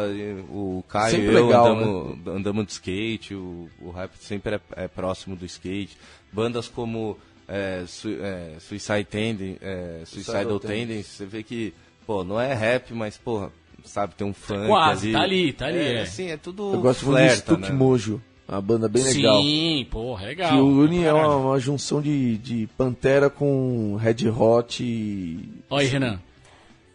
o 0.49 0.83
Caio 0.89 1.11
Sempre 1.15 1.31
e 1.31 1.35
eu 1.35 1.45
legal, 1.45 1.65
andamos, 1.67 2.27
andamos 2.27 2.65
de 2.65 2.71
skate, 2.73 3.33
o, 3.33 3.69
o 3.81 3.89
rap 3.91 4.11
sempre 4.19 4.55
é, 4.55 4.59
é 4.83 4.87
próximo 4.87 5.35
do 5.35 5.45
skate. 5.45 5.97
Bandas 6.31 6.67
como 6.67 7.17
é, 7.47 7.83
Su- 7.87 8.17
é, 8.21 8.59
Suicide 8.59 9.05
Tendence, 9.05 9.57
é, 9.61 10.01
Suicidal 10.05 10.59
Tendency, 10.59 11.09
você 11.09 11.25
vê 11.25 11.41
que, 11.43 11.73
pô, 12.05 12.23
não 12.23 12.39
é 12.39 12.53
rap, 12.53 12.93
mas, 12.93 13.17
porra, 13.17 13.49
sabe, 13.85 14.15
tem 14.15 14.27
um 14.27 14.33
funk 14.33 14.67
Quase, 14.67 15.07
ali. 15.07 15.13
tá 15.13 15.21
ali, 15.21 15.53
tá 15.53 15.65
ali, 15.67 15.77
É, 15.77 15.93
é. 15.93 16.01
assim, 16.01 16.29
é 16.31 16.37
tudo 16.37 16.73
Eu 16.73 16.81
gosto 16.81 17.05
muito 17.05 17.17
de 17.19 17.23
flerta, 17.23 17.53
Stuck 17.53 17.61
né? 17.61 17.71
Mojo, 17.71 18.21
uma 18.47 18.61
banda 18.61 18.87
bem 18.87 19.03
legal. 19.03 19.41
Sim, 19.41 19.87
porra, 19.89 20.25
legal. 20.27 20.51
Que 20.51 20.57
o 20.57 20.67
Uni 20.67 21.03
é 21.03 21.11
uma, 21.13 21.35
uma 21.35 21.59
junção 21.59 22.01
de, 22.01 22.37
de 22.37 22.67
Pantera 22.77 23.29
com 23.29 23.95
Red 23.95 24.29
Hot 24.29 24.83
e 24.83 25.49
Olha 25.69 25.81
aí, 25.81 25.87
Renan. 25.87 26.19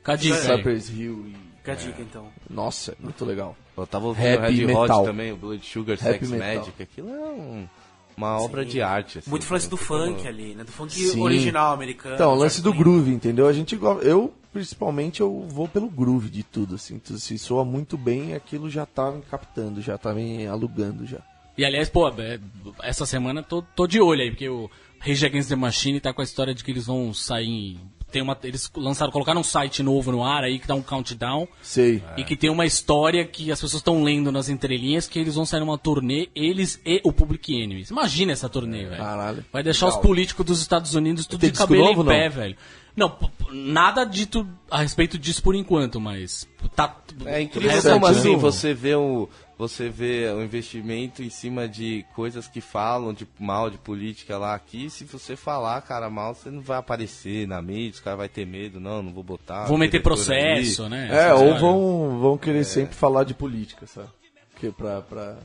Cadê 0.02 0.28
isso? 0.28 0.42
Cypress 0.46 0.90
Hill. 0.90 1.26
E... 1.28 1.36
Fica 1.58 1.72
a 1.72 1.74
dica, 1.74 2.00
então. 2.00 2.26
Nossa, 2.48 2.92
é 2.92 2.94
muito 3.02 3.24
legal. 3.24 3.54
Eu 3.76 3.86
tava 3.86 4.06
ouvindo 4.06 4.24
Rap 4.24 4.40
Red 4.50 4.64
Hot 4.64 4.80
metal. 4.80 5.04
também, 5.04 5.32
o 5.32 5.36
Blood 5.36 5.66
Sugar 5.66 5.98
Rap 5.98 6.12
Sex 6.18 6.30
metal. 6.30 6.56
Magic, 6.56 6.82
aquilo 6.82 7.08
é 7.10 7.28
um- 7.30 7.68
uma 8.16 8.40
obra 8.40 8.64
de 8.64 8.80
arte. 8.82 9.18
Assim, 9.18 9.30
Muito 9.30 9.42
influência 9.44 9.68
do 9.70 9.76
Então, 9.76 9.86
funk 9.86 10.28
ali, 10.28 10.54
né? 10.54 10.64
Do 10.64 10.70
funk 10.72 10.92
Sim. 10.92 11.20
original 11.20 11.72
americano. 11.72 12.14
Então, 12.14 12.32
o 12.32 12.34
lance 12.34 12.60
do 12.62 12.72
groove, 12.72 13.10
entendeu? 13.12 13.46
A 13.46 13.52
gente 13.52 13.78
eu 14.02 14.32
principalmente 14.52 15.20
eu 15.20 15.46
vou 15.48 15.68
pelo 15.68 15.88
groove 15.88 16.28
de 16.28 16.42
tudo 16.42 16.74
assim. 16.74 16.96
Então, 16.96 17.16
se 17.16 17.38
soa 17.38 17.64
muito 17.64 17.96
bem, 17.96 18.34
aquilo 18.34 18.68
já 18.68 18.84
tá 18.84 19.10
me 19.10 19.22
captando, 19.22 19.80
já 19.80 19.96
tá 19.96 20.12
me 20.12 20.46
alugando 20.46 21.06
já. 21.06 21.20
E 21.60 21.64
aliás, 21.64 21.90
pô, 21.90 22.08
é, 22.08 22.38
essa 22.82 23.04
semana 23.04 23.42
tô, 23.42 23.60
tô 23.76 23.86
de 23.86 24.00
olho 24.00 24.22
aí, 24.22 24.30
porque 24.30 24.48
o 24.48 24.70
Rage 24.98 25.26
Against 25.26 25.48
the 25.50 25.56
Machine 25.56 26.00
tá 26.00 26.10
com 26.12 26.22
a 26.22 26.24
história 26.24 26.54
de 26.54 26.64
que 26.64 26.70
eles 26.70 26.86
vão 26.86 27.12
sair. 27.12 27.46
em- 27.48 27.80
Tem 28.10 28.22
uma, 28.22 28.36
eles 28.42 28.68
lançaram, 28.74 29.12
colocaram 29.12 29.40
um 29.40 29.44
site 29.44 29.82
novo 29.82 30.10
no 30.10 30.24
ar 30.24 30.42
aí 30.42 30.58
que 30.58 30.66
dá 30.66 30.74
um 30.74 30.82
countdown. 30.82 31.46
Sei. 31.62 32.02
E 32.16 32.24
que 32.24 32.34
tem 32.34 32.48
uma 32.50 32.64
história 32.66 33.24
que 33.26 33.52
as 33.52 33.60
pessoas 33.60 33.80
estão 33.80 34.02
lendo 34.02 34.32
nas 34.32 34.48
entrelinhas 34.48 35.06
que 35.06 35.18
eles 35.18 35.34
vão 35.36 35.44
sair 35.46 35.60
numa 35.60 35.76
turnê, 35.78 36.28
eles 36.34 36.80
e 36.84 37.00
o 37.04 37.12
Public 37.12 37.54
Enemies. 37.54 37.90
Imagina 37.90 38.32
essa 38.32 38.48
turnê, 38.48 38.84
velho. 38.86 38.96
Caralho. 38.96 39.44
Vai 39.52 39.62
deixar 39.62 39.86
Legal. 39.86 40.00
os 40.00 40.06
políticos 40.06 40.44
dos 40.46 40.60
Estados 40.62 40.94
Unidos 40.94 41.26
tudo 41.26 41.40
de 41.46 41.52
cabelo 41.52 41.84
novo, 41.84 42.02
em 42.02 42.06
pé, 42.06 42.24
não? 42.28 42.34
velho. 42.36 42.56
Não, 42.96 43.16
nada 43.52 44.02
dito 44.04 44.44
a 44.68 44.78
respeito 44.82 45.16
disso 45.16 45.40
por 45.42 45.54
enquanto, 45.54 46.00
mas 46.00 46.48
tá 46.74 46.96
É 47.26 47.40
incrível 47.42 47.70
como 47.70 47.82
Certo, 47.82 48.06
assim 48.06 48.36
você 48.36 48.74
vê 48.74 48.96
o 48.96 49.28
você 49.60 49.90
vê 49.90 50.26
o 50.32 50.42
investimento 50.42 51.22
em 51.22 51.28
cima 51.28 51.68
de 51.68 52.02
coisas 52.14 52.48
que 52.48 52.62
falam 52.62 53.12
de 53.12 53.28
mal 53.38 53.68
de 53.68 53.76
política 53.76 54.38
lá 54.38 54.54
aqui. 54.54 54.88
Se 54.88 55.04
você 55.04 55.36
falar, 55.36 55.82
cara, 55.82 56.08
mal, 56.08 56.34
você 56.34 56.50
não 56.50 56.62
vai 56.62 56.78
aparecer 56.78 57.46
na 57.46 57.60
mídia, 57.60 57.90
os 57.90 58.00
caras 58.00 58.18
vão 58.20 58.28
ter 58.28 58.46
medo, 58.46 58.80
não, 58.80 59.02
não 59.02 59.12
vou 59.12 59.22
botar. 59.22 59.66
Vou 59.66 59.76
meter 59.76 60.02
processo, 60.02 60.84
ali. 60.84 60.90
né? 60.92 61.08
É, 61.10 61.26
Essas 61.28 61.40
ou 61.42 61.58
vão, 61.58 62.18
vão 62.20 62.38
querer 62.38 62.64
sempre 62.64 62.94
falar 62.94 63.24
de 63.24 63.34
política, 63.34 63.86
sabe? 63.86 64.08
Que 64.56 64.70
pra, 64.72 65.02
pra, 65.02 65.36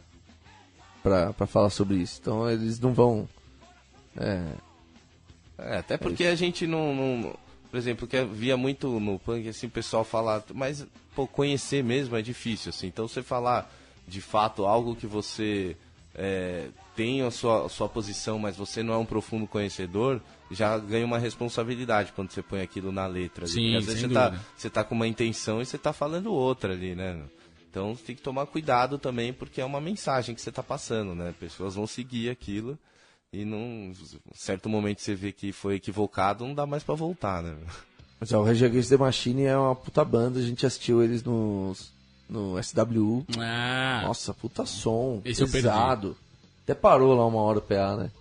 pra, 1.03 1.33
pra 1.33 1.45
falar 1.45 1.69
sobre 1.69 1.97
isso. 1.97 2.17
Então 2.21 2.49
eles 2.49 2.79
não 2.79 2.93
vão. 2.93 3.27
É, 4.15 4.45
É, 5.57 5.77
até 5.77 5.97
porque 5.97 6.23
a 6.25 6.35
gente 6.35 6.65
não, 6.65 6.95
não- 6.95 7.35
Por 7.69 7.77
exemplo, 7.77 8.07
que 8.07 8.23
via 8.23 8.55
muito 8.55 8.87
no 8.99 9.19
punk, 9.19 9.49
assim, 9.49 9.67
o 9.67 9.69
pessoal 9.69 10.05
falar, 10.05 10.41
mas, 10.53 10.85
pô, 11.13 11.27
conhecer 11.27 11.83
mesmo 11.83 12.15
é 12.15 12.21
difícil, 12.21 12.69
assim. 12.69 12.87
Então 12.87 13.07
você 13.09 13.21
falar 13.21 13.69
de 14.07 14.21
fato 14.21 14.65
algo 14.65 14.95
que 14.95 15.07
você 15.07 15.75
é, 16.13 16.69
tem 16.95 17.21
a 17.21 17.29
sua, 17.29 17.65
a 17.65 17.69
sua 17.69 17.89
posição, 17.89 18.39
mas 18.39 18.55
você 18.55 18.81
não 18.81 18.93
é 18.93 18.97
um 18.97 19.05
profundo 19.05 19.45
conhecedor, 19.45 20.21
já 20.49 20.77
ganha 20.77 21.05
uma 21.05 21.19
responsabilidade 21.19 22.13
quando 22.13 22.31
você 22.31 22.41
põe 22.41 22.61
aquilo 22.61 22.91
na 22.91 23.05
letra. 23.05 23.45
ali. 23.45 23.53
Sim, 23.53 23.61
Porque 23.61 23.77
às 23.77 23.85
vezes 23.85 24.01
você 24.01 24.09
tá, 24.09 24.39
você 24.55 24.69
tá 24.69 24.83
com 24.83 24.95
uma 24.95 25.07
intenção 25.07 25.61
e 25.61 25.65
você 25.65 25.77
tá 25.77 25.91
falando 25.91 26.33
outra 26.33 26.73
ali, 26.73 26.95
né? 26.95 27.21
Então 27.69 27.93
você 27.93 28.03
tem 28.03 28.15
que 28.15 28.21
tomar 28.21 28.45
cuidado 28.45 28.97
também, 28.97 29.33
porque 29.33 29.59
é 29.59 29.65
uma 29.65 29.81
mensagem 29.81 30.33
que 30.33 30.41
você 30.41 30.51
tá 30.51 30.63
passando, 30.63 31.13
né? 31.13 31.33
Pessoas 31.37 31.75
vão 31.75 31.85
seguir 31.85 32.29
aquilo 32.29 32.79
e 33.33 33.43
num 33.43 33.91
certo 34.33 34.69
momento 34.69 35.01
você 35.01 35.13
vê 35.13 35.33
que 35.33 35.51
foi 35.51 35.75
equivocado, 35.75 36.47
não 36.47 36.53
dá 36.53 36.65
mais 36.65 36.83
pra 36.83 36.95
voltar, 36.95 37.43
né? 37.43 37.57
Mas 38.17 38.31
ó, 38.31 38.39
o 38.39 38.45
Rage 38.45 38.63
Against 38.63 38.89
the 38.89 38.95
Machine 38.95 39.43
é 39.43 39.57
uma 39.57 39.75
puta 39.75 40.05
banda, 40.05 40.39
a 40.39 40.41
gente 40.41 40.65
assistiu 40.65 41.03
eles 41.03 41.21
no, 41.21 41.75
no 42.29 42.55
SWU. 42.61 43.25
Ah, 43.39 44.01
Nossa, 44.05 44.33
puta 44.33 44.65
som, 44.65 45.21
Esse 45.25 45.45
pesado. 45.47 46.15
Até 46.63 46.73
parou 46.73 47.15
lá 47.15 47.25
uma 47.25 47.39
hora 47.41 47.59
o 47.59 47.61
PA, 47.61 47.95
né? 47.95 48.11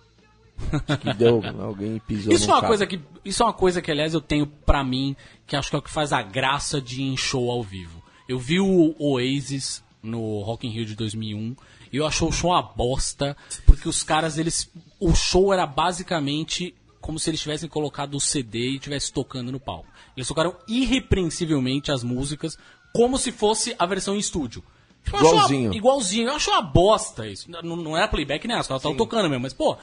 Acho 0.87 0.97
que 0.99 1.13
deu, 1.15 1.41
alguém 1.61 1.99
pisou 2.07 2.31
Isso 2.31 2.45
é 2.45 2.53
uma 2.53 2.61
carro. 2.61 2.67
coisa 2.67 2.87
que 2.87 3.01
isso 3.25 3.43
é 3.43 3.45
uma 3.45 3.53
coisa 3.53 3.81
que 3.81 3.91
aliás 3.91 4.13
eu 4.13 4.21
tenho 4.21 4.47
pra 4.47 4.83
mim 4.83 5.15
que 5.45 5.55
acho 5.55 5.69
que 5.69 5.75
é 5.75 5.79
o 5.79 5.81
que 5.81 5.89
faz 5.89 6.13
a 6.13 6.21
graça 6.21 6.79
de 6.79 7.01
ir 7.01 7.05
em 7.11 7.17
show 7.17 7.49
ao 7.51 7.61
vivo. 7.61 8.01
Eu 8.27 8.39
vi 8.39 8.59
o 8.59 8.95
Oasis 8.97 9.83
no 10.01 10.41
Rock 10.43 10.65
in 10.65 10.69
Rio 10.71 10.85
de 10.85 10.95
2001 10.95 11.55
e 11.91 11.97
eu 11.97 12.05
achei 12.05 12.25
o 12.27 12.31
show 12.31 12.51
uma 12.51 12.61
bosta 12.61 13.35
porque 13.65 13.89
os 13.89 14.01
caras 14.03 14.37
eles 14.37 14.69
o 14.99 15.13
show 15.13 15.51
era 15.51 15.65
basicamente 15.67 16.73
como 17.01 17.19
se 17.19 17.29
eles 17.29 17.41
tivessem 17.41 17.67
colocado 17.67 18.15
o 18.15 18.19
CD 18.21 18.69
e 18.69 18.75
estivesse 18.75 19.11
tocando 19.11 19.51
no 19.51 19.59
palco. 19.59 19.87
Eles 20.15 20.27
tocaram 20.27 20.55
irrepreensivelmente 20.67 21.91
as 21.91 22.01
músicas 22.03 22.57
como 22.95 23.17
se 23.17 23.31
fosse 23.31 23.75
a 23.77 23.85
versão 23.85 24.15
em 24.15 24.19
estúdio. 24.19 24.63
Eu 25.11 25.15
acho 25.19 25.25
uma- 25.25 25.33
Igualzinho. 25.35 25.73
igualzinho. 25.73 26.27
Eu 26.29 26.35
acho 26.35 26.49
uma 26.51 26.61
bosta 26.61 27.27
isso. 27.27 27.49
Não, 27.51 27.61
não 27.75 27.95
era 27.97 28.07
playback, 28.07 28.47
né? 28.47 28.59
Os 28.59 28.67
caras 28.67 28.81
estavam 28.81 28.97
tocando 28.97 29.29
mesmo. 29.29 29.43
Mas, 29.43 29.53
pô, 29.53 29.73
eu 29.73 29.77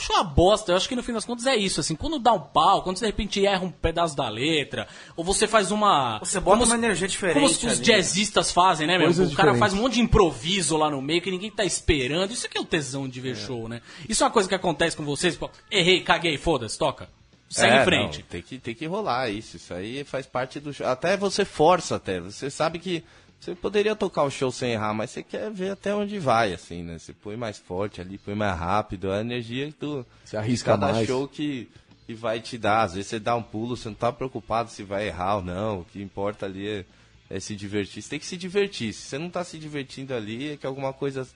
acho 0.00 0.12
uma 0.12 0.22
bosta. 0.22 0.72
Eu 0.72 0.76
acho 0.76 0.86
que 0.86 0.94
no 0.94 1.02
fim 1.02 1.14
das 1.14 1.24
contas 1.24 1.46
é 1.46 1.56
isso. 1.56 1.80
Assim, 1.80 1.94
quando 1.94 2.18
dá 2.18 2.32
um 2.34 2.40
pau, 2.40 2.82
quando 2.82 2.98
você 2.98 3.06
de 3.06 3.10
repente 3.10 3.46
erra 3.46 3.64
um 3.64 3.70
pedaço 3.70 4.14
da 4.14 4.28
letra, 4.28 4.86
ou 5.16 5.24
você 5.24 5.46
faz 5.46 5.70
uma. 5.70 6.18
Você 6.18 6.38
bota 6.40 6.58
como 6.58 6.70
uma 6.70 6.76
energia 6.76 7.08
diferente 7.08 7.34
Como 7.36 7.46
os, 7.46 7.62
né? 7.62 7.74
jazzistas 7.76 8.52
fazem, 8.52 8.86
né, 8.86 8.98
meu? 8.98 9.06
Coisas 9.06 9.32
O 9.32 9.36
cara 9.36 9.52
diferentes. 9.52 9.60
faz 9.60 9.72
um 9.72 9.82
monte 9.82 9.94
de 9.94 10.00
improviso 10.02 10.76
lá 10.76 10.90
no 10.90 11.00
meio 11.00 11.22
que 11.22 11.30
ninguém 11.30 11.50
tá 11.50 11.64
esperando. 11.64 12.30
Isso 12.32 12.44
aqui 12.44 12.58
é 12.58 12.60
o 12.60 12.64
tesão 12.66 13.08
de 13.08 13.18
ver 13.18 13.34
show, 13.34 13.68
né? 13.68 13.80
Isso 14.06 14.22
é 14.22 14.26
uma 14.26 14.32
coisa 14.32 14.46
que 14.46 14.54
acontece 14.54 14.94
com 14.94 15.04
vocês. 15.06 15.36
Pô, 15.36 15.48
errei, 15.70 16.02
caguei, 16.02 16.36
foda-se, 16.36 16.76
toca. 16.78 17.08
Segue 17.48 17.76
É, 17.76 17.82
em 17.82 17.84
frente. 17.84 18.18
não, 18.20 18.26
tem, 18.28 18.42
que, 18.42 18.58
tem 18.58 18.74
que 18.74 18.86
rolar 18.86 19.30
isso. 19.30 19.56
Isso 19.56 19.72
aí 19.72 20.02
faz 20.04 20.26
parte 20.26 20.58
do 20.58 20.72
show. 20.72 20.86
Até 20.86 21.16
você 21.16 21.44
força 21.44 21.96
até. 21.96 22.20
Você 22.20 22.50
sabe 22.50 22.78
que 22.78 23.04
você 23.38 23.54
poderia 23.54 23.94
tocar 23.94 24.24
o 24.24 24.30
show 24.30 24.50
sem 24.50 24.72
errar, 24.72 24.92
mas 24.94 25.10
você 25.10 25.22
quer 25.22 25.50
ver 25.50 25.70
até 25.70 25.94
onde 25.94 26.18
vai, 26.18 26.52
assim, 26.52 26.82
né? 26.82 26.98
Você 26.98 27.12
põe 27.12 27.36
mais 27.36 27.58
forte 27.58 28.00
ali, 28.00 28.18
põe 28.18 28.34
mais 28.34 28.58
rápido. 28.58 29.12
A 29.12 29.20
energia 29.20 29.72
do 29.78 30.04
Você 30.24 30.36
arrisca 30.36 30.72
cada 30.72 30.92
mais. 30.92 31.06
show 31.06 31.28
que, 31.28 31.68
que 32.06 32.14
vai 32.14 32.40
te 32.40 32.58
dar. 32.58 32.82
Às 32.82 32.94
vezes 32.94 33.08
você 33.10 33.20
dá 33.20 33.36
um 33.36 33.42
pulo, 33.42 33.76
você 33.76 33.88
não 33.88 33.94
tá 33.94 34.10
preocupado 34.12 34.70
se 34.70 34.82
vai 34.82 35.06
errar 35.06 35.36
ou 35.36 35.42
não. 35.42 35.80
O 35.80 35.84
que 35.84 36.02
importa 36.02 36.46
ali 36.46 36.66
é, 36.66 36.84
é 37.30 37.38
se 37.38 37.54
divertir. 37.54 38.02
Você 38.02 38.08
tem 38.10 38.18
que 38.18 38.26
se 38.26 38.36
divertir. 38.36 38.92
Se 38.92 39.02
você 39.02 39.18
não 39.18 39.30
tá 39.30 39.44
se 39.44 39.56
divertindo 39.58 40.12
ali, 40.14 40.52
é 40.52 40.56
que 40.56 40.66
alguma 40.66 40.92
coisa 40.92 41.28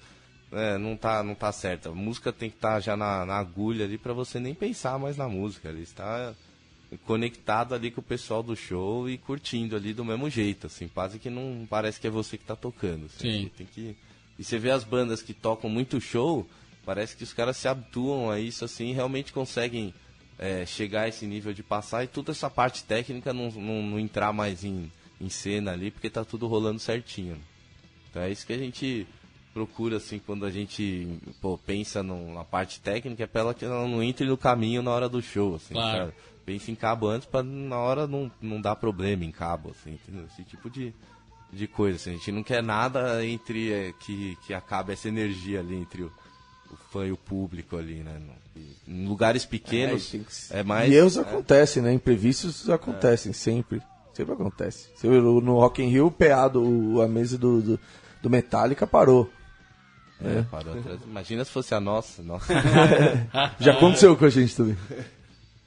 é, 0.52 0.78
não, 0.78 0.96
tá, 0.96 1.22
não 1.22 1.34
tá 1.34 1.52
certa. 1.52 1.90
A 1.90 1.94
música 1.94 2.32
tem 2.32 2.50
que 2.50 2.56
estar 2.56 2.80
já 2.80 2.96
na, 2.96 3.24
na 3.24 3.36
agulha 3.36 3.84
ali 3.84 3.96
pra 3.96 4.12
você 4.12 4.40
nem 4.40 4.54
pensar 4.54 4.98
mais 4.98 5.16
na 5.16 5.28
música. 5.28 5.68
Ali 5.68 5.82
está 5.82 6.34
conectado 7.06 7.74
ali 7.74 7.90
com 7.90 8.00
o 8.00 8.04
pessoal 8.04 8.42
do 8.42 8.56
show 8.56 9.08
e 9.08 9.16
curtindo 9.16 9.76
ali 9.76 9.94
do 9.94 10.04
mesmo 10.04 10.28
jeito, 10.28 10.66
assim, 10.66 10.88
quase 10.88 11.18
que 11.18 11.30
não 11.30 11.66
parece 11.68 12.00
que 12.00 12.06
é 12.06 12.10
você 12.10 12.36
que 12.36 12.44
tá 12.44 12.56
tocando. 12.56 13.06
assim. 13.06 13.44
Sim. 13.44 13.50
Tem 13.56 13.66
que... 13.66 13.96
E 14.38 14.42
você 14.44 14.58
vê 14.58 14.70
as 14.70 14.82
bandas 14.82 15.22
que 15.22 15.34
tocam 15.34 15.68
muito 15.68 16.00
show, 16.00 16.48
parece 16.84 17.14
que 17.14 17.22
os 17.22 17.32
caras 17.32 17.56
se 17.56 17.68
habituam 17.68 18.30
a 18.30 18.40
isso, 18.40 18.64
assim, 18.64 18.92
realmente 18.92 19.32
conseguem 19.32 19.94
é, 20.38 20.64
chegar 20.64 21.02
a 21.02 21.08
esse 21.08 21.26
nível 21.26 21.52
de 21.52 21.62
passar 21.62 22.02
e 22.02 22.08
toda 22.08 22.32
essa 22.32 22.48
parte 22.48 22.82
técnica 22.84 23.32
não, 23.32 23.50
não, 23.50 23.82
não 23.82 23.98
entrar 24.00 24.32
mais 24.32 24.64
em, 24.64 24.90
em 25.20 25.28
cena 25.28 25.72
ali, 25.72 25.90
porque 25.90 26.08
tá 26.08 26.24
tudo 26.24 26.48
rolando 26.48 26.78
certinho. 26.80 27.38
Então 28.08 28.22
é 28.22 28.30
isso 28.30 28.46
que 28.46 28.52
a 28.54 28.58
gente 28.58 29.06
procura, 29.52 29.96
assim, 29.96 30.18
quando 30.24 30.44
a 30.46 30.50
gente 30.50 31.08
pô, 31.40 31.58
pensa 31.58 32.02
no- 32.02 32.32
na 32.34 32.44
parte 32.44 32.80
técnica, 32.80 33.24
é 33.24 33.26
pra 33.26 33.40
ela 33.42 33.54
que 33.54 33.64
ela 33.64 33.86
não 33.86 34.02
entre 34.02 34.26
no 34.26 34.36
caminho 34.36 34.82
na 34.82 34.90
hora 34.90 35.08
do 35.08 35.20
show, 35.20 35.56
assim, 35.56 35.74
Claro. 35.74 35.98
sabe? 36.06 36.12
Pensa 36.46 36.70
em 36.70 36.74
cabo 36.74 37.06
antes 37.08 37.26
pra 37.28 37.42
na 37.42 37.76
hora 37.78 38.06
não, 38.06 38.30
não 38.40 38.60
dar 38.60 38.76
problema 38.76 39.24
em 39.24 39.30
cabo, 39.30 39.70
assim, 39.70 39.92
entendeu? 39.94 40.24
Esse 40.32 40.42
tipo 40.44 40.68
de, 40.70 40.92
de 41.52 41.66
coisa. 41.66 41.96
assim. 41.96 42.10
A 42.10 42.12
gente 42.14 42.32
não 42.32 42.42
quer 42.42 42.62
nada 42.62 43.24
entre 43.26 43.72
é, 43.72 43.92
que, 44.00 44.36
que 44.46 44.54
acabe 44.54 44.92
essa 44.92 45.08
energia 45.08 45.60
ali 45.60 45.76
entre 45.76 46.02
o, 46.02 46.12
o 46.70 46.76
fã 46.92 47.06
e 47.06 47.12
o 47.12 47.16
público 47.16 47.76
ali, 47.76 48.02
né? 48.02 48.18
No- 48.18 48.40
Em 48.88 49.06
lugares 49.06 49.44
pequenos 49.46 50.12
É, 50.14 50.18
que- 50.18 50.26
é, 50.58 50.62
mais. 50.62 50.90
e 50.90 50.94
erros 50.94 51.16
é, 51.16 51.20
acontecem, 51.20 51.82
né? 51.82 51.92
Imprevistos 51.92 52.68
acontecem 52.70 53.32
sempre. 53.32 53.80
Sempre 54.12 54.34
acontece. 54.34 54.88
No 55.04 55.54
Rock 55.58 55.82
in 55.82 55.88
Rio, 55.88 56.06
o 56.06 56.10
PA, 56.10 56.48
do, 56.48 57.00
a 57.00 57.06
mesa 57.08 57.38
do, 57.38 57.62
do, 57.62 57.80
do 58.20 58.28
Metallica 58.30 58.86
parou. 58.86 59.30
É, 60.24 60.42
parou 60.42 60.78
atrás. 60.78 61.00
Imagina 61.06 61.44
se 61.44 61.50
fosse 61.50 61.74
a 61.74 61.80
nossa. 61.80 62.22
nossa. 62.22 62.52
Já 63.58 63.72
aconteceu 63.72 64.16
com 64.16 64.24
a 64.24 64.30
gente 64.30 64.54
também. 64.54 64.76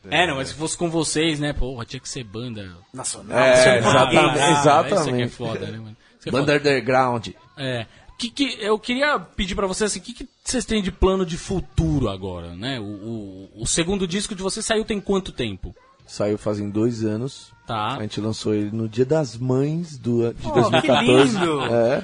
É, 0.09 0.27
não, 0.27 0.35
mas 0.35 0.49
se 0.49 0.53
fosse 0.55 0.77
com 0.77 0.89
vocês, 0.89 1.39
né? 1.39 1.53
Porra, 1.53 1.85
tinha 1.85 1.99
que 1.99 2.09
ser 2.09 2.23
banda. 2.23 2.75
Nacional. 2.93 3.37
É, 3.37 3.77
exatamente, 3.79 4.59
exatamente. 4.59 4.95
Isso 4.95 5.09
aqui 5.09 5.21
é 5.21 5.27
foda, 5.29 5.65
né, 5.67 5.77
mano? 5.77 5.97
Isso 6.19 6.29
aqui 6.29 6.29
é 6.29 6.31
Banda 6.31 6.55
Underground. 6.55 7.27
É. 7.57 7.85
Que, 8.17 8.29
que, 8.29 8.57
eu 8.61 8.77
queria 8.77 9.19
pedir 9.19 9.55
pra 9.55 9.65
vocês 9.65 9.91
assim, 9.91 9.99
o 9.99 10.03
que, 10.03 10.13
que 10.13 10.29
vocês 10.43 10.65
têm 10.65 10.83
de 10.83 10.91
plano 10.91 11.25
de 11.25 11.37
futuro 11.37 12.09
agora, 12.09 12.55
né? 12.55 12.79
O, 12.79 12.83
o, 12.83 13.49
o 13.63 13.65
segundo 13.65 14.07
disco 14.07 14.35
de 14.35 14.43
vocês 14.43 14.65
saiu 14.65 14.85
tem 14.85 15.01
quanto 15.01 15.31
tempo? 15.31 15.75
Saiu 16.05 16.37
fazem 16.37 16.69
dois 16.69 17.03
anos. 17.03 17.51
Tá. 17.65 17.95
A 17.95 18.01
gente 18.01 18.19
lançou 18.19 18.53
ele 18.53 18.71
no 18.71 18.89
Dia 18.89 19.05
das 19.05 19.37
Mães 19.37 19.97
do, 19.97 20.33
de 20.33 20.47
Oh, 20.47 20.51
2014. 20.51 21.31
que 21.31 21.39
lindo! 21.39 21.61
É. 21.61 21.97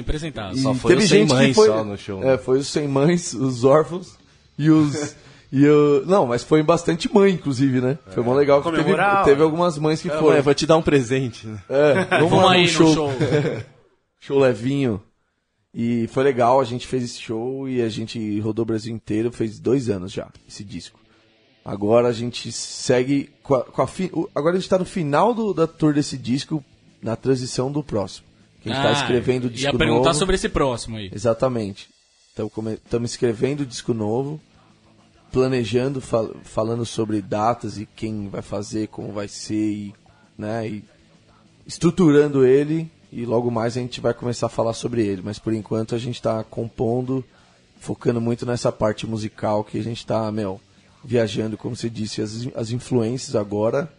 Apresentassem. 0.00 0.58
E 0.58 0.62
Só 0.62 0.74
foi 0.74 0.92
teve 0.92 1.04
os 1.04 1.10
sem 1.10 1.26
mães 1.26 1.54
foi, 1.54 1.66
só 1.68 1.84
no 1.84 1.98
show, 1.98 2.20
né? 2.20 2.34
É, 2.34 2.38
foi 2.38 2.58
os 2.58 2.68
sem 2.68 2.88
mães, 2.88 3.34
os 3.34 3.64
órfãos 3.64 4.16
e 4.58 4.70
os. 4.70 5.14
e 5.52 5.66
o, 5.68 6.04
não, 6.06 6.26
mas 6.26 6.42
foi 6.42 6.62
bastante 6.62 7.12
mãe, 7.12 7.32
inclusive, 7.34 7.80
né? 7.82 7.98
Foi 8.12 8.22
mó 8.22 8.32
legal 8.34 8.62
que 8.62 8.70
teve, 8.72 8.94
teve 9.24 9.42
algumas 9.42 9.76
mães 9.78 10.00
que 10.00 10.08
Mãe, 10.08 10.18
foram. 10.18 10.36
eu 10.38 10.42
vou 10.42 10.54
te 10.54 10.66
dar 10.66 10.78
um 10.78 10.82
presente. 10.82 11.46
né? 11.46 11.60
É, 11.68 11.94
vamos, 12.06 12.30
Vamos 12.30 12.44
lá 12.46 12.52
aí 12.52 12.60
no 12.60 12.66
no 12.66 12.68
show. 12.72 12.94
show. 12.94 13.12
show 14.18 14.38
levinho. 14.38 15.02
E 15.74 16.06
foi 16.08 16.22
legal, 16.24 16.60
a 16.60 16.64
gente 16.64 16.86
fez 16.86 17.02
esse 17.02 17.18
show 17.20 17.66
e 17.68 17.80
a 17.80 17.88
gente 17.88 18.38
rodou 18.40 18.62
o 18.62 18.66
Brasil 18.66 18.94
inteiro, 18.94 19.32
fez 19.32 19.58
dois 19.58 19.88
anos 19.88 20.12
já, 20.12 20.28
esse 20.46 20.62
disco. 20.62 21.00
Agora 21.64 22.08
a 22.08 22.12
gente 22.12 22.50
segue 22.50 23.30
com 23.42 23.54
a, 23.54 23.62
com 23.64 23.82
a 23.82 23.86
fi- 23.86 24.10
agora 24.34 24.56
a 24.56 24.58
gente 24.58 24.68
tá 24.68 24.78
no 24.78 24.84
final 24.84 25.32
do, 25.32 25.54
da 25.54 25.66
tour 25.66 25.94
desse 25.94 26.18
disco, 26.18 26.62
na 27.00 27.14
transição 27.16 27.70
do 27.70 27.82
próximo. 27.84 28.26
Que 28.60 28.68
a 28.70 28.74
gente 28.74 28.82
tá 28.82 28.88
Ah, 28.90 28.92
escrevendo 28.92 29.44
o 29.46 29.50
disco 29.50 29.72
Ia 29.72 29.78
perguntar 29.78 30.08
novo. 30.08 30.18
sobre 30.18 30.34
esse 30.34 30.48
próximo 30.48 30.96
aí. 30.96 31.10
Exatamente. 31.14 31.88
Estamos 32.74 33.10
escrevendo 33.12 33.60
o 33.60 33.66
disco 33.66 33.92
novo, 33.94 34.40
planejando, 35.30 36.00
fal- 36.00 36.34
falando 36.44 36.84
sobre 36.84 37.20
datas 37.22 37.78
e 37.78 37.86
quem 37.86 38.28
vai 38.28 38.42
fazer, 38.42 38.88
como 38.88 39.12
vai 39.12 39.28
ser, 39.28 39.54
e, 39.72 39.94
né, 40.36 40.66
e 40.68 40.84
estruturando 41.66 42.44
ele. 42.46 42.90
E 43.12 43.26
logo 43.26 43.50
mais 43.50 43.76
a 43.76 43.80
gente 43.80 44.00
vai 44.00 44.14
começar 44.14 44.46
a 44.46 44.50
falar 44.50 44.72
sobre 44.72 45.04
ele. 45.06 45.20
Mas 45.22 45.38
por 45.38 45.52
enquanto 45.52 45.94
a 45.94 45.98
gente 45.98 46.14
está 46.16 46.42
compondo, 46.44 47.22
focando 47.78 48.20
muito 48.20 48.46
nessa 48.46 48.72
parte 48.72 49.06
musical 49.06 49.62
que 49.62 49.78
a 49.78 49.82
gente 49.82 49.98
está, 49.98 50.30
meu, 50.32 50.58
viajando, 51.04 51.56
como 51.56 51.76
você 51.76 51.90
disse, 51.90 52.22
as, 52.22 52.48
as 52.54 52.70
influências 52.70 53.34
agora 53.34 53.92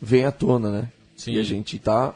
vêm 0.00 0.24
à 0.24 0.32
tona, 0.32 0.70
né? 0.70 0.92
Sim. 1.16 1.32
E 1.32 1.38
a 1.38 1.42
gente 1.42 1.78
tá 1.78 2.14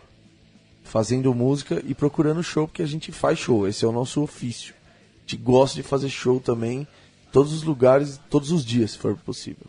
fazendo 0.84 1.34
música 1.34 1.82
e 1.86 1.94
procurando 1.94 2.42
show, 2.42 2.66
porque 2.66 2.82
a 2.82 2.86
gente 2.86 3.10
faz 3.12 3.38
show, 3.38 3.66
esse 3.66 3.84
é 3.84 3.88
o 3.88 3.92
nosso 3.92 4.22
ofício. 4.22 4.74
A 5.18 5.20
gente 5.20 5.36
gosta 5.42 5.76
de 5.76 5.82
fazer 5.82 6.08
show 6.08 6.40
também, 6.40 6.80
em 6.80 6.86
todos 7.32 7.52
os 7.52 7.62
lugares, 7.62 8.20
todos 8.30 8.50
os 8.52 8.64
dias, 8.64 8.92
se 8.92 8.98
for 8.98 9.16
possível. 9.16 9.66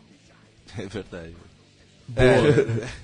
É 0.76 0.86
verdade. 0.86 1.34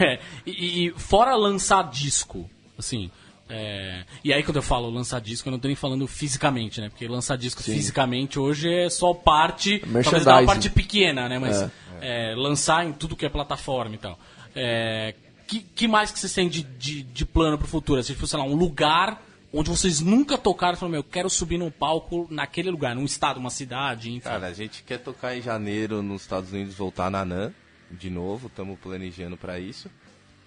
É, 0.00 0.18
e, 0.46 0.86
e 0.86 0.90
fora 0.92 1.34
lançar 1.34 1.90
disco, 1.90 2.48
assim. 2.78 3.10
É, 3.54 4.04
e 4.24 4.32
aí 4.32 4.42
quando 4.42 4.56
eu 4.56 4.62
falo 4.62 4.88
lançar 4.88 5.20
disco, 5.20 5.46
eu 5.46 5.50
não 5.50 5.58
tô 5.58 5.68
nem 5.68 5.76
falando 5.76 6.06
fisicamente, 6.06 6.80
né? 6.80 6.88
Porque 6.88 7.06
lançar 7.06 7.36
disco 7.36 7.62
fisicamente 7.62 8.38
hoje 8.38 8.72
é 8.72 8.88
só 8.88 9.12
parte. 9.12 9.78
Talvez 9.80 9.92
não 9.92 10.10
uma 10.10 10.12
Merchandising. 10.14 10.46
parte 10.46 10.70
pequena, 10.70 11.28
né? 11.28 11.38
Mas 11.38 11.70
é, 12.00 12.34
lançar 12.34 12.86
em 12.86 12.92
tudo 12.92 13.14
que 13.14 13.26
é 13.26 13.28
plataforma 13.28 13.94
e 13.94 13.98
tal. 13.98 14.18
É, 14.56 15.14
que, 15.46 15.60
que 15.60 15.86
mais 15.86 16.10
que 16.10 16.18
vocês 16.18 16.32
têm 16.32 16.48
de, 16.48 16.62
de, 16.62 17.02
de 17.02 17.26
plano 17.26 17.58
pro 17.58 17.68
futuro? 17.68 18.00
Assim, 18.00 18.14
tipo, 18.14 18.26
sei 18.26 18.38
lá, 18.38 18.44
um 18.46 18.54
lugar 18.54 19.22
onde 19.52 19.68
vocês 19.68 20.00
nunca 20.00 20.38
tocaram 20.38 20.72
e 20.72 20.76
falaram, 20.76 20.92
meu, 20.92 21.00
eu 21.00 21.04
quero 21.04 21.28
subir 21.28 21.58
num 21.58 21.70
palco 21.70 22.26
naquele 22.30 22.70
lugar, 22.70 22.94
num 22.94 23.04
estado, 23.04 23.38
uma 23.38 23.50
cidade, 23.50 24.10
enfim. 24.10 24.20
Cara, 24.20 24.46
a 24.46 24.54
gente 24.54 24.82
quer 24.82 24.96
tocar 24.96 25.36
em 25.36 25.42
janeiro 25.42 26.02
nos 26.02 26.22
Estados 26.22 26.52
Unidos, 26.52 26.74
voltar 26.74 27.10
na 27.10 27.22
NAN 27.22 27.52
de 27.90 28.08
novo, 28.08 28.46
estamos 28.46 28.78
planejando 28.78 29.36
para 29.36 29.60
isso. 29.60 29.90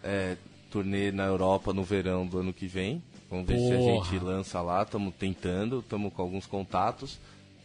É, 0.03 0.38
turnê 0.76 1.10
na 1.10 1.24
Europa 1.24 1.72
no 1.72 1.84
verão 1.84 2.28
do 2.28 2.40
ano 2.40 2.52
que 2.52 2.68
vem. 2.68 3.02
Vamos 3.30 3.48
ver 3.48 3.58
se 3.58 3.74
a 3.74 3.78
Porra. 3.78 4.06
gente 4.06 4.24
lança 4.24 4.62
lá, 4.62 4.84
estamos 4.84 5.14
tentando, 5.18 5.80
estamos 5.80 6.12
com 6.14 6.22
alguns 6.22 6.46
contatos, 6.46 7.18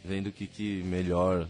vendo 0.04 0.28
o 0.28 0.32
que, 0.32 0.46
que 0.46 0.82
melhor 0.84 1.48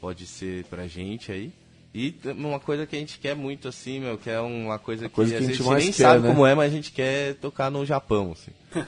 pode 0.00 0.26
ser 0.26 0.64
pra 0.64 0.86
gente 0.86 1.30
aí. 1.30 1.52
E 1.94 2.14
uma 2.24 2.58
coisa 2.58 2.86
que 2.86 2.96
a 2.96 2.98
gente 2.98 3.18
quer 3.18 3.36
muito 3.36 3.68
assim, 3.68 4.00
meu, 4.00 4.16
que 4.16 4.30
é 4.30 4.40
uma 4.40 4.78
coisa 4.78 5.06
que, 5.06 5.14
coisa 5.14 5.32
que 5.32 5.36
a 5.36 5.46
a 5.46 5.52
gente 5.52 5.62
nem 5.62 5.92
quer, 5.92 5.92
sabe 5.92 6.22
né? 6.22 6.28
como 6.30 6.46
é, 6.46 6.54
mas 6.54 6.72
a 6.72 6.74
gente 6.74 6.90
quer 6.90 7.34
tocar 7.34 7.70
no 7.70 7.84
Japão, 7.84 8.32
assim. 8.32 8.50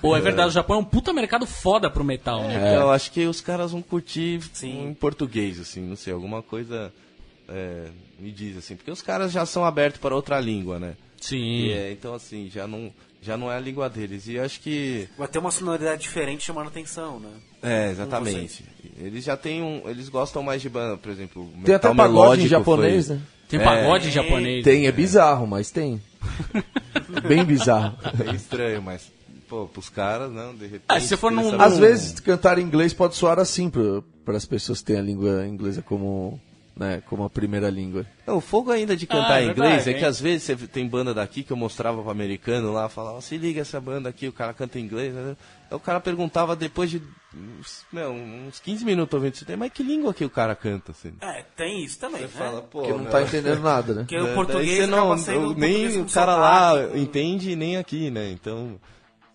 Pô, 0.00 0.16
é 0.16 0.20
verdade, 0.20 0.48
o 0.48 0.52
Japão 0.52 0.76
é 0.76 0.80
um 0.80 0.84
puta 0.84 1.12
mercado 1.12 1.46
foda 1.46 1.90
pro 1.90 2.04
metal, 2.04 2.42
né? 2.42 2.54
Então, 2.56 2.82
eu 2.82 2.90
acho 2.90 3.10
que 3.10 3.26
os 3.26 3.40
caras 3.40 3.72
vão 3.72 3.80
curtir 3.82 4.40
Sim. 4.52 4.88
em 4.88 4.94
português, 4.94 5.58
assim, 5.58 5.80
não 5.80 5.96
sei, 5.96 6.12
alguma 6.12 6.42
coisa 6.42 6.92
é, 7.48 7.88
me 8.18 8.30
diz, 8.30 8.58
assim, 8.58 8.76
porque 8.76 8.90
os 8.90 9.00
caras 9.00 9.32
já 9.32 9.46
são 9.46 9.64
abertos 9.64 10.00
para 10.00 10.14
outra 10.14 10.38
língua, 10.38 10.78
né? 10.78 10.96
Sim. 11.20 11.70
É, 11.70 11.90
então, 11.92 12.14
assim, 12.14 12.48
já 12.52 12.66
não, 12.66 12.92
já 13.22 13.36
não 13.36 13.50
é 13.50 13.56
a 13.56 13.60
língua 13.60 13.88
deles. 13.88 14.26
E 14.28 14.38
acho 14.38 14.60
que. 14.60 15.08
Vai 15.18 15.28
ter 15.28 15.38
uma 15.38 15.50
sonoridade 15.50 16.02
diferente 16.02 16.44
chamando 16.44 16.68
atenção, 16.68 17.18
né? 17.20 17.30
É, 17.62 17.90
exatamente. 17.90 18.64
Eles 18.98 19.24
já 19.24 19.36
têm 19.36 19.62
um. 19.62 19.88
Eles 19.88 20.08
gostam 20.08 20.42
mais 20.42 20.62
de 20.62 20.68
banda, 20.68 20.96
por 20.96 21.10
exemplo. 21.10 21.48
Tem 21.64 21.74
até 21.74 21.92
pagode 21.94 22.42
em 22.44 22.48
japonês, 22.48 23.06
foi- 23.08 23.16
né? 23.16 23.22
Tem 23.48 23.60
pagode 23.60 24.08
em 24.08 24.10
japonês. 24.12 24.64
Tem, 24.64 24.86
é 24.86 24.92
bizarro, 24.92 25.46
mas 25.46 25.70
tem. 25.70 26.00
Bem 27.28 27.44
bizarro. 27.44 27.96
É 28.28 28.34
estranho, 28.34 28.82
mas. 28.82 29.10
Pô, 29.48 29.66
pros 29.66 29.88
caras, 29.88 30.30
não, 30.32 30.52
de 30.56 30.64
repente. 30.64 30.82
Ah, 30.88 30.98
se 31.00 31.16
for 31.16 31.30
num- 31.30 31.60
Às 31.60 31.78
vezes 31.78 32.18
cantar 32.18 32.58
em 32.58 32.62
inglês 32.62 32.92
pode 32.92 33.14
soar 33.14 33.38
assim 33.38 33.70
para 33.70 34.36
as 34.36 34.44
pessoas 34.44 34.80
que 34.80 34.86
têm 34.86 34.96
a 34.96 35.02
língua 35.02 35.46
inglesa 35.46 35.82
como, 35.82 36.40
né, 36.76 37.02
como 37.06 37.24
a 37.24 37.30
primeira 37.30 37.70
língua. 37.70 38.04
Não, 38.26 38.36
o 38.36 38.40
fogo 38.40 38.70
ainda 38.70 38.94
de 38.94 39.06
cantar 39.06 39.32
Ah, 39.34 39.40
é 39.40 39.44
em 39.46 39.50
inglês 39.50 39.84
verdade, 39.84 39.90
é 39.90 39.94
que 39.98 40.04
às 40.04 40.20
vezes 40.20 40.42
você 40.42 40.66
tem 40.66 40.86
banda 40.86 41.14
daqui 41.14 41.42
que 41.42 41.50
eu 41.50 41.56
mostrava 41.56 42.02
pro 42.02 42.10
americano 42.10 42.70
lá, 42.72 42.88
falava, 42.88 43.20
se 43.22 43.38
liga 43.38 43.62
essa 43.62 43.80
banda 43.80 44.08
aqui, 44.10 44.28
o 44.28 44.32
cara 44.32 44.52
canta 44.52 44.78
em 44.78 44.82
inglês, 44.82 45.14
né? 45.14 45.36
Aí 45.70 45.76
o 45.76 45.80
cara 45.80 46.00
perguntava 46.00 46.54
depois 46.54 46.90
de 46.90 47.00
uns- 47.34 47.84
meu, 47.90 48.10
uns 48.12 48.60
15 48.60 48.84
minutos 48.84 49.14
ouvindo 49.14 49.34
isso, 49.34 49.44
mas 49.58 49.72
que 49.72 49.82
língua 49.82 50.12
que 50.12 50.24
o 50.24 50.30
cara 50.30 50.54
canta, 50.54 50.92
assim? 50.92 51.12
É, 51.22 51.42
tem 51.56 51.82
isso 51.82 51.98
também, 51.98 52.20
né? 52.22 52.28
Você 52.28 52.36
fala, 52.38 52.60
pô, 52.60 52.80
Porque 52.80 52.92
não 52.92 53.00
meu, 53.00 53.10
tá 53.10 53.22
entendendo 53.22 53.60
nada, 53.62 53.94
né? 53.94 54.00
Porque 54.02 54.18
o 54.18 54.24
daí 54.24 54.34
português 54.34 54.76
você 54.78 54.86
não, 54.86 55.14
nem 55.16 55.24
português 55.24 55.96
o 55.96 56.04
cara 56.14 56.36
lá 56.36 56.74
entende 56.94 57.56
nem 57.56 57.78
aqui, 57.78 58.10
né? 58.10 58.30
Então 58.30 58.78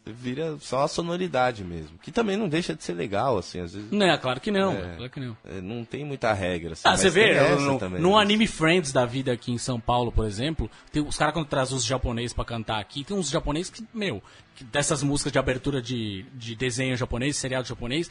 vira 0.06 0.58
só 0.60 0.84
a 0.84 0.88
sonoridade 0.88 1.64
mesmo, 1.64 1.98
que 2.02 2.12
também 2.12 2.36
não 2.36 2.50
deixa 2.50 2.74
de 2.76 2.84
ser 2.84 2.94
legal, 2.94 3.38
assim, 3.38 3.60
às 3.60 3.74
vezes 3.74 3.92
Não, 3.92 4.18
claro 4.18 4.42
que 4.42 4.50
não, 4.50 4.72
É. 4.74 4.96
claro 4.96 5.10
que 5.12 5.20
não. 5.20 5.38
é, 5.46 5.62
não 5.62 5.86
tem 5.86 6.04
muita 6.04 6.34
regra. 6.34 6.74
Assim, 6.74 6.82
Ah, 6.86 6.98
você 6.98 7.10
vê, 7.10 7.40
no, 7.58 7.78
também, 7.78 8.02
no 8.02 8.12
né? 8.16 8.22
Anime 8.22 8.48
Friends 8.48 8.92
da 8.92 9.06
vida 9.06 9.32
aqui 9.32 9.52
em 9.52 9.58
São 9.58 9.80
Paulo, 9.80 10.12
por 10.12 10.26
exemplo, 10.26 10.70
tem, 10.92 11.02
os 11.06 11.18
caras 11.18 11.34
quando 11.34 11.46
trazem 11.48 11.78
os 11.78 11.86
japoneses 11.86 12.34
pra 12.34 12.44
cantar 12.44 12.80
aqui, 12.80 13.04
tem 13.04 13.16
uns 13.16 13.30
japoneses 13.30 13.70
que, 13.70 13.86
meu, 13.94 14.22
dessas 14.66 15.02
músicas 15.04 15.32
de 15.32 15.40
abertura 15.40 15.82
de, 15.82 16.24
de 16.34 16.56
desenho 16.56 16.96
japonês, 16.98 17.36
seriado 17.38 17.68
japonês, 17.68 18.10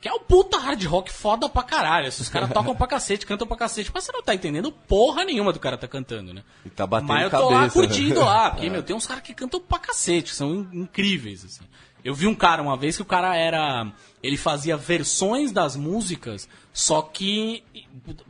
que 0.00 0.08
é 0.08 0.12
o 0.12 0.20
puta 0.20 0.58
hard 0.58 0.82
rock 0.84 1.12
foda 1.12 1.48
pra 1.48 1.62
caralho. 1.62 2.06
Esses 2.06 2.28
caras 2.28 2.48
tocam 2.54 2.74
pra 2.74 2.86
cacete, 2.86 3.26
cantam 3.26 3.46
pra 3.46 3.56
cacete, 3.56 3.90
mas 3.92 4.04
você 4.04 4.12
não 4.12 4.22
tá 4.22 4.34
entendendo 4.34 4.70
porra 4.72 5.24
nenhuma 5.24 5.52
do 5.52 5.58
cara 5.60 5.76
tá 5.76 5.86
cantando, 5.88 6.32
né? 6.34 6.42
E 6.64 6.70
tá 6.70 6.86
batendo 6.86 7.08
Mas 7.08 7.24
eu 7.24 7.30
tô 7.30 7.50
lá 7.50 7.60
cabeça, 7.60 7.80
né? 7.80 7.86
curtindo 7.86 8.20
lá, 8.20 8.50
porque, 8.50 8.68
meu, 8.70 8.82
tem 8.82 8.94
uns 8.96 9.06
caras 9.06 9.22
que 9.22 9.34
cantam 9.34 9.60
pra 9.60 9.78
cacete, 9.78 10.30
que 10.30 10.36
são 10.36 10.54
in- 10.54 10.68
incríveis, 10.82 11.44
assim. 11.44 11.64
Eu 12.04 12.14
vi 12.14 12.26
um 12.26 12.34
cara 12.34 12.62
uma 12.62 12.76
vez 12.76 12.96
que 12.96 13.02
o 13.02 13.06
cara 13.06 13.36
era. 13.36 13.90
Ele 14.22 14.36
fazia 14.36 14.76
versões 14.76 15.50
das 15.52 15.76
músicas, 15.76 16.48
só 16.72 17.00
que 17.02 17.64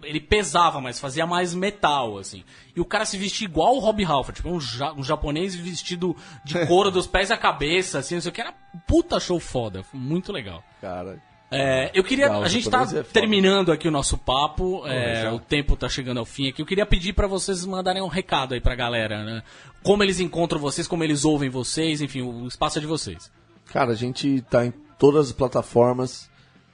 ele 0.03 0.21
pesava, 0.21 0.81
mas 0.81 1.01
fazia 1.01 1.27
mais 1.27 1.55
metal, 1.55 2.17
assim. 2.19 2.45
E 2.77 2.81
o 2.81 2.85
cara 2.85 3.05
se 3.05 3.19
vestia 3.19 3.45
igual 3.47 3.75
o 3.77 3.81
Rob 3.81 4.05
Halford, 4.05 4.37
tipo 4.37 4.51
um, 4.51 4.61
ja- 4.61 4.93
um 4.93 5.03
japonês 5.03 5.55
vestido 5.55 6.17
de 6.45 6.55
couro 6.67 6.91
dos 6.91 7.07
pés 7.07 7.31
à 7.31 7.37
cabeça, 7.37 7.99
assim, 7.99 8.15
não 8.15 8.23
sei 8.23 8.31
o 8.31 8.33
que. 8.35 8.41
Era 8.41 8.55
puta 8.87 9.19
show 9.19 9.41
foda, 9.41 9.85
muito 9.93 10.33
legal. 10.33 10.63
Cara, 10.81 11.21
É, 11.51 11.91
eu 11.93 12.05
queria. 12.05 12.27
Legal, 12.27 12.45
a 12.45 12.49
gente 12.49 12.71
tá 12.71 12.87
é 12.97 13.03
terminando 13.03 13.73
aqui 13.73 13.89
o 13.89 13.91
nosso 13.91 14.17
papo. 14.17 14.87
é, 14.87 15.29
o 15.33 15.41
tempo 15.41 15.75
tá 15.75 15.89
chegando 15.89 16.19
ao 16.19 16.25
fim 16.25 16.49
aqui. 16.49 16.63
Eu 16.63 16.67
queria 16.67 16.87
pedir 16.87 17.13
pra 17.13 17.27
vocês 17.27 17.67
mandarem 17.67 18.01
um 18.01 18.07
recado 18.07 18.55
aí 18.55 18.61
pra 18.61 18.77
galera, 18.77 19.25
né? 19.25 19.43
Como 19.83 20.05
eles 20.05 20.21
encontram 20.21 20.61
vocês, 20.61 20.87
como 20.87 21.03
eles 21.03 21.25
ouvem 21.25 21.51
vocês, 21.51 22.01
enfim, 22.01 22.23
o 22.23 22.47
espaço 22.47 22.79
é 22.79 22.81
de 22.81 22.87
vocês. 22.87 23.29
Cara, 23.73 23.93
a 23.93 23.97
gente 23.97 24.43
tá 24.51 24.67
em 24.67 24.73
todas 24.99 25.29
as 25.29 25.33
plataformas. 25.33 26.29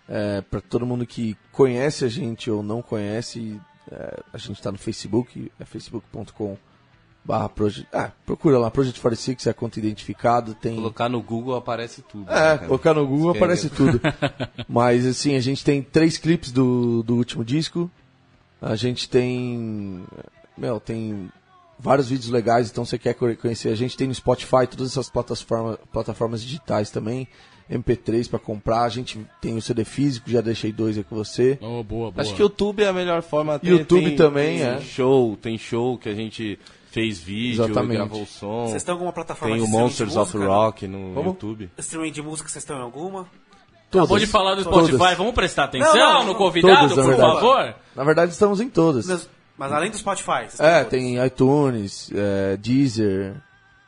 É, 0.09 0.41
para 0.41 0.61
todo 0.61 0.87
mundo 0.87 1.05
que 1.05 1.37
conhece 1.51 2.05
a 2.05 2.09
gente 2.09 2.49
ou 2.49 2.63
não 2.63 2.81
conhece, 2.81 3.61
é, 3.91 4.23
a 4.33 4.39
gente 4.39 4.63
tá 4.63 4.71
no 4.71 4.79
Facebook, 4.79 5.51
é 5.59 5.65
facebook.com 5.65 6.57
barra 7.25 7.49
Project. 7.49 7.89
Ah, 7.93 8.13
procura 8.25 8.57
lá, 8.57 8.71
Project 8.71 9.01
46 9.01 9.47
é 9.47 9.51
a 9.51 9.55
conta 9.55 9.79
identificada. 9.81 10.55
Tem. 10.55 10.77
Colocar 10.77 11.09
no 11.09 11.21
Google 11.21 11.57
aparece 11.57 12.03
tudo. 12.03 12.31
É, 12.31 12.53
né, 12.53 12.67
colocar 12.67 12.95
no 12.95 13.07
Google 13.07 13.33
Escreve. 13.33 13.39
aparece 13.39 13.71
tudo. 13.71 14.01
Mas 14.69 15.05
assim, 15.05 15.35
a 15.35 15.41
gente 15.41 15.65
tem 15.65 15.83
três 15.83 16.17
clipes 16.17 16.53
do, 16.53 17.03
do 17.03 17.17
último 17.17 17.45
disco. 17.45 17.91
A 18.63 18.77
gente 18.77 19.09
tem. 19.09 20.05
Meu, 20.57 20.79
tem 20.79 21.31
vários 21.79 22.09
vídeos 22.09 22.31
legais, 22.31 22.71
então 22.71 22.85
você 22.85 22.99
quer 22.99 23.15
co- 23.15 23.35
conhecer 23.37 23.69
a 23.71 23.75
gente, 23.75 23.97
tem 23.97 24.09
no 24.09 24.15
Spotify, 24.15 24.67
todas 24.69 24.89
essas 24.91 25.09
plataformas, 25.11 25.79
plataformas 25.93 26.43
digitais 26.43 26.91
também. 26.91 27.29
MP3 27.71 28.31
pra 28.31 28.39
comprar, 28.39 28.83
a 28.83 28.89
gente 28.89 29.19
tem 29.41 29.57
o 29.57 29.61
CD 29.63 29.85
físico, 29.85 30.31
já 30.31 30.41
deixei 30.41 30.71
dois 30.71 30.97
aí 30.97 31.03
com 31.03 31.17
você. 31.17 31.59
Oh, 31.61 31.83
boa, 31.83 32.13
boa. 32.13 32.15
Acho 32.19 32.33
que 32.33 32.41
o 32.41 32.45
YouTube 32.45 32.83
é 32.85 32.87
a 32.89 32.93
melhor 32.93 33.23
forma. 33.23 33.59
YouTube 33.61 34.13
também, 34.13 34.59
tem 34.59 34.67
é. 34.69 34.81
show, 34.81 35.37
tem 35.37 35.59
show 35.59 35.99
que 35.99 36.09
a 36.09 36.15
gente 36.15 36.61
fez 36.93 37.19
vídeo, 37.19 37.65
Exatamente. 37.65 37.97
gravou 37.97 38.23
o 38.23 38.27
som. 38.27 38.67
Vocês 38.67 38.77
estão 38.77 38.93
em 38.93 38.97
alguma 38.99 39.13
plataforma 39.13 39.57
Tem 39.57 39.57
de 39.57 39.63
o 39.63 39.67
streaming 39.67 39.85
Monsters 39.85 40.13
de 40.13 40.19
of 40.19 40.37
música? 40.37 40.53
Rock 40.55 40.87
no 40.87 41.13
Como? 41.15 41.29
YouTube. 41.31 41.71
Streaming 41.79 42.13
de 42.13 42.23
música, 42.23 42.49
vocês 42.49 42.63
estão 42.63 42.79
em 42.79 42.83
alguma? 42.83 43.27
Acabou 43.91 44.19
de 44.19 44.27
falar 44.29 44.55
do 44.55 44.63
Spotify, 44.63 44.99
Todas. 44.99 45.17
vamos 45.19 45.35
prestar 45.35 45.65
atenção 45.65 45.95
Não, 45.95 46.13
não, 46.15 46.21
no 46.21 46.27
não. 46.29 46.35
convidado, 46.37 46.89
Todas, 46.89 46.95
por 46.95 47.07
verdade. 47.07 47.33
favor? 47.35 47.75
Na 47.97 48.05
verdade, 48.05 48.31
estamos 48.33 48.61
em 48.61 48.69
todas. 48.69 49.07
Mas, 49.07 49.29
mas 49.57 49.73
além 49.73 49.91
do 49.91 49.97
Spotify. 49.97 50.47
É, 50.59 50.85
tem 50.85 51.25
iTunes, 51.25 52.11
é, 52.15 52.57
Deezer, 52.57 53.35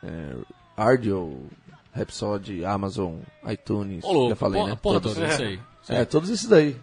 é, 0.03 0.35
Ardio, 0.75 1.47
Rhapsody, 1.93 2.63
Amazon, 2.65 3.15
iTunes, 3.47 4.03
Ô, 4.03 4.11
louco, 4.11 4.29
já 4.29 4.35
falei, 4.35 4.61
porra, 4.61 4.71
né? 4.71 4.79
porra 4.81 4.99
Todos. 5.01 5.17
toda, 5.17 5.27
isso 5.27 5.41
aí. 5.41 5.59
É, 5.87 6.05
todos 6.05 6.29
esses 6.29 6.47
daí. 6.47 6.75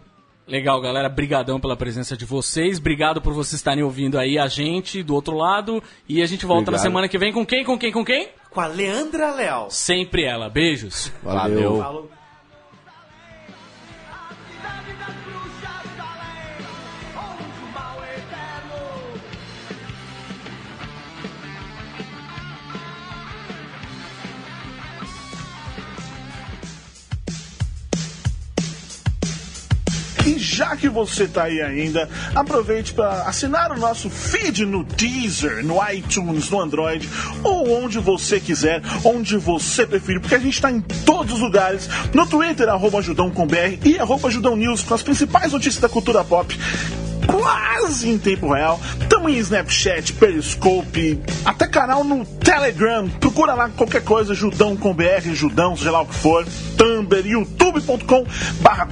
Legal, 0.45 0.81
galera. 0.81 1.07
Brigadão 1.07 1.61
pela 1.61 1.77
presença 1.77 2.17
de 2.17 2.25
vocês. 2.25 2.77
Obrigado 2.77 3.21
por 3.21 3.31
vocês 3.31 3.53
estarem 3.53 3.83
ouvindo 3.83 4.19
aí 4.19 4.37
a 4.37 4.47
gente 4.47 5.01
do 5.01 5.13
outro 5.13 5.33
lado. 5.35 5.81
E 6.09 6.21
a 6.21 6.25
gente 6.25 6.45
volta 6.45 6.71
na 6.71 6.77
Obrigado. 6.77 6.83
semana 6.83 7.07
que 7.07 7.17
vem 7.17 7.31
com 7.31 7.45
quem? 7.45 7.63
Com 7.63 7.77
quem? 7.77 7.91
Com 7.91 8.03
quem? 8.03 8.29
Com 8.49 8.59
a 8.59 8.67
Leandra 8.67 9.33
Leal. 9.33 9.69
Sempre 9.69 10.23
ela. 10.25 10.49
Beijos. 10.49 11.09
Valeu. 11.23 11.77
Falou. 11.81 12.11
E 30.27 30.37
já 30.37 30.75
que 30.75 30.89
você 30.89 31.25
tá 31.25 31.43
aí 31.43 31.61
ainda, 31.61 32.09
aproveite 32.35 32.93
para 32.93 33.21
assinar 33.21 33.71
o 33.71 33.79
nosso 33.79 34.09
feed 34.09 34.65
no 34.65 34.83
Deezer, 34.83 35.65
no 35.65 35.77
iTunes, 35.89 36.49
no 36.49 36.59
Android, 36.59 37.07
ou 37.41 37.81
onde 37.81 37.97
você 37.97 38.37
quiser, 38.37 38.81
onde 39.05 39.37
você 39.37 39.87
preferir, 39.87 40.19
porque 40.19 40.35
a 40.35 40.39
gente 40.39 40.61
tá 40.61 40.69
em 40.69 40.81
todos 40.81 41.35
os 41.35 41.39
lugares, 41.39 41.87
no 42.13 42.27
Twitter, 42.27 42.67
arroba 42.67 42.97
com 43.33 43.47
BR 43.47 43.79
e 43.85 43.97
arroba 43.97 44.29
Judão 44.29 44.57
News, 44.57 44.83
com 44.83 44.93
as 44.93 45.01
principais 45.01 45.53
notícias 45.53 45.81
da 45.81 45.87
cultura 45.87 46.25
pop. 46.25 46.53
Quase 47.27 48.09
em 48.09 48.17
tempo 48.17 48.53
real. 48.53 48.79
Tamo 49.09 49.29
em 49.29 49.37
Snapchat, 49.37 50.13
Periscope, 50.13 51.21
até 51.45 51.67
canal 51.67 52.03
no 52.03 52.25
Telegram. 52.25 53.07
Procura 53.07 53.53
lá 53.53 53.69
qualquer 53.69 54.03
coisa, 54.03 54.33
Judão 54.33 54.75
com 54.75 54.93
BR, 54.93 55.33
Judão, 55.33 55.75
seja 55.75 55.91
lá 55.91 56.01
o 56.01 56.05
que 56.05 56.15
for. 56.15 56.45
Tumblr, 56.77 57.27
youtube.com 57.27 58.25
barra 58.61 58.87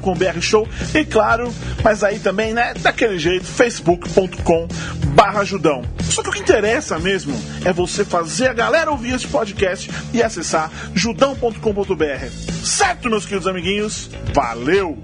com 0.00 0.14
BR 0.14 0.40
Show. 0.40 0.68
E 0.94 1.04
claro, 1.04 1.52
mas 1.82 2.04
aí 2.04 2.18
também, 2.18 2.52
né, 2.52 2.74
daquele 2.74 3.18
jeito, 3.18 3.44
facebook.com 3.44 4.68
barra 5.14 5.44
Judão. 5.44 5.82
Só 6.02 6.22
que 6.22 6.28
o 6.28 6.32
que 6.32 6.40
interessa 6.40 6.98
mesmo 6.98 7.34
é 7.64 7.72
você 7.72 8.04
fazer 8.04 8.48
a 8.48 8.52
galera 8.52 8.90
ouvir 8.90 9.14
esse 9.14 9.26
podcast 9.26 9.90
e 10.12 10.22
acessar 10.22 10.70
judão.com.br. 10.94 12.26
Certo, 12.64 13.08
meus 13.08 13.24
queridos 13.24 13.46
amiguinhos? 13.46 14.10
Valeu! 14.34 14.98